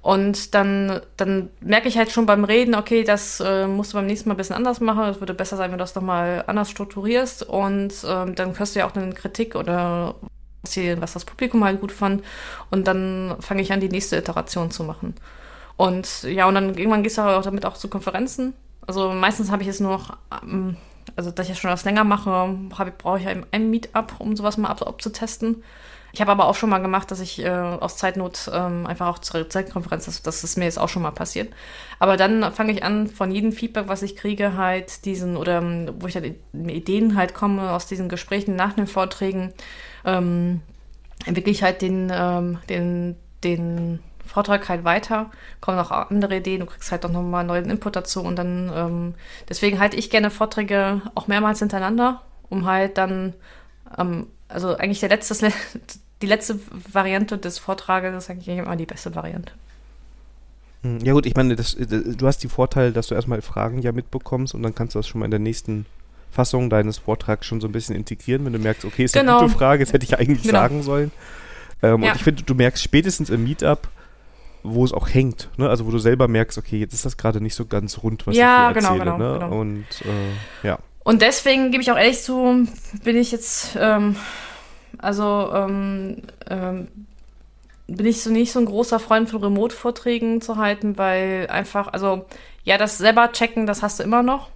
[0.00, 4.06] Und dann, dann merke ich halt schon beim Reden, okay, das äh, musst du beim
[4.06, 5.04] nächsten Mal ein bisschen anders machen.
[5.04, 7.42] Es würde besser sein, wenn du das nochmal anders strukturierst.
[7.42, 10.14] Und ähm, dann hörst du ja auch eine Kritik oder
[11.00, 12.22] was, das Publikum halt gut fand.
[12.70, 15.14] Und dann fange ich an, die nächste Iteration zu machen.
[15.76, 18.54] Und ja, und dann irgendwann gehst du auch damit auch zu Konferenzen.
[18.86, 20.76] Also meistens habe ich es nur noch, ähm,
[21.16, 22.54] also dass ich das schon was länger mache,
[22.98, 25.62] brauche ich ein, ein Meetup, um sowas mal ab, abzutesten.
[26.12, 29.18] Ich habe aber auch schon mal gemacht, dass ich äh, aus Zeitnot ähm, einfach auch
[29.18, 31.52] zur Zeitkonferenz, das, das ist mir jetzt auch schon mal passiert.
[31.98, 35.90] Aber dann fange ich an, von jedem Feedback, was ich kriege, halt diesen, oder ähm,
[35.98, 39.52] wo ich dann mit Ideen halt komme, aus diesen Gesprächen nach den Vorträgen,
[40.04, 40.62] ähm,
[41.26, 45.30] entwickle ich halt den, ähm, den, den Vortrag halt weiter,
[45.60, 49.14] kommen noch andere Ideen, du kriegst halt auch nochmal neuen Input dazu und dann, ähm,
[49.48, 53.34] deswegen halte ich gerne Vorträge auch mehrmals hintereinander, um halt dann,
[53.98, 55.52] ähm, also eigentlich der letzte,
[56.22, 56.58] die letzte
[56.92, 59.52] Variante des Vortrages ist eigentlich immer die beste Variante.
[60.82, 63.80] Hm, Ja gut, ich meine, das, äh, du hast die Vorteile, dass du erstmal Fragen
[63.82, 65.86] ja mitbekommst und dann kannst du das schon mal in der nächsten
[66.30, 69.38] Fassung deines Vortrags schon so ein bisschen integrieren, wenn du merkst, okay, ist Genau.
[69.38, 70.54] eine gute Frage, das hätte ich eigentlich Genau.
[70.58, 71.10] sagen sollen.
[71.82, 72.10] Ähm, Ja.
[72.10, 73.88] Und ich finde, du merkst spätestens im Meetup,
[74.62, 75.68] wo es auch hängt, ne?
[75.68, 78.36] also wo du selber merkst, okay, jetzt ist das gerade nicht so ganz rund, was
[78.36, 79.12] Ja, ich hier genau, erzähle.
[79.16, 79.38] genau, ne?
[79.38, 79.60] genau.
[79.60, 80.78] Und äh, ja.
[81.08, 82.68] Und deswegen gebe ich auch ehrlich zu,
[83.02, 84.14] bin ich jetzt, ähm,
[84.98, 86.18] also ähm,
[86.50, 86.88] ähm,
[87.86, 92.26] bin ich so nicht so ein großer Freund von Remote-Vorträgen zu halten, weil einfach, also
[92.62, 94.50] ja, das selber checken, das hast du immer noch.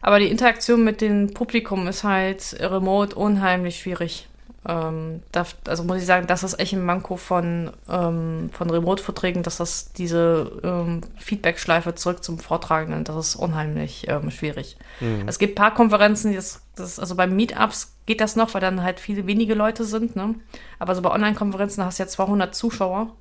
[0.00, 4.26] Aber die Interaktion mit dem Publikum ist halt remote unheimlich schwierig.
[4.66, 9.42] Ähm, da, also muss ich sagen, das ist echt ein Manko von, ähm, von Remote-Vorträgen,
[9.42, 14.76] dass das diese ähm, Feedback-Schleife zurück zum Vortragenden, das ist unheimlich ähm, schwierig.
[15.00, 15.28] Mhm.
[15.28, 18.60] Es gibt ein paar Konferenzen, die das, das, also bei Meetups geht das noch, weil
[18.60, 20.34] dann halt viele wenige Leute sind, ne?
[20.78, 23.14] Aber so bei Online-Konferenzen hast du ja 200 Zuschauer.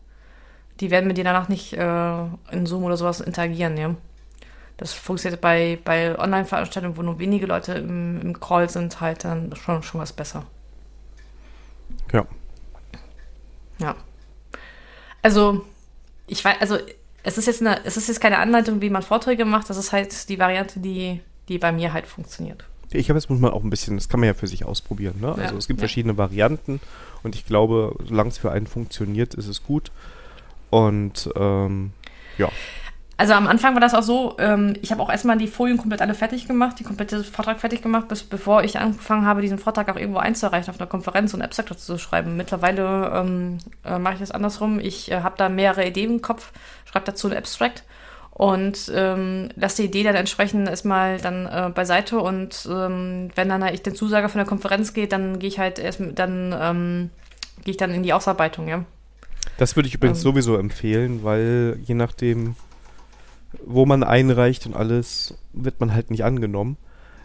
[0.79, 3.95] Die werden mit dir danach nicht äh, in Zoom oder sowas interagieren, ja.
[4.77, 9.55] Das funktioniert bei, bei Online-Veranstaltungen, wo nur wenige Leute im, im Call sind, halt dann
[9.55, 10.45] schon, schon was besser.
[12.11, 12.25] Ja.
[13.79, 13.95] Ja.
[15.21, 15.65] Also,
[16.27, 16.77] ich weiß, also
[17.23, 19.91] es ist jetzt eine, es ist jetzt keine Anleitung, wie man Vorträge macht, das ist
[19.91, 22.65] halt die Variante, die, die bei mir halt funktioniert.
[22.91, 25.19] Ich habe jetzt muss man auch ein bisschen, das kann man ja für sich ausprobieren.
[25.19, 25.29] Ne?
[25.29, 25.81] Also Ja, es gibt ja.
[25.81, 26.79] verschiedene Varianten
[27.23, 29.91] und ich glaube, solange es für einen funktioniert, ist es gut.
[30.69, 31.91] Und ähm,
[32.37, 32.49] ja,
[33.19, 36.03] Also am Anfang war das auch so, ähm, ich habe auch erstmal die Folien komplett
[36.03, 39.89] alle fertig gemacht, die komplette Vortrag fertig gemacht, bis bevor ich angefangen habe, diesen Vortrag
[39.89, 42.37] auch irgendwo einzureichen auf einer Konferenz und Abstract dazu zu schreiben.
[42.37, 44.79] Mittlerweile ähm, äh, mache ich das andersrum.
[44.79, 46.51] Ich äh, habe da mehrere Ideen im Kopf,
[46.85, 47.83] schreibe dazu ein Abstract
[48.37, 53.63] und ähm, lasse die Idee dann entsprechend erstmal dann äh, beiseite und ähm, wenn dann
[53.63, 57.09] halt ich den Zusager von der Konferenz geht, dann gehe ich halt erst dann ähm,
[57.63, 58.85] gehe ich dann in die Ausarbeitung, ja.
[59.57, 60.23] das würde ich übrigens Ähm.
[60.23, 62.55] sowieso empfehlen, weil je nachdem,
[63.65, 66.77] wo man einreicht und alles, wird man halt nicht angenommen.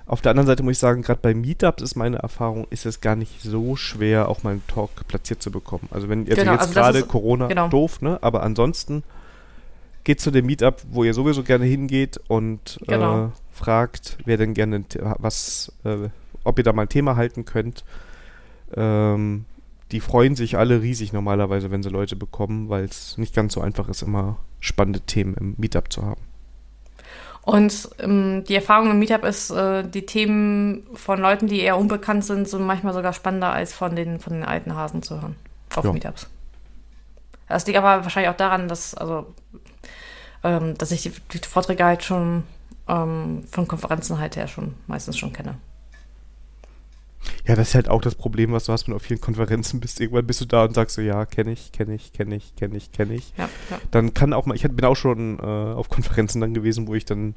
[0.06, 3.00] Auf der anderen Seite muss ich sagen, gerade bei Meetups ist meine Erfahrung, ist es
[3.00, 5.88] gar nicht so schwer, auch mal einen Talk platziert zu bekommen.
[5.90, 7.68] Also wenn also Genau, jetzt also gerade Corona genau.
[7.68, 8.18] doof, ne?
[8.20, 9.04] Aber ansonsten
[10.04, 13.26] geht zu dem Meetup, wo ihr sowieso gerne hingeht und Genau.
[13.26, 14.84] äh, fragt, wer denn gerne
[15.18, 16.08] was, äh,
[16.44, 17.84] ob ihr da mal ein Thema halten könnt.
[18.74, 19.44] Ähm,
[19.92, 23.60] die freuen sich alle riesig normalerweise, wenn sie Leute bekommen, weil es nicht ganz so
[23.60, 26.22] einfach ist, immer spannende Themen im Meetup zu haben.
[27.42, 32.24] Und ähm, die Erfahrung im Meetup ist, äh, die Themen von Leuten, die eher unbekannt
[32.24, 35.36] sind, sind manchmal sogar spannender als von den, von den alten Hasen zu hören
[35.74, 35.92] auf Ja.
[35.92, 36.28] Meetups.
[37.48, 39.26] Das liegt aber wahrscheinlich auch daran, dass, also,
[40.42, 42.44] ähm, dass ich die, die Vorträge halt schon
[42.88, 45.56] ähm, von Konferenzen halt her schon meistens schon kenne.
[47.46, 49.80] Ja, das ist halt auch das Problem, was du hast, wenn du auf vielen Konferenzen
[49.80, 50.00] bist.
[50.00, 52.76] Irgendwann bist du da und sagst so, ja, kenne ich, kenne ich, kenne ich, kenne
[52.76, 53.32] ich, kenne ich.
[53.36, 53.80] Ja, ja.
[53.90, 57.04] Dann kann auch mal, ich bin auch schon äh, auf Konferenzen dann gewesen, wo ich
[57.04, 57.34] dann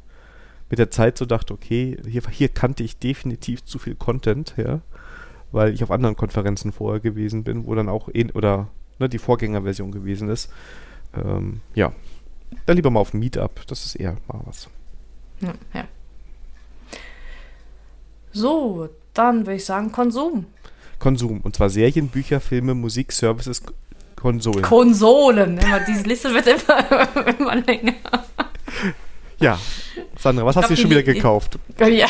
[0.69, 4.81] mit der Zeit so dachte, okay, hier, hier kannte ich definitiv zu viel Content, ja,
[5.51, 8.67] weil ich auf anderen Konferenzen vorher gewesen bin, wo dann auch, ähn- oder
[8.99, 10.51] ne, die Vorgängerversion gewesen ist.
[11.15, 11.93] Ähm, ja,
[12.65, 14.69] dann lieber mal auf ein Meetup, das ist eher mal was.
[15.41, 15.85] Ja, ja.
[18.31, 20.45] So, dann würde ich sagen Konsum.
[20.99, 23.61] Konsum, und zwar Serien, Bücher, Filme, Musik, Services,
[24.15, 24.61] Konsolen.
[24.61, 25.57] Konsolen.
[25.57, 27.93] Immer, diese Liste wird immer, immer länger.
[29.39, 29.59] ja,
[30.19, 31.59] Sandra, was hast du schon wieder gekauft?
[31.79, 32.07] Ja.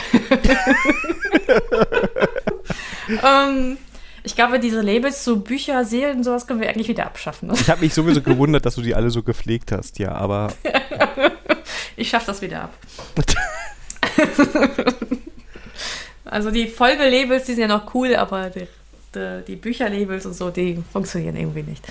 [3.47, 3.77] ähm,
[4.23, 7.49] ich glaube, diese Labels zu Bücher, Serien, sowas können wir eigentlich wieder abschaffen.
[7.49, 7.55] Ne?
[7.55, 10.53] Ich habe mich sowieso gewundert, dass du die alle so gepflegt hast, ja, aber
[11.95, 12.73] Ich schaffe das wieder ab.
[16.25, 18.67] Also die Folgelabels, die sind ja noch cool, aber die,
[19.13, 21.85] die, die Bücherlabels und so, die funktionieren irgendwie nicht.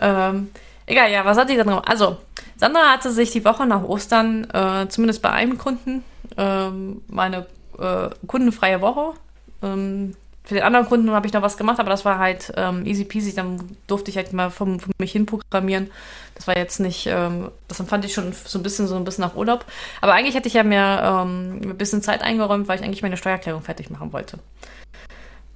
[0.00, 0.50] Ähm,
[0.86, 1.84] egal, ja, was hat die dann noch?
[1.86, 2.18] Also,
[2.56, 6.04] Sandra hatte sich die Woche nach Ostern, äh, zumindest bei einem Kunden,
[6.36, 7.46] ähm, meine
[7.78, 9.14] äh, kundenfreie Woche.
[9.62, 10.14] Ähm,
[10.48, 13.04] für den anderen Kunden habe ich noch was gemacht, aber das war halt ähm, easy
[13.04, 13.34] peasy.
[13.34, 15.90] Dann durfte ich halt mal von, von mich hin programmieren.
[16.36, 19.20] Das war jetzt nicht, ähm, das empfand ich schon so ein bisschen so ein bisschen
[19.24, 19.66] nach Urlaub.
[20.00, 23.18] Aber eigentlich hätte ich ja mir ähm, ein bisschen Zeit eingeräumt, weil ich eigentlich meine
[23.18, 24.38] Steuererklärung fertig machen wollte.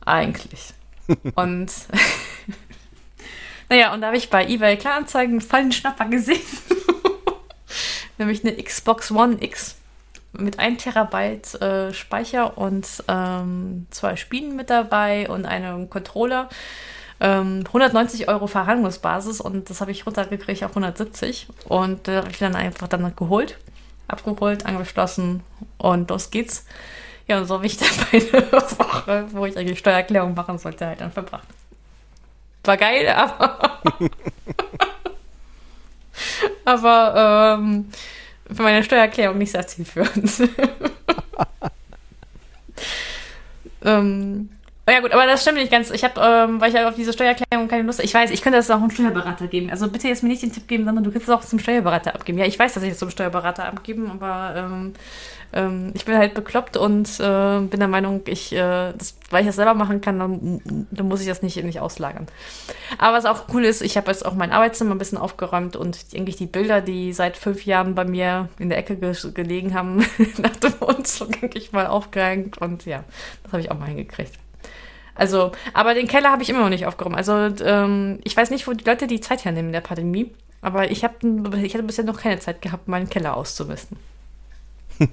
[0.04, 0.74] Eigentlich.
[1.36, 1.72] und
[3.70, 6.42] naja, und da habe ich bei eBay Kleinanzeigen einen vollen Schnapper gesehen.
[8.18, 9.76] Nämlich eine Xbox One X
[10.32, 16.48] mit 1 Terabyte äh, Speicher und ähm, zwei Spielen mit dabei und einem Controller.
[17.20, 22.38] Ähm, 190 Euro Verhandlungsbasis und das habe ich runtergekriegt auf 170 und da habe ich
[22.38, 23.58] dann einfach dann geholt,
[24.08, 25.42] abgeholt, angeschlossen
[25.78, 26.66] und los geht's.
[27.28, 31.00] Ja, und so habe ich dann meine Woche, wo ich eigentlich Steuererklärung machen sollte, halt
[31.00, 31.46] dann verbracht.
[32.64, 33.80] War geil, aber
[36.64, 37.90] aber ähm,
[38.54, 40.30] für meine Steuererklärung nicht sehr zielführend.
[43.84, 44.50] ähm,
[44.88, 45.90] ja gut, aber das stimmt nicht ganz.
[45.90, 48.58] Ich habe, ähm, weil ich halt auf diese Steuererklärung keine Lust Ich weiß, ich könnte
[48.58, 49.70] das auch einem Steuerberater geben.
[49.70, 52.14] Also bitte jetzt mir nicht den Tipp geben, sondern du kannst es auch zum Steuerberater
[52.14, 52.38] abgeben.
[52.38, 54.94] Ja, ich weiß, dass ich es zum Steuerberater abgeben, aber ähm,
[55.52, 59.46] ähm, ich bin halt bekloppt und äh, bin der Meinung, ich, äh, das, weil ich
[59.46, 62.26] das selber machen kann, dann, dann muss ich das nicht, nicht auslagern.
[62.98, 65.98] Aber was auch cool ist, ich habe jetzt auch mein Arbeitszimmer ein bisschen aufgeräumt und
[66.14, 70.04] eigentlich die Bilder, die seit fünf Jahren bei mir in der Ecke ge gelegen haben,
[70.38, 73.04] nach dem Umzug eigentlich mal aufgehängt und ja,
[73.42, 74.41] das habe ich auch mal hingekriegt.
[75.14, 77.16] Also, aber den Keller habe ich immer noch nicht aufgeräumt.
[77.16, 77.32] Also,
[77.64, 80.32] ähm, ich weiß nicht, wo die Leute die Zeit hernehmen in der Pandemie,
[80.62, 83.96] aber ich, hab, ich hatte bisher noch keine Zeit gehabt, meinen Keller auszumisten.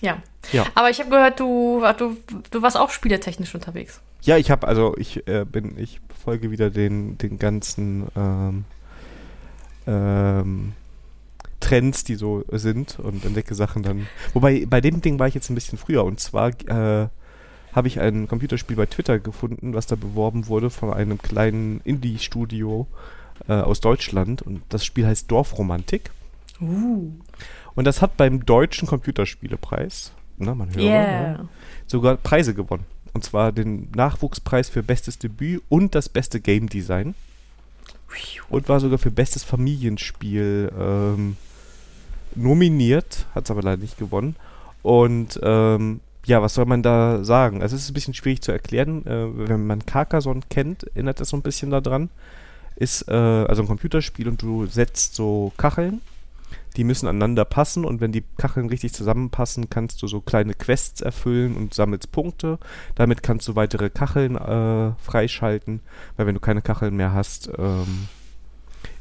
[0.00, 0.22] ja.
[0.50, 0.66] Ja.
[0.74, 2.16] Aber ich habe gehört, du, du,
[2.50, 4.00] du warst auch spieletechnisch unterwegs.
[4.22, 8.64] Ja, ich habe also ich äh, bin ich folge wieder den den ganzen ähm,
[9.86, 10.72] ähm,
[11.58, 14.06] Trends, die so sind und entdecke Sachen dann.
[14.32, 17.08] Wobei bei dem Ding war ich jetzt ein bisschen früher und zwar äh,
[17.72, 22.86] habe ich ein Computerspiel bei Twitter gefunden, was da beworben wurde von einem kleinen Indie-Studio
[23.48, 26.10] äh, aus Deutschland und das Spiel heißt Dorfromantik
[26.60, 27.10] Uh.
[27.74, 31.32] und das hat beim deutschen Computerspielepreis, na man hört, Yeah.
[31.38, 31.48] ne,
[31.86, 32.84] sogar Preise gewonnen.
[33.14, 37.14] Und zwar den Nachwuchspreis für bestes Debüt und das beste Game Design.
[38.48, 41.36] Und war sogar für bestes Familienspiel ähm,
[42.34, 44.36] nominiert, hat es aber leider nicht gewonnen.
[44.82, 47.62] Und ähm, ja, was soll man da sagen?
[47.62, 49.06] Also es ist ein bisschen schwierig zu erklären.
[49.06, 52.10] Äh, wenn man Carcassonne kennt, erinnert das so ein bisschen daran.
[52.76, 56.00] Ist äh, also ein Computerspiel und du setzt so Kacheln
[56.76, 61.00] die müssen aneinander passen und wenn die Kacheln richtig zusammenpassen, kannst du so kleine Quests
[61.00, 62.58] erfüllen und sammelst Punkte.
[62.94, 65.80] Damit kannst du weitere Kacheln äh, freischalten,
[66.16, 68.08] weil wenn du keine Kacheln mehr hast, ähm,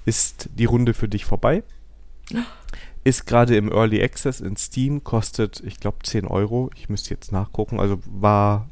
[0.05, 1.63] ist die Runde für dich vorbei.
[3.03, 6.69] Ist gerade im Early Access in Steam, kostet, ich glaube, 10 Euro.
[6.75, 8.69] Ich müsste jetzt nachgucken, also war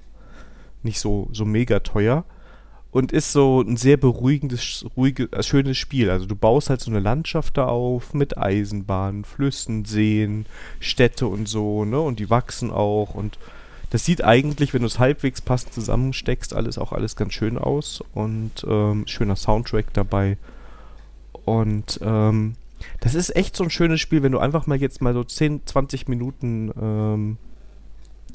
[0.83, 2.25] nicht so, so mega teuer
[2.91, 6.09] und ist so ein sehr beruhigendes, ruhige, äh, schönes Spiel.
[6.09, 10.45] Also du baust halt so eine Landschaft da auf mit Eisenbahnen, Flüssen, Seen,
[10.79, 11.99] Städte und so, ne?
[11.99, 13.37] Und die wachsen auch und
[13.91, 18.03] das sieht eigentlich, wenn du es halbwegs passend zusammensteckst, alles auch alles ganz schön aus
[18.13, 20.37] und ähm, schöner Soundtrack dabei.
[21.45, 22.55] Und ähm,
[22.99, 25.65] Das ist echt so ein schönes Spiel, wenn du einfach mal jetzt mal so 10,
[25.65, 27.37] 20 Minuten ähm,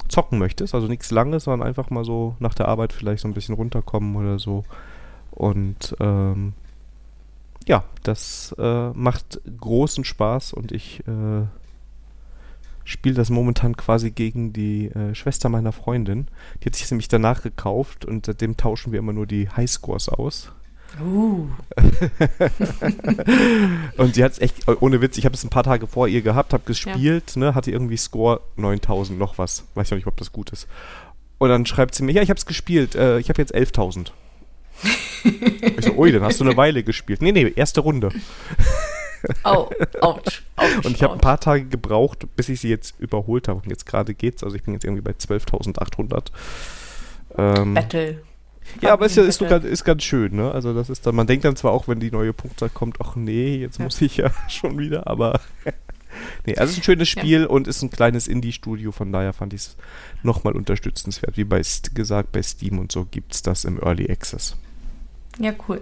[0.07, 0.73] zocken möchtest.
[0.73, 4.15] Also nichts Langes, sondern einfach mal so nach der Arbeit vielleicht so ein bisschen runterkommen
[4.15, 4.63] oder so.
[5.31, 6.53] Und ähm,
[7.67, 11.45] ja, das äh, macht großen Spaß und ich äh,
[12.83, 16.27] spiele das momentan quasi gegen die äh, Schwester meiner Freundin.
[16.61, 20.51] Die hat sich nämlich danach gekauft und seitdem tauschen wir immer nur die Highscores aus.
[21.01, 21.47] Uh.
[23.97, 26.21] und sie hat es echt, ohne Witz, ich habe es ein paar Tage vor ihr
[26.21, 27.39] gehabt, habe gespielt, ja.
[27.39, 29.65] ne, hatte irgendwie Score 9000 noch was.
[29.75, 30.67] Weiß ja nicht, ob das gut ist.
[31.37, 34.11] Und dann schreibt sie mir, ja, ich habe es gespielt, äh, ich habe jetzt 11.000.
[35.77, 37.21] ich so, ui, dann hast du eine Weile gespielt.
[37.21, 38.09] Nee, nee, erste Runde.
[39.43, 39.69] Oh,
[40.01, 40.21] ouch,
[40.55, 43.59] ouch, Und ich habe ein paar Tage gebraucht, bis ich sie jetzt überholt habe.
[43.59, 44.43] Und jetzt gerade geht's.
[44.43, 46.27] Also ich bin jetzt irgendwie bei 12.800.
[47.37, 48.21] Ähm, Battle.
[48.81, 50.51] Ja, aber ist ja ist, ganz, ist ganz schön, ne?
[50.51, 53.15] Also das ist dann, man denkt dann zwar auch, wenn die neue Punktzahl kommt, ach
[53.15, 53.85] nee, jetzt ja.
[53.85, 55.39] muss ich ja schon wieder, aber
[56.45, 57.47] nee, also es ist ein schönes Spiel ja.
[57.47, 59.77] und ist ein kleines Indie-Studio, von daher fand ich es
[60.23, 61.37] nochmal unterstützenswert.
[61.37, 61.61] Wie bei
[61.93, 64.55] gesagt, bei Steam und so gibt es das im Early Access.
[65.39, 65.81] Ja, cool.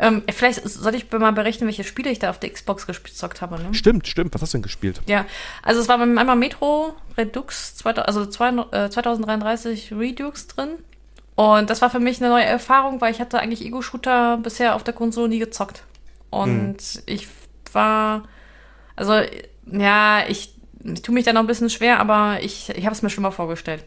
[0.00, 3.58] Ähm, vielleicht soll ich mal berichten, welche Spiele ich da auf der Xbox gezockt habe.
[3.60, 3.74] Ne?
[3.74, 4.32] Stimmt, stimmt.
[4.32, 5.02] Was hast du denn gespielt?
[5.06, 5.26] Ja,
[5.62, 10.70] also es war einmal Metro Redux, also 2033 Redux drin.
[11.38, 14.82] Und das war für mich eine neue Erfahrung, weil ich hatte eigentlich Ego-Shooter bisher auf
[14.82, 15.84] der Konsole nie gezockt.
[16.30, 17.02] Und hm.
[17.06, 17.28] ich
[17.72, 18.24] war,
[18.96, 19.20] also
[19.66, 20.52] ja, ich,
[20.82, 23.22] ich tue mich da noch ein bisschen schwer, aber ich, ich habe es mir schon
[23.22, 23.84] mal vorgestellt.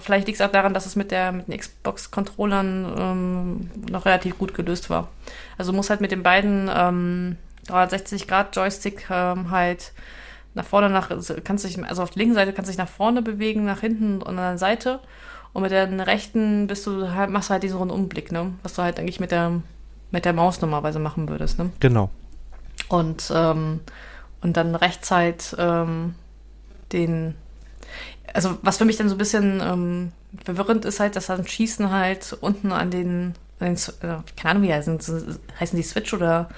[0.00, 4.38] Vielleicht liegt es auch daran, dass es mit, der, mit den Xbox-Controllern ähm, noch relativ
[4.38, 5.08] gut gelöst war.
[5.58, 7.36] Also muss halt mit den beiden ähm,
[7.68, 9.92] 360-Grad-Joystick ähm, halt
[10.54, 11.10] nach vorne, nach,
[11.44, 14.22] kannst dich, also auf der linken Seite kannst du dich nach vorne bewegen, nach hinten
[14.22, 15.00] und an der Seite.
[15.56, 18.52] Und mit der rechten bist du halt, machst du halt diesen Umblick, ne?
[18.62, 19.62] Was du halt eigentlich mit der,
[20.10, 21.70] mit der Maus normalerweise machen würdest, ne?
[21.80, 22.10] Genau.
[22.88, 23.80] Und, ähm,
[24.42, 26.14] und dann rechts halt ähm,
[26.92, 27.36] den.
[28.34, 30.12] Also, was für mich dann so ein bisschen ähm,
[30.44, 34.62] verwirrend ist, halt, dass dann Schießen halt unten an den, an den äh, keine Ahnung,
[34.62, 34.98] wie heißen,
[35.58, 36.50] heißen die Switch oder,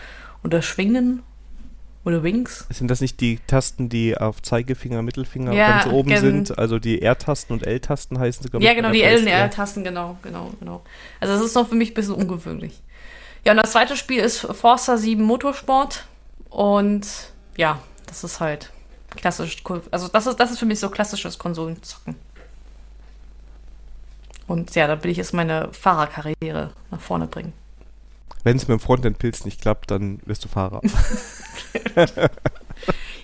[0.43, 1.23] oder Schwingen
[2.09, 2.66] oder Wings?
[2.70, 6.59] Sind das nicht die Tasten, die auf Zeigefinger, Mittelfinger ja, ganz oben sind?
[6.59, 8.68] Also die R-Tasten und L-Tasten heißen sie, glaube ich.
[8.68, 10.82] Ja, genau, die L- und R-Tasten, genau, genau, genau.
[11.20, 12.80] Also das ist noch für mich ein bisschen ungewöhnlich.
[13.44, 16.06] Ja, und das zweite Spiel ist Forza 7 Motorsport.
[16.51, 17.06] Und
[17.56, 18.72] ja, das ist halt
[19.10, 19.62] klassisch.
[19.90, 22.16] Also das ist, das ist für mich so klassisches Konsolenzocken.
[24.47, 27.52] Und ja, da will ich jetzt meine Fahrerkarriere nach vorne bringen.
[28.44, 30.80] Wenn es mit dem Frontend-Pilz nicht klappt, dann wirst du Fahrer.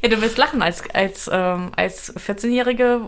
[0.03, 0.63] ja, du wirst lachen.
[0.63, 3.01] Als, als, ähm, als 14-Jährige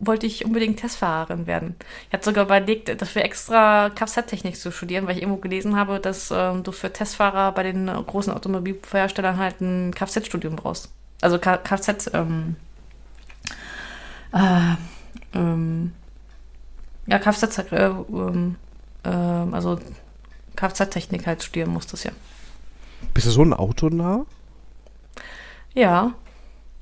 [0.00, 1.76] wollte ich unbedingt Testfahrerin werden.
[2.08, 6.30] Ich hatte sogar überlegt, dafür extra Kfz-Technik zu studieren, weil ich irgendwo gelesen habe, dass
[6.30, 10.90] ähm, du für Testfahrer bei den großen Automobilherstellern halt ein Kfz-Studium brauchst.
[11.20, 12.56] Also Kfz, ähm,
[14.32, 14.74] äh,
[15.34, 15.92] ähm,
[17.06, 18.56] ja, Kfz, äh, ähm,
[19.04, 19.78] äh, also
[20.56, 22.12] Kfz-Technik halt studieren musstest, ja.
[23.14, 24.24] Bist du so ein Autonah?
[25.74, 26.12] Ja.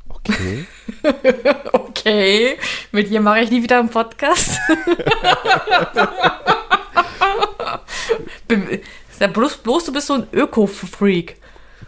[0.08, 0.66] Okay.
[1.72, 2.56] okay.
[2.92, 4.58] Mit dir mache ich nie wieder einen Podcast.
[9.20, 11.36] ja, bloß, bloß du bist so ein Öko-Freak.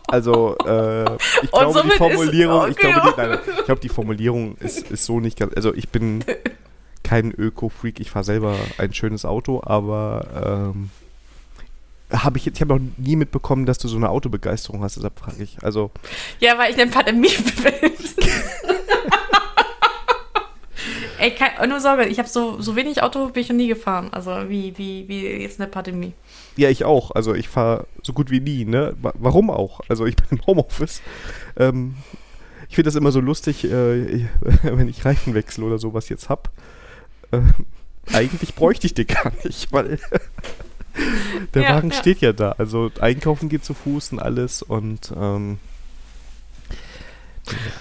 [0.08, 4.88] Also, äh, ich glaube, die Formulierung, ich glaube, die, nein, ich glaube, die Formulierung ist,
[4.88, 6.24] ist so nicht ganz, also ich bin
[7.02, 10.90] kein Öko-Freak, ich fahre selber ein schönes Auto, aber ähm,
[12.12, 15.42] habe ich ich habe noch nie mitbekommen, dass du so eine Autobegeisterung hast, deshalb frage
[15.42, 15.62] ich.
[15.62, 15.90] Also
[16.40, 17.28] Ja, weil ich eine Pandemie
[17.62, 17.92] bin.
[21.18, 24.10] Ey, kein, nur Sorge, ich habe so, so wenig Auto bin ich noch nie gefahren,
[24.12, 26.12] also wie, wie, wie jetzt eine Pandemie.
[26.56, 27.10] Ja, ich auch.
[27.10, 28.94] Also ich fahre so gut wie nie, ne?
[29.00, 29.80] Warum auch?
[29.88, 31.00] Also ich bin im Homeoffice.
[31.56, 31.96] Ähm,
[32.68, 34.26] ich finde das immer so lustig, äh,
[34.62, 36.50] wenn ich Reifenwechsel oder sowas jetzt hab.
[37.30, 37.40] Äh,
[38.12, 39.98] eigentlich bräuchte ich den gar nicht, weil
[41.56, 41.96] der ja, Wagen ja.
[41.96, 42.54] steht ja da.
[42.58, 45.58] Also einkaufen geht zu Fuß und alles und ähm,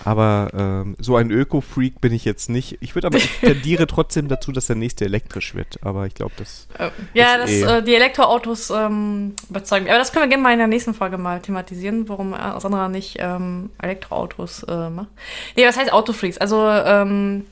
[0.04, 2.78] aber ähm, so ein Öko-Freak bin ich jetzt nicht.
[2.82, 5.80] Ich würde aber, ich tendiere trotzdem dazu, dass der nächste elektrisch wird.
[5.82, 6.68] Aber ich glaube, das.
[6.78, 9.92] Äh, ja, das, eh äh, die Elektroautos ähm, überzeugen mich.
[9.92, 12.90] Aber das können wir gerne mal in der nächsten Folge mal thematisieren, warum äh, Sandra
[12.90, 15.10] nicht ähm, Elektroautos äh, macht.
[15.56, 16.38] Nee, was heißt Autofreaks?
[16.38, 17.46] Also, ähm,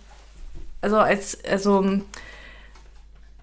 [0.81, 2.01] also als, also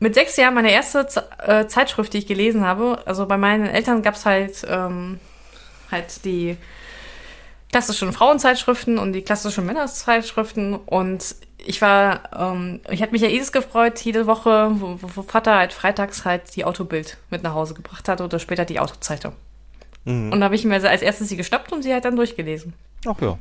[0.00, 3.02] mit sechs Jahren meine erste Z äh, Zeitschrift, die ich gelesen habe.
[3.06, 5.20] Also bei meinen Eltern gab es halt, ähm,
[5.90, 6.56] halt die
[7.70, 10.74] klassischen Frauenzeitschriften und die klassischen Männerzeitschriften.
[10.74, 15.56] Und ich war, ähm, ich hatte mich ja jedes gefreut, jede Woche, wo, wo Vater
[15.56, 19.34] halt freitags halt die Autobild mit nach Hause gebracht hat oder später die Autozeitung.
[20.06, 20.32] Mhm.
[20.32, 22.72] Und da habe ich mir als erstes sie gestoppt und sie hat dann durchgelesen.
[23.06, 23.38] Ach ja.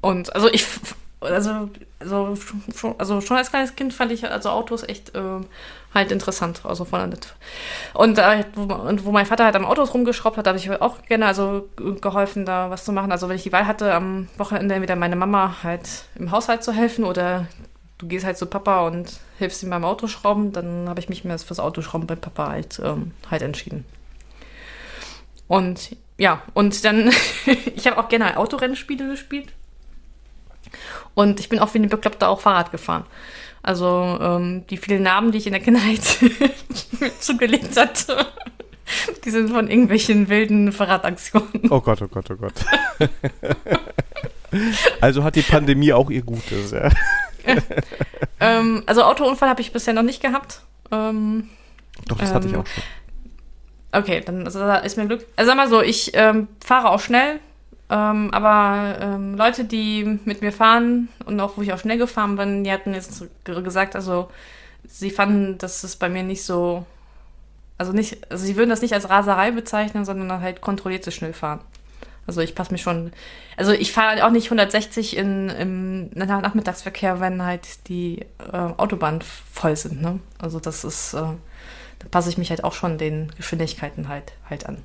[0.00, 0.66] Und also ich,
[1.20, 1.68] also,
[1.98, 2.34] also,
[2.74, 5.40] schon, also schon als kleines Kind fand ich also Autos echt äh,
[5.94, 6.62] halt interessant.
[6.64, 7.12] Also von
[7.94, 11.02] und, äh, wo, und wo mein Vater halt am Autos rumgeschraubt hat, habe ich auch
[11.02, 11.68] gerne also
[12.00, 13.12] geholfen, da was zu machen.
[13.12, 16.72] Also wenn ich die Wahl hatte, am Wochenende entweder meine Mama halt im Haushalt zu
[16.72, 17.46] helfen oder
[17.98, 21.38] du gehst halt zu Papa und hilfst ihm beim Autoschrauben, dann habe ich mich mehr
[21.38, 23.84] fürs Autoschrauben bei Papa halt, ähm, halt entschieden.
[25.48, 27.10] Und ja, und dann,
[27.74, 29.48] ich habe auch gerne Autorennspiele gespielt.
[31.14, 33.04] Und ich bin auch wie eine Bekloppte auch Fahrrad gefahren.
[33.62, 36.02] Also ähm, die vielen Namen, die ich in der Kindheit
[37.20, 38.26] zugelegt hatte,
[39.24, 41.70] die sind von irgendwelchen wilden Fahrradaktionen.
[41.70, 42.54] Oh Gott, oh Gott, oh Gott.
[45.00, 46.88] also hat die Pandemie auch ihr Gutes, ja.
[48.40, 50.62] ähm, also Autounfall habe ich bisher noch nicht gehabt.
[50.90, 51.50] Ähm,
[52.08, 52.82] Doch, das hatte ich ähm, auch schon.
[53.92, 55.26] Okay, dann also, ist mir Glück.
[55.36, 57.40] Also sag mal so, ich ähm, fahre auch schnell,
[57.90, 62.36] ähm, aber ähm, Leute, die mit mir fahren und auch wo ich auch schnell gefahren
[62.36, 64.30] bin, die hatten jetzt gesagt, also
[64.86, 66.86] sie fanden, dass es bei mir nicht so,
[67.78, 71.60] also nicht, also sie würden das nicht als Raserei bezeichnen, sondern halt kontrolliertes Schnellfahren.
[72.28, 73.10] Also ich passe mich schon,
[73.56, 78.20] also ich fahre auch nicht 160 in, im Nachmittagsverkehr, wenn halt die
[78.52, 80.00] äh, Autobahnen voll sind.
[80.00, 80.20] Ne?
[80.38, 84.66] Also das ist, äh, da passe ich mich halt auch schon den Geschwindigkeiten halt, halt
[84.66, 84.78] an.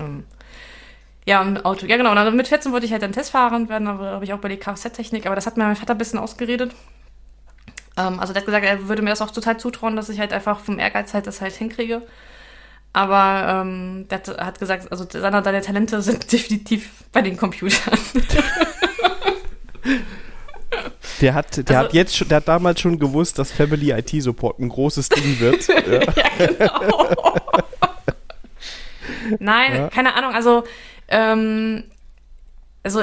[0.00, 0.24] Ähm,
[1.26, 1.86] ja, ein Auto.
[1.86, 2.12] Ja, genau.
[2.12, 4.58] Und mit 14 wollte ich halt dann Testfahren werden, aber habe ich auch bei der
[4.58, 6.74] Kfz-Technik, aber das hat mir mein Vater ein bisschen ausgeredet.
[7.96, 10.32] Ähm, also der hat gesagt, er würde mir das auch total zutrauen, dass ich halt
[10.32, 12.02] einfach vom Ehrgeiz halt das halt hinkriege.
[12.92, 17.98] Aber ähm, der hat, hat gesagt, also seine, deine Talente sind definitiv bei den Computern.
[21.20, 24.10] Der hat, der also, hat jetzt schon, der hat damals schon gewusst, dass Family IT
[24.22, 25.68] Support ein großes Ding wird.
[25.68, 26.00] ja.
[26.02, 27.06] ja, genau.
[29.38, 29.88] Nein, ja.
[29.88, 30.34] keine Ahnung.
[30.34, 30.64] Also
[31.12, 31.84] ähm,
[32.82, 33.02] also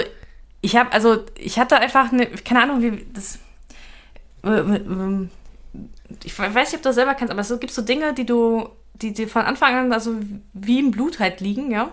[0.61, 3.39] ich habe, also ich hatte einfach eine, keine Ahnung, wie das.
[6.23, 8.69] Ich weiß nicht, ob du das selber kennst, aber es gibt so Dinge, die du,
[8.95, 10.15] die dir von Anfang an also
[10.53, 11.91] wie im Blut halt liegen, ja.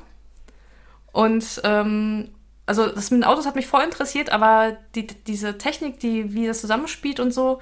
[1.12, 2.28] Und ähm,
[2.66, 6.46] also das mit den Autos hat mich voll interessiert, aber die, diese Technik, die, wie
[6.46, 7.60] das zusammenspielt und so,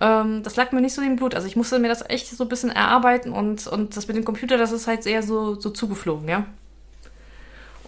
[0.00, 1.34] ähm, das lag mir nicht so im Blut.
[1.34, 4.24] Also ich musste mir das echt so ein bisschen erarbeiten und, und das mit dem
[4.24, 6.46] Computer, das ist halt eher so, so zugeflogen, ja.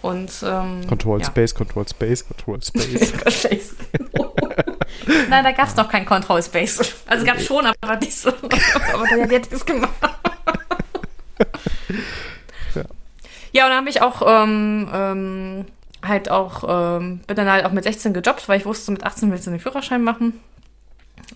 [0.01, 1.25] Und, ähm, Control ja.
[1.25, 3.13] Space, Control Space, Control Space.
[5.29, 6.95] Nein, da gab es noch kein Control Space.
[7.07, 8.29] Also gab es schon, aber nicht so.
[8.29, 9.93] aber der hat jetzt gemacht.
[12.75, 12.83] ja.
[13.51, 15.65] ja, und dann habe ich auch ähm, ähm,
[16.03, 19.31] halt auch, ähm, bin dann halt auch mit 16 gejobbt, weil ich wusste, mit 18
[19.31, 20.39] willst du den Führerschein machen.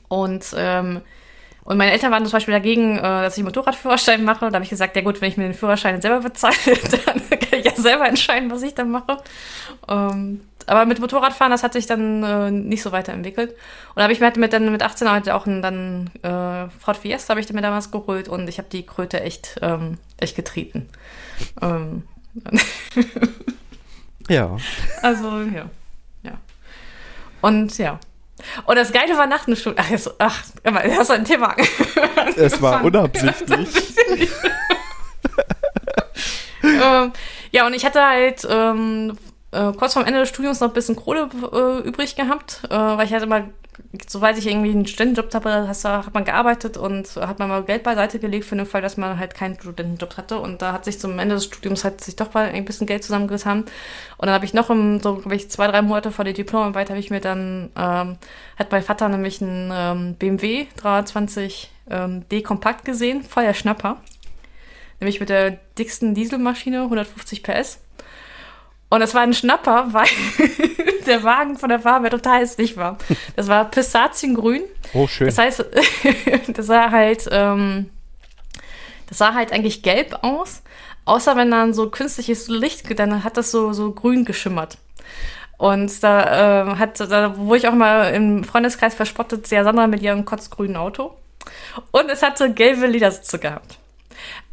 [0.07, 1.01] Und ähm,
[1.63, 4.47] und meine Eltern waren zum Beispiel dagegen, äh, dass ich Motorradführerschein mache.
[4.49, 6.55] Da habe ich gesagt, ja gut, wenn ich mir den Führerschein selber bezahle,
[7.05, 9.17] dann kann ich ja selber entscheiden, was ich dann mache.
[9.87, 13.51] Ähm, aber mit Motorradfahren, das hat sich dann äh, nicht so weiterentwickelt.
[13.51, 16.69] Und da habe ich mir halt mit, dann mit 18 halt auch einen, dann äh,
[16.79, 20.35] Ford Fiesta habe ich mir damals geholt und ich habe die Kröte echt, ähm, echt
[20.35, 20.87] getreten.
[21.61, 22.03] Ähm,
[24.29, 24.55] ja.
[25.01, 25.69] Also, ja.
[26.23, 26.33] Ja.
[27.41, 27.99] Und ja,
[28.65, 29.83] und das Geile war nach dem Studium.
[29.85, 31.55] Ach, jetzt, ach, hast du ein Thema
[32.35, 33.69] Es war unabsichtlich.
[36.63, 37.13] ähm,
[37.51, 39.17] ja, und ich hatte halt ähm,
[39.51, 43.05] äh, kurz vorm Ende des Studiums noch ein bisschen Kohle äh, übrig gehabt, äh, weil
[43.05, 43.49] ich hatte mal
[44.07, 47.83] soweit ich irgendwie einen Studentenjob habe, hast, hat man gearbeitet und hat man mal Geld
[47.83, 50.39] beiseite gelegt für den Fall, dass man halt keinen Studentenjob hatte.
[50.39, 53.03] Und da hat sich zum Ende des Studiums hat sich doch mal ein bisschen Geld
[53.03, 53.61] zusammengetan.
[53.61, 56.89] Und dann habe ich noch im, so glaube ich, zwei, drei Monate vor der Diplomarbeit
[56.89, 58.17] habe ich mir dann, ähm,
[58.57, 63.97] hat mein Vater nämlich einen ähm, BMW 320 ähm, D Kompakt gesehen, voller Schnapper.
[65.01, 67.79] Nämlich mit der dicksten Dieselmaschine, 150 PS.
[68.89, 70.07] Und das war ein Schnapper, weil
[71.07, 72.97] der Wagen von der Farbe total hässlich war.
[73.35, 74.61] Das war Pistaziengrün.
[74.93, 75.25] Oh, schön.
[75.25, 75.65] Das heißt,
[76.53, 77.89] das sah halt, ähm,
[79.09, 80.61] das sah halt eigentlich gelb aus.
[81.05, 84.77] Außer wenn dann so künstliches Licht, dann hat das so, so grün geschimmert.
[85.57, 90.03] Und da äh, hat, da wurde ich auch mal im Freundeskreis verspottet, ja, Sandra mit
[90.03, 91.15] ihrem kotzgrünen Auto.
[91.89, 93.80] Und es hatte gelbe Ledersitze gehabt.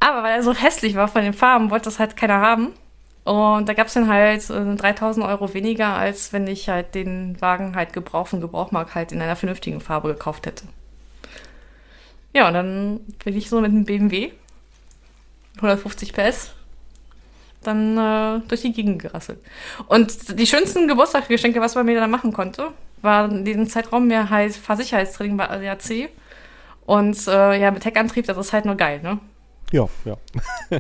[0.01, 2.73] Aber weil er so hässlich war von den Farben, wollte das halt keiner haben.
[3.25, 7.39] Und da gab es dann halt äh, 3000 Euro weniger, als wenn ich halt den
[7.41, 10.65] Wagen halt gebraucht von Gebrauchmarkt halt in einer vernünftigen Farbe gekauft hätte.
[12.33, 14.33] Ja, und dann bin ich so mit einem BMW
[15.57, 16.53] 150 PS
[17.63, 19.41] dann äh, durch die Gegend gerasselt.
[19.89, 22.69] Und die schönsten Geburtstagsgeschenke, was man mir dann machen konnte,
[23.03, 26.09] war in diesem Zeitraum mir halt Fahrsicherheitstraining bei ADAC.
[26.87, 29.19] Und äh, ja, mit Heckantrieb, das ist halt nur geil, ne?
[29.73, 30.17] Ja, ja.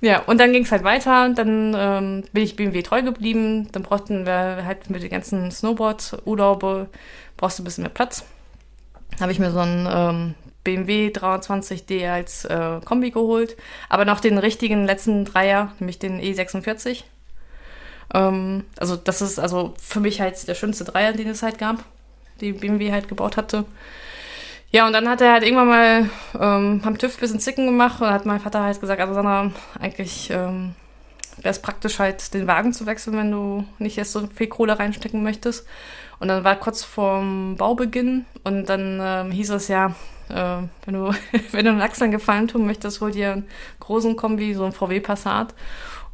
[0.00, 1.30] Ja, und dann ging es halt weiter.
[1.30, 3.68] Dann ähm, bin ich BMW treu geblieben.
[3.72, 6.88] Dann brauchten wir halt mit den ganzen Snowboard-Urlaube,
[7.36, 8.24] brauchst du ein bisschen mehr Platz.
[9.20, 10.34] Habe ich mir so einen ähm,
[10.64, 13.56] BMW 320D als äh, Kombi geholt.
[13.88, 17.04] Aber noch den richtigen letzten Dreier, nämlich den E46.
[18.14, 21.84] Ähm, also das ist also für mich halt der schönste Dreier, den es halt gab,
[22.40, 23.64] die BMW halt gebaut hatte.
[24.72, 28.00] Ja, und dann hat er halt irgendwann mal ähm, am TÜV ein bisschen Zicken gemacht
[28.00, 30.74] und hat mein Vater halt gesagt, also Sandra, eigentlich ähm,
[31.36, 34.78] wäre es praktisch halt, den Wagen zu wechseln, wenn du nicht erst so viel Kohle
[34.78, 35.66] reinstecken möchtest.
[36.18, 39.94] Und dann war kurz vorm Baubeginn und dann ähm, hieß es ja,
[40.30, 41.14] äh, wenn du
[41.52, 43.48] wenn du einen Achseln gefallen tun möchtest, hol dir einen
[43.80, 45.54] großen Kombi, so einen VW Passat,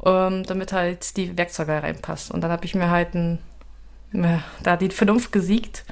[0.05, 2.31] ähm, damit halt die Werkzeuge reinpasst.
[2.31, 3.39] Und dann habe ich mir halt ein,
[4.61, 5.85] da die Vernunft gesiegt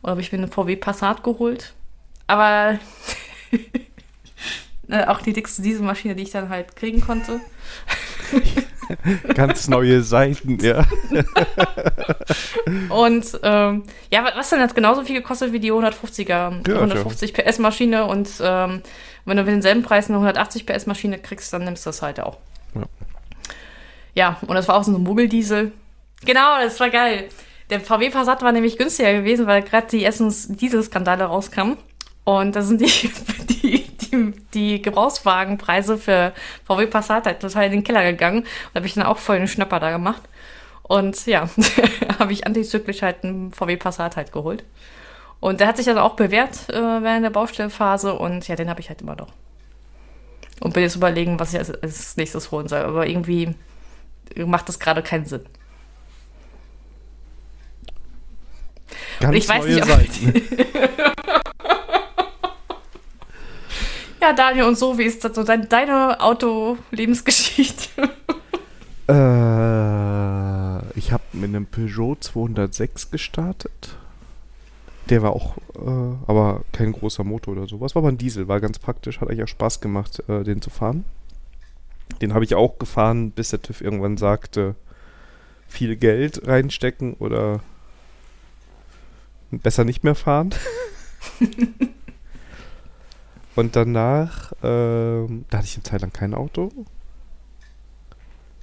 [0.00, 1.74] und habe ich mir einen VW Passat geholt
[2.32, 2.78] aber
[4.88, 7.40] äh, auch die dickste Dieselmaschine, die ich dann halt kriegen konnte.
[9.34, 10.84] Ganz neue Seiten, ja.
[12.88, 17.58] und ähm, ja, was dann jetzt genauso viel gekostet wie die 150er, ja, 150 PS
[17.58, 18.82] Maschine und ähm,
[19.24, 22.20] wenn du für denselben Preis eine 180 PS Maschine kriegst, dann nimmst du das halt
[22.20, 22.38] auch.
[22.74, 22.82] Ja,
[24.14, 25.72] ja und das war auch so ein Muggeldiesel.
[26.24, 27.28] Genau, das war geil.
[27.70, 31.78] Der VW Passat war nämlich günstiger gewesen, weil gerade die ersten Dieselskandale rauskamen.
[32.24, 32.86] Und da sind die,
[33.50, 36.32] die, die, die Gebrauchswagenpreise für
[36.64, 38.40] VW Passat halt total in den Keller gegangen.
[38.40, 40.22] Und da habe ich dann auch voll einen Schnapper da gemacht.
[40.82, 41.48] Und ja,
[42.18, 44.64] habe ich antizyklisch halt einen VW Passat halt geholt.
[45.40, 48.80] Und der hat sich dann auch bewährt äh, während der Baustellphase und ja, den habe
[48.80, 49.32] ich halt immer noch.
[50.60, 52.80] Und bin jetzt überlegen, was ich als, als nächstes holen soll.
[52.80, 53.56] Aber irgendwie
[54.36, 55.44] macht das gerade keinen Sinn.
[59.18, 61.41] Ganz und ich weiß nicht, ob
[64.22, 67.88] Ja, Daniel, und so, wie ist das so deine, deine Auto-Lebensgeschichte?
[69.08, 73.96] äh, ich habe mit einem Peugeot 206 gestartet.
[75.10, 77.96] Der war auch, äh, aber kein großer Motor oder sowas.
[77.96, 80.70] War aber ein Diesel, war ganz praktisch, hat eigentlich auch Spaß gemacht, äh, den zu
[80.70, 81.04] fahren.
[82.20, 84.76] Den habe ich auch gefahren, bis der TÜV irgendwann sagte,
[85.66, 87.58] viel Geld reinstecken oder
[89.50, 90.54] besser nicht mehr fahren.
[93.54, 96.70] Und danach, ähm, da hatte ich eine Zeit lang kein Auto.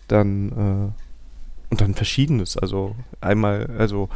[0.08, 2.58] Dann, äh, und dann verschiedenes.
[2.58, 4.10] Also einmal, also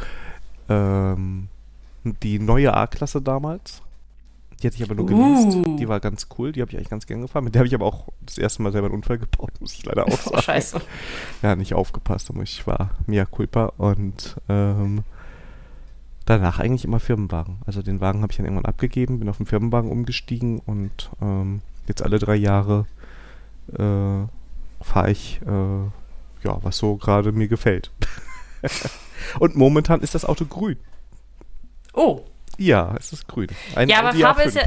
[0.68, 1.48] ähm,
[2.04, 3.82] die neue A-Klasse damals.
[4.62, 5.56] Die hatte ich aber nur genießt.
[5.56, 5.76] Uh.
[5.76, 7.44] Die war ganz cool, die habe ich eigentlich ganz gern gefahren.
[7.44, 9.84] Mit der habe ich aber auch das erste Mal selber einen Unfall gebaut, muss ich
[9.84, 10.36] leider auch sagen.
[10.38, 10.80] Oh, scheiße.
[11.42, 15.04] Ja, nicht aufgepasst, aber ich war mia culpa und ähm,
[16.24, 17.58] danach eigentlich immer Firmenwagen.
[17.66, 21.60] Also den Wagen habe ich dann irgendwann abgegeben, bin auf den Firmenwagen umgestiegen und ähm,
[21.86, 22.86] jetzt alle drei Jahre
[23.72, 24.26] äh,
[24.84, 25.84] fahre ich, äh,
[26.44, 27.90] ja, was so gerade mir gefällt.
[29.38, 30.76] und momentan ist das Auto grün.
[31.92, 32.22] Oh.
[32.56, 33.48] Ja, es ist grün.
[33.74, 34.46] Ein ja, Audi aber Farbe A5.
[34.46, 34.62] ist ja.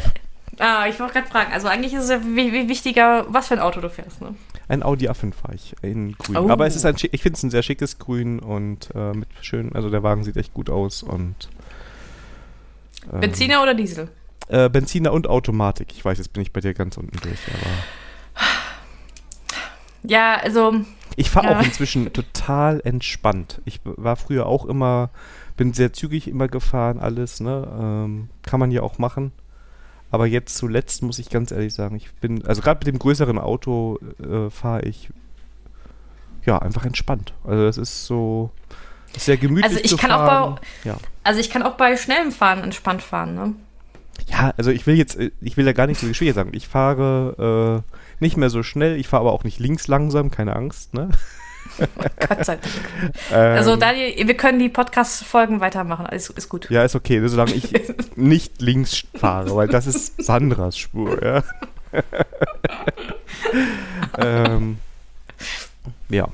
[0.60, 1.54] Ah, ich wollte gerade fragen.
[1.54, 4.36] Also eigentlich ist es ja wichtiger, was für ein Auto du fährst, ne?
[4.70, 6.38] Ein Audi A5 fahre ich in grün.
[6.38, 6.50] Oh.
[6.50, 9.74] Aber es ist ein, ich finde es ein sehr schickes Grün und äh, mit schön,
[9.74, 11.50] also der Wagen sieht echt gut aus und.
[13.12, 14.10] Ähm, Benziner oder Diesel?
[14.50, 15.90] Äh, Benziner und Automatik.
[15.92, 18.46] Ich weiß, jetzt bin ich bei dir ganz unten durch, aber.
[20.04, 20.74] Ja, also.
[21.16, 21.60] Ich fahre ja.
[21.60, 23.62] auch inzwischen total entspannt.
[23.66, 25.10] Ich war früher auch immer,
[25.56, 27.68] bin sehr zügig immer gefahren, alles, ne?
[27.80, 29.32] Ähm, kann man ja auch machen.
[30.10, 33.38] Aber jetzt zuletzt muss ich ganz ehrlich sagen, ich bin, also gerade mit dem größeren
[33.38, 35.10] Auto äh, fahre ich
[36.46, 37.34] ja einfach entspannt.
[37.44, 38.52] Also das ist so
[39.18, 40.54] sehr gemütlich also ich zu kann fahren.
[40.54, 40.98] Auch bei, ja.
[41.24, 43.54] Also ich kann auch bei schnellem Fahren entspannt fahren, ne?
[44.28, 46.52] Ja, also ich will jetzt, ich will ja gar nicht so schwer sagen.
[46.54, 50.56] Ich fahre äh, nicht mehr so schnell, ich fahre aber auch nicht links langsam, keine
[50.56, 51.10] Angst, ne?
[52.28, 52.74] Gott sei Dank.
[53.32, 56.06] Ähm, also Daniel, wir können die Podcast-Folgen weitermachen.
[56.06, 56.70] Alles ist gut.
[56.70, 57.72] Ja, ist okay, solange ich
[58.16, 61.44] nicht links fahre, weil das ist Sandras Spur, ja.
[64.18, 64.78] ähm,
[66.10, 66.28] ja.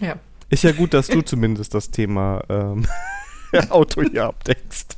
[0.00, 0.16] Ja.
[0.50, 2.86] Ist ja gut, dass du zumindest das Thema ähm,
[3.70, 4.96] Auto hier abdeckst.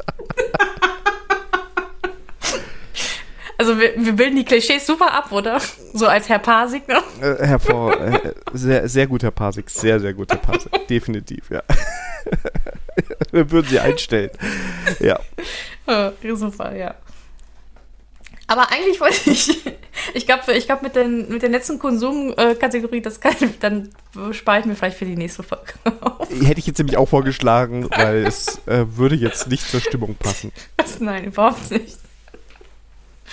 [3.59, 5.61] Also wir, wir, bilden die Klischees super ab, oder?
[5.95, 7.03] So als Herr Pasik, ne?
[7.21, 9.71] Äh, hervor, äh, sehr, sehr gut, Herr Pasik.
[9.71, 10.87] Sehr, sehr gut, Herr Pasik.
[10.89, 11.63] Definitiv, ja.
[13.33, 14.31] wir würden sie einstellen.
[15.01, 15.19] Ja.
[15.87, 16.95] Oh, super, ja.
[18.49, 19.67] Aber eigentlich wollte ich,
[20.15, 23.89] ich glaube, ich glaub, mit, den, mit der letzten Konsumkategorie, das kann, dann
[24.31, 26.29] spare ich mir vielleicht für die nächste Folge auf.
[26.31, 30.53] Hätte ich jetzt nämlich auch vorgeschlagen, weil es äh, würde jetzt nicht zur Stimmung passen.
[30.77, 31.01] Was?
[31.01, 31.99] Nein, überhaupt nicht.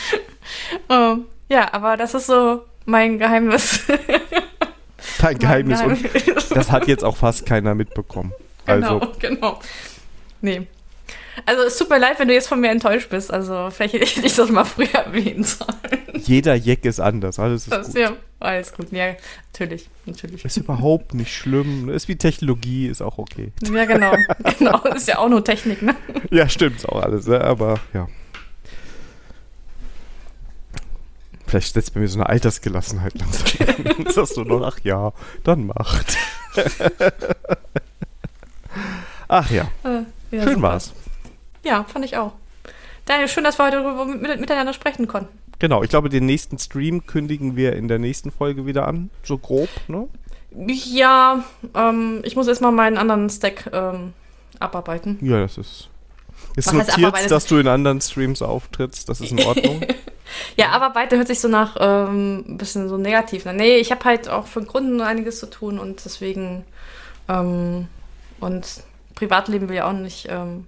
[0.90, 3.82] ähm, ja, aber das ist so mein Geheimnis.
[5.20, 5.80] Dein Geheimnis.
[5.80, 8.34] Mein Und das hat jetzt auch fast keiner mitbekommen.
[8.66, 9.60] Genau, Also, genau.
[10.40, 10.68] Nee.
[11.46, 13.30] Also es tut mir leid, wenn du jetzt von mir enttäuscht bist.
[13.34, 15.70] Also vielleicht hätte ich das mal früher erwähnen sollen.
[16.14, 17.40] jeder Jack ist anders.
[17.40, 17.98] Alles ist Das, gut.
[17.98, 18.90] ja, alles gut.
[18.94, 19.16] Ja,
[19.52, 20.46] natürlich, natürlich.
[20.46, 21.90] Ist überhaupt nicht schlimm.
[21.90, 23.52] Ist wie Technologie, ist auch okay.
[23.70, 24.16] Ja, genau.
[24.58, 25.94] Genau, ist ja auch nur Technik, ne?
[26.32, 27.42] Ja, stimmt, ist auch alles, ne?
[27.42, 28.08] aber ja.
[31.54, 34.12] Vielleicht setzt bei mir so eine Altersgelassenheit langsam.
[34.12, 35.14] Sagst du noch, ach ja,
[35.44, 36.18] dann macht.
[39.28, 40.02] ach ja, Äh,
[40.36, 40.62] ja, schön super.
[40.64, 40.94] war's.
[41.64, 42.32] Ja, fand ich auch.
[43.06, 45.30] Daniel, schön, dass wir heute darüber mit, miteinander sprechen konnten.
[45.60, 49.12] Genau, ich glaube, den nächsten Stream kündigen wir in der nächsten Folge wieder an.
[49.22, 50.08] So grob, ne?
[50.56, 51.44] Ja,
[51.76, 54.14] ähm, ich muss erstmal meinen anderen Stack ähm,
[54.58, 55.20] abarbeiten.
[55.22, 55.90] Ja, das ist.
[56.56, 57.30] Ist Was heißt notiert, abarbeiten?
[57.30, 59.10] dass du in anderen Streams auftrittst.
[59.10, 59.82] Das ist in Ordnung.
[60.58, 63.46] Ja, aber weiter hört sich so nach ähm, ein bisschen so negativ.
[63.46, 63.56] an.
[63.58, 66.64] Nee, ich habe halt auch für Kunden einiges zu tun und deswegen
[67.30, 67.88] ähm,
[68.40, 68.66] und
[69.14, 70.66] Privatleben will ja auch nicht ähm,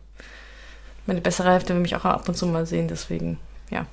[1.05, 3.37] meine bessere Hälfte will mich auch ab und zu mal sehen, deswegen,
[3.69, 3.85] ja.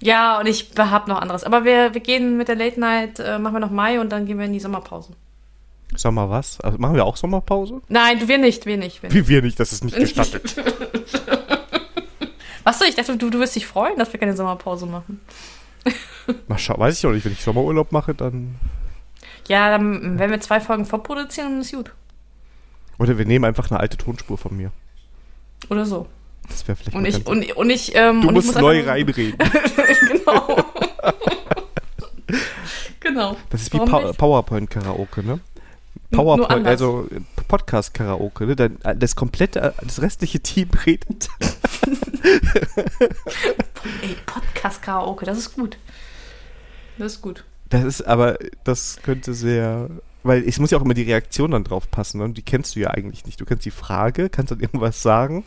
[0.00, 1.44] Ja, und ich habe noch anderes.
[1.44, 4.26] Aber wir, wir gehen mit der Late Night, äh, machen wir noch Mai und dann
[4.26, 5.12] gehen wir in die Sommerpause.
[5.94, 6.60] Sommer was?
[6.60, 7.80] Also machen wir auch Sommerpause?
[7.88, 9.02] Nein, du, wir nicht, wir nicht.
[9.02, 9.16] Wir nicht.
[9.16, 10.56] Wie wir nicht, das ist nicht gestattet.
[12.78, 15.20] Soll ich dachte, du, du wirst dich freuen, dass wir keine Sommerpause machen.
[16.48, 17.24] Mal schauen, weiß ich auch nicht.
[17.24, 18.56] Wenn ich Sommerurlaub mache, dann.
[19.48, 21.92] Ja, dann werden wir zwei Folgen vorproduzieren und ist gut.
[22.98, 24.72] Oder wir nehmen einfach eine alte Tonspur von mir.
[25.70, 26.06] Oder so.
[26.48, 28.78] Das wäre vielleicht Und ich, und, und ich, ähm, Du und musst ich muss neu
[28.78, 29.38] einfach- reinreden.
[30.08, 30.56] genau.
[33.00, 33.36] genau.
[33.50, 34.18] Das ist wie Warum Pow nicht?
[34.18, 35.40] PowerPoint-Karaoke, ne?
[36.10, 37.08] PowerPoint, also
[37.48, 38.70] Podcast-Karaoke, ne?
[38.84, 41.28] Äh, Das komplette, äh, das restliche Team redet.
[44.02, 45.78] Ey, Podcast-Karaoke, das ist gut.
[46.98, 47.44] Das ist gut.
[47.68, 49.90] Das ist aber, das könnte sehr.
[50.22, 52.24] Weil es muss ja auch immer die Reaktion dann drauf passen, ne?
[52.24, 53.40] Und die kennst du ja eigentlich nicht.
[53.40, 55.44] Du kennst die Frage, kannst dann irgendwas sagen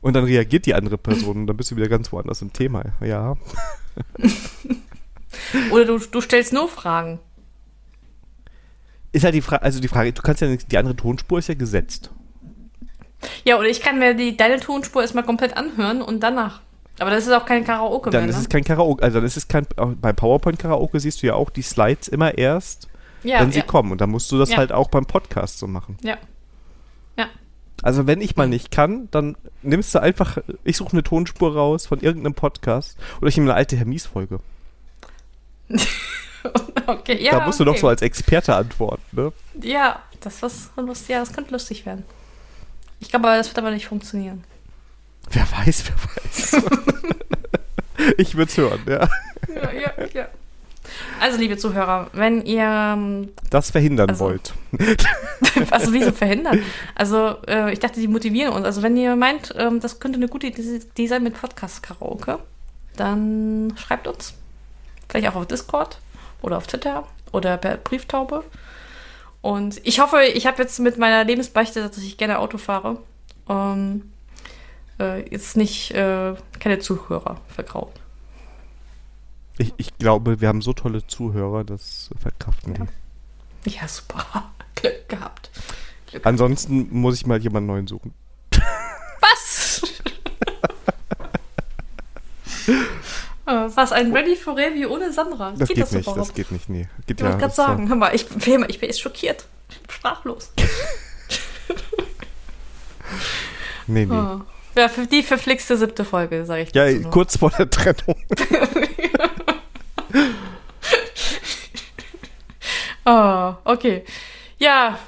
[0.00, 2.82] und dann reagiert die andere Person und dann bist du wieder ganz woanders im Thema.
[3.00, 3.36] Ja.
[5.70, 7.18] Oder du, du stellst nur Fragen.
[9.12, 11.54] Ist halt die Frage, also die Frage, du kannst ja die andere Tonspur ist ja
[11.54, 12.10] gesetzt.
[13.44, 16.60] Ja, oder ich kann mir die, deine Tonspur erstmal komplett anhören und danach.
[16.98, 18.42] Aber das ist auch kein Karaoke Dann mehr, ist ne?
[18.42, 21.50] es kein Karaoke, also dann ist es kein, auch bei PowerPoint-Karaoke siehst du ja auch
[21.50, 22.88] die Slides immer erst,
[23.22, 23.92] ja, wenn sie ja, kommen.
[23.92, 24.58] Und dann musst du das Ja.
[24.58, 25.98] halt auch beim Podcast so machen.
[26.02, 26.16] ja.
[27.18, 27.26] Ja.
[27.82, 31.86] Also wenn ich mal nicht kann, dann nimmst du einfach, ich suche eine Tonspur raus
[31.86, 34.40] von irgendeinem Podcast oder ich nehme eine alte Hermies-Folge.
[36.86, 37.32] Okay, ja.
[37.32, 37.72] da musst du okay.
[37.72, 39.32] doch so als Experte antworten, ne?
[39.60, 40.70] Ja, das, was,
[41.08, 42.04] ja, das könnte lustig werden.
[43.00, 44.44] Ich glaube, das wird aber nicht funktionieren.
[45.30, 46.62] Wer weiß, wer weiß.
[48.18, 49.08] ich würde es hören, ja.
[49.52, 50.28] Ja, ja, ja.
[51.20, 54.54] Also, liebe Zuhörer, wenn ihr ähm, Das verhindern Also- wollt.
[55.70, 56.62] Also wieso verhindern?
[56.94, 58.64] Also äh, ich dachte, die motivieren uns.
[58.64, 62.38] Also wenn ihr meint, ähm, das könnte eine gute Idee sein mit Podcast-Karaoke,
[62.96, 64.34] dann schreibt uns.
[65.08, 65.98] Vielleicht auch auf Discord
[66.42, 68.44] oder auf Twitter oder per Brieftaube.
[69.42, 72.98] Und ich hoffe, ich habe jetzt mit meiner Lebensbeichte, dass ich gerne Auto fahre,
[73.48, 74.10] ähm,
[74.98, 77.92] äh, jetzt nicht äh, keine Zuhörer vergraut.
[79.58, 82.86] Ich, ich glaube, wir haben so tolle Zuhörer, das verkraften Ja.
[83.64, 83.70] die.
[83.70, 84.50] Ja, super.
[84.74, 85.50] Glück gehabt.
[86.22, 88.14] Ansonsten muss ich mal jemanden neuen suchen.
[89.20, 89.82] Was?
[93.46, 95.52] Äh, Was, ein Ready for Review ohne Sandra?
[95.56, 96.20] Das geht, das nicht, überhaupt?
[96.28, 96.88] das geht nicht, nee.
[97.06, 99.44] Geht Ich wollte gerade sagen, hör mal, ich, bin- ich bin jetzt schockiert.
[99.90, 100.52] Sprachlos.
[103.88, 104.12] Nee, nee.
[104.16, 104.44] Ah.
[104.76, 107.08] Ja, für die verflixte siebte Folge, sage ich Ja, nur.
[107.12, 108.16] kurz vor der Trennung.
[113.04, 114.04] Oh, okay.
[114.58, 114.98] Ja,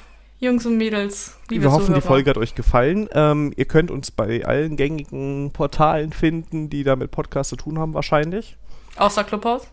[0.41, 1.99] Jungs und Mädels, liebe Wir hoffen, Zuhörer.
[1.99, 3.09] die Folge hat euch gefallen.
[3.11, 7.77] Ähm, ihr könnt uns bei allen gängigen Portalen finden, die da mit Podcast zu tun
[7.77, 8.55] haben, wahrscheinlich.
[8.95, 9.67] Außer Clubhouse.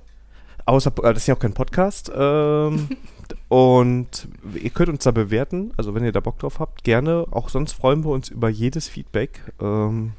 [0.64, 2.10] Außer, äh, das ist ja auch kein Podcast.
[2.12, 2.88] Ähm,
[3.48, 4.26] und
[4.60, 5.72] ihr könnt uns da bewerten.
[5.76, 7.26] Also, wenn ihr da Bock drauf habt, gerne.
[7.30, 9.40] Auch sonst freuen wir uns über jedes Feedback.
[9.60, 10.14] Ähm,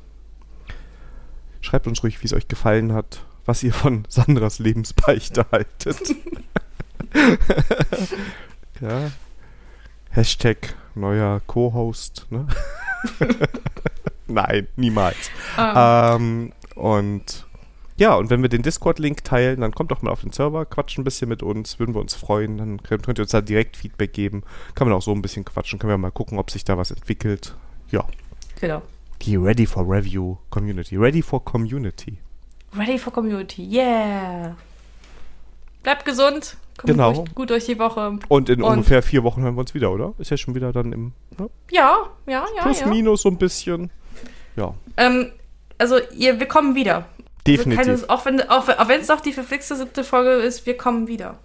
[1.60, 6.00] schreibt uns ruhig, wie es euch gefallen hat, was ihr von Sandras Lebensbeichte haltet.
[8.80, 9.12] ja.
[10.12, 12.26] Hashtag neuer Co-Host.
[12.30, 12.48] Ne?
[14.28, 15.30] Nein, niemals.
[15.56, 17.46] Ah, Ähm, und
[17.98, 21.00] ja, und wenn wir den Discord-Link teilen, dann kommt doch mal auf den Server, quatscht
[21.00, 22.58] ein bisschen mit uns, würden wir uns freuen.
[22.58, 24.44] Dann könnt, könnt ihr uns da direkt Feedback geben.
[24.76, 26.92] Kann man auch so ein bisschen quatschen, können wir mal gucken, ob sich da was
[26.92, 27.56] entwickelt.
[27.90, 28.06] Ja,
[28.60, 28.82] genau.
[29.24, 30.96] die Ready for Review Community.
[30.98, 32.18] Ready for Community.
[32.76, 33.64] Ready for Community.
[33.64, 34.56] Yeah.
[35.84, 36.58] Bleibt gesund.
[36.78, 37.14] Kommt Genau.
[37.14, 38.20] durch, gut durch die Woche.
[38.28, 40.14] Und in Und- ungefähr vier Wochen hören wir uns wieder, oder?
[40.20, 41.50] Ist ja schon wieder dann im ne?
[41.72, 42.62] Ja, ja, ja.
[42.62, 42.88] Plus, ja.
[42.88, 43.90] Minus so ein bisschen.
[44.56, 45.32] Ja, Ähm,
[45.80, 47.06] also, ihr, wir kommen wieder.
[47.48, 47.88] definitiv.
[47.88, 51.08] Also keine, auch wenn auch, auch es noch die verflixte siebte Folge ist, wir kommen
[51.08, 51.38] wieder.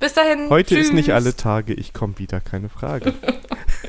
[0.00, 0.50] Bis dahin.
[0.50, 1.14] Heute ist nicht tschüss.
[1.14, 3.14] alle Tage, ich komme wieder, keine Frage.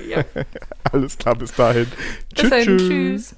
[0.91, 1.87] Alles klar, bis dahin.
[2.33, 2.77] Bis dahin.
[2.77, 3.35] Tschüss.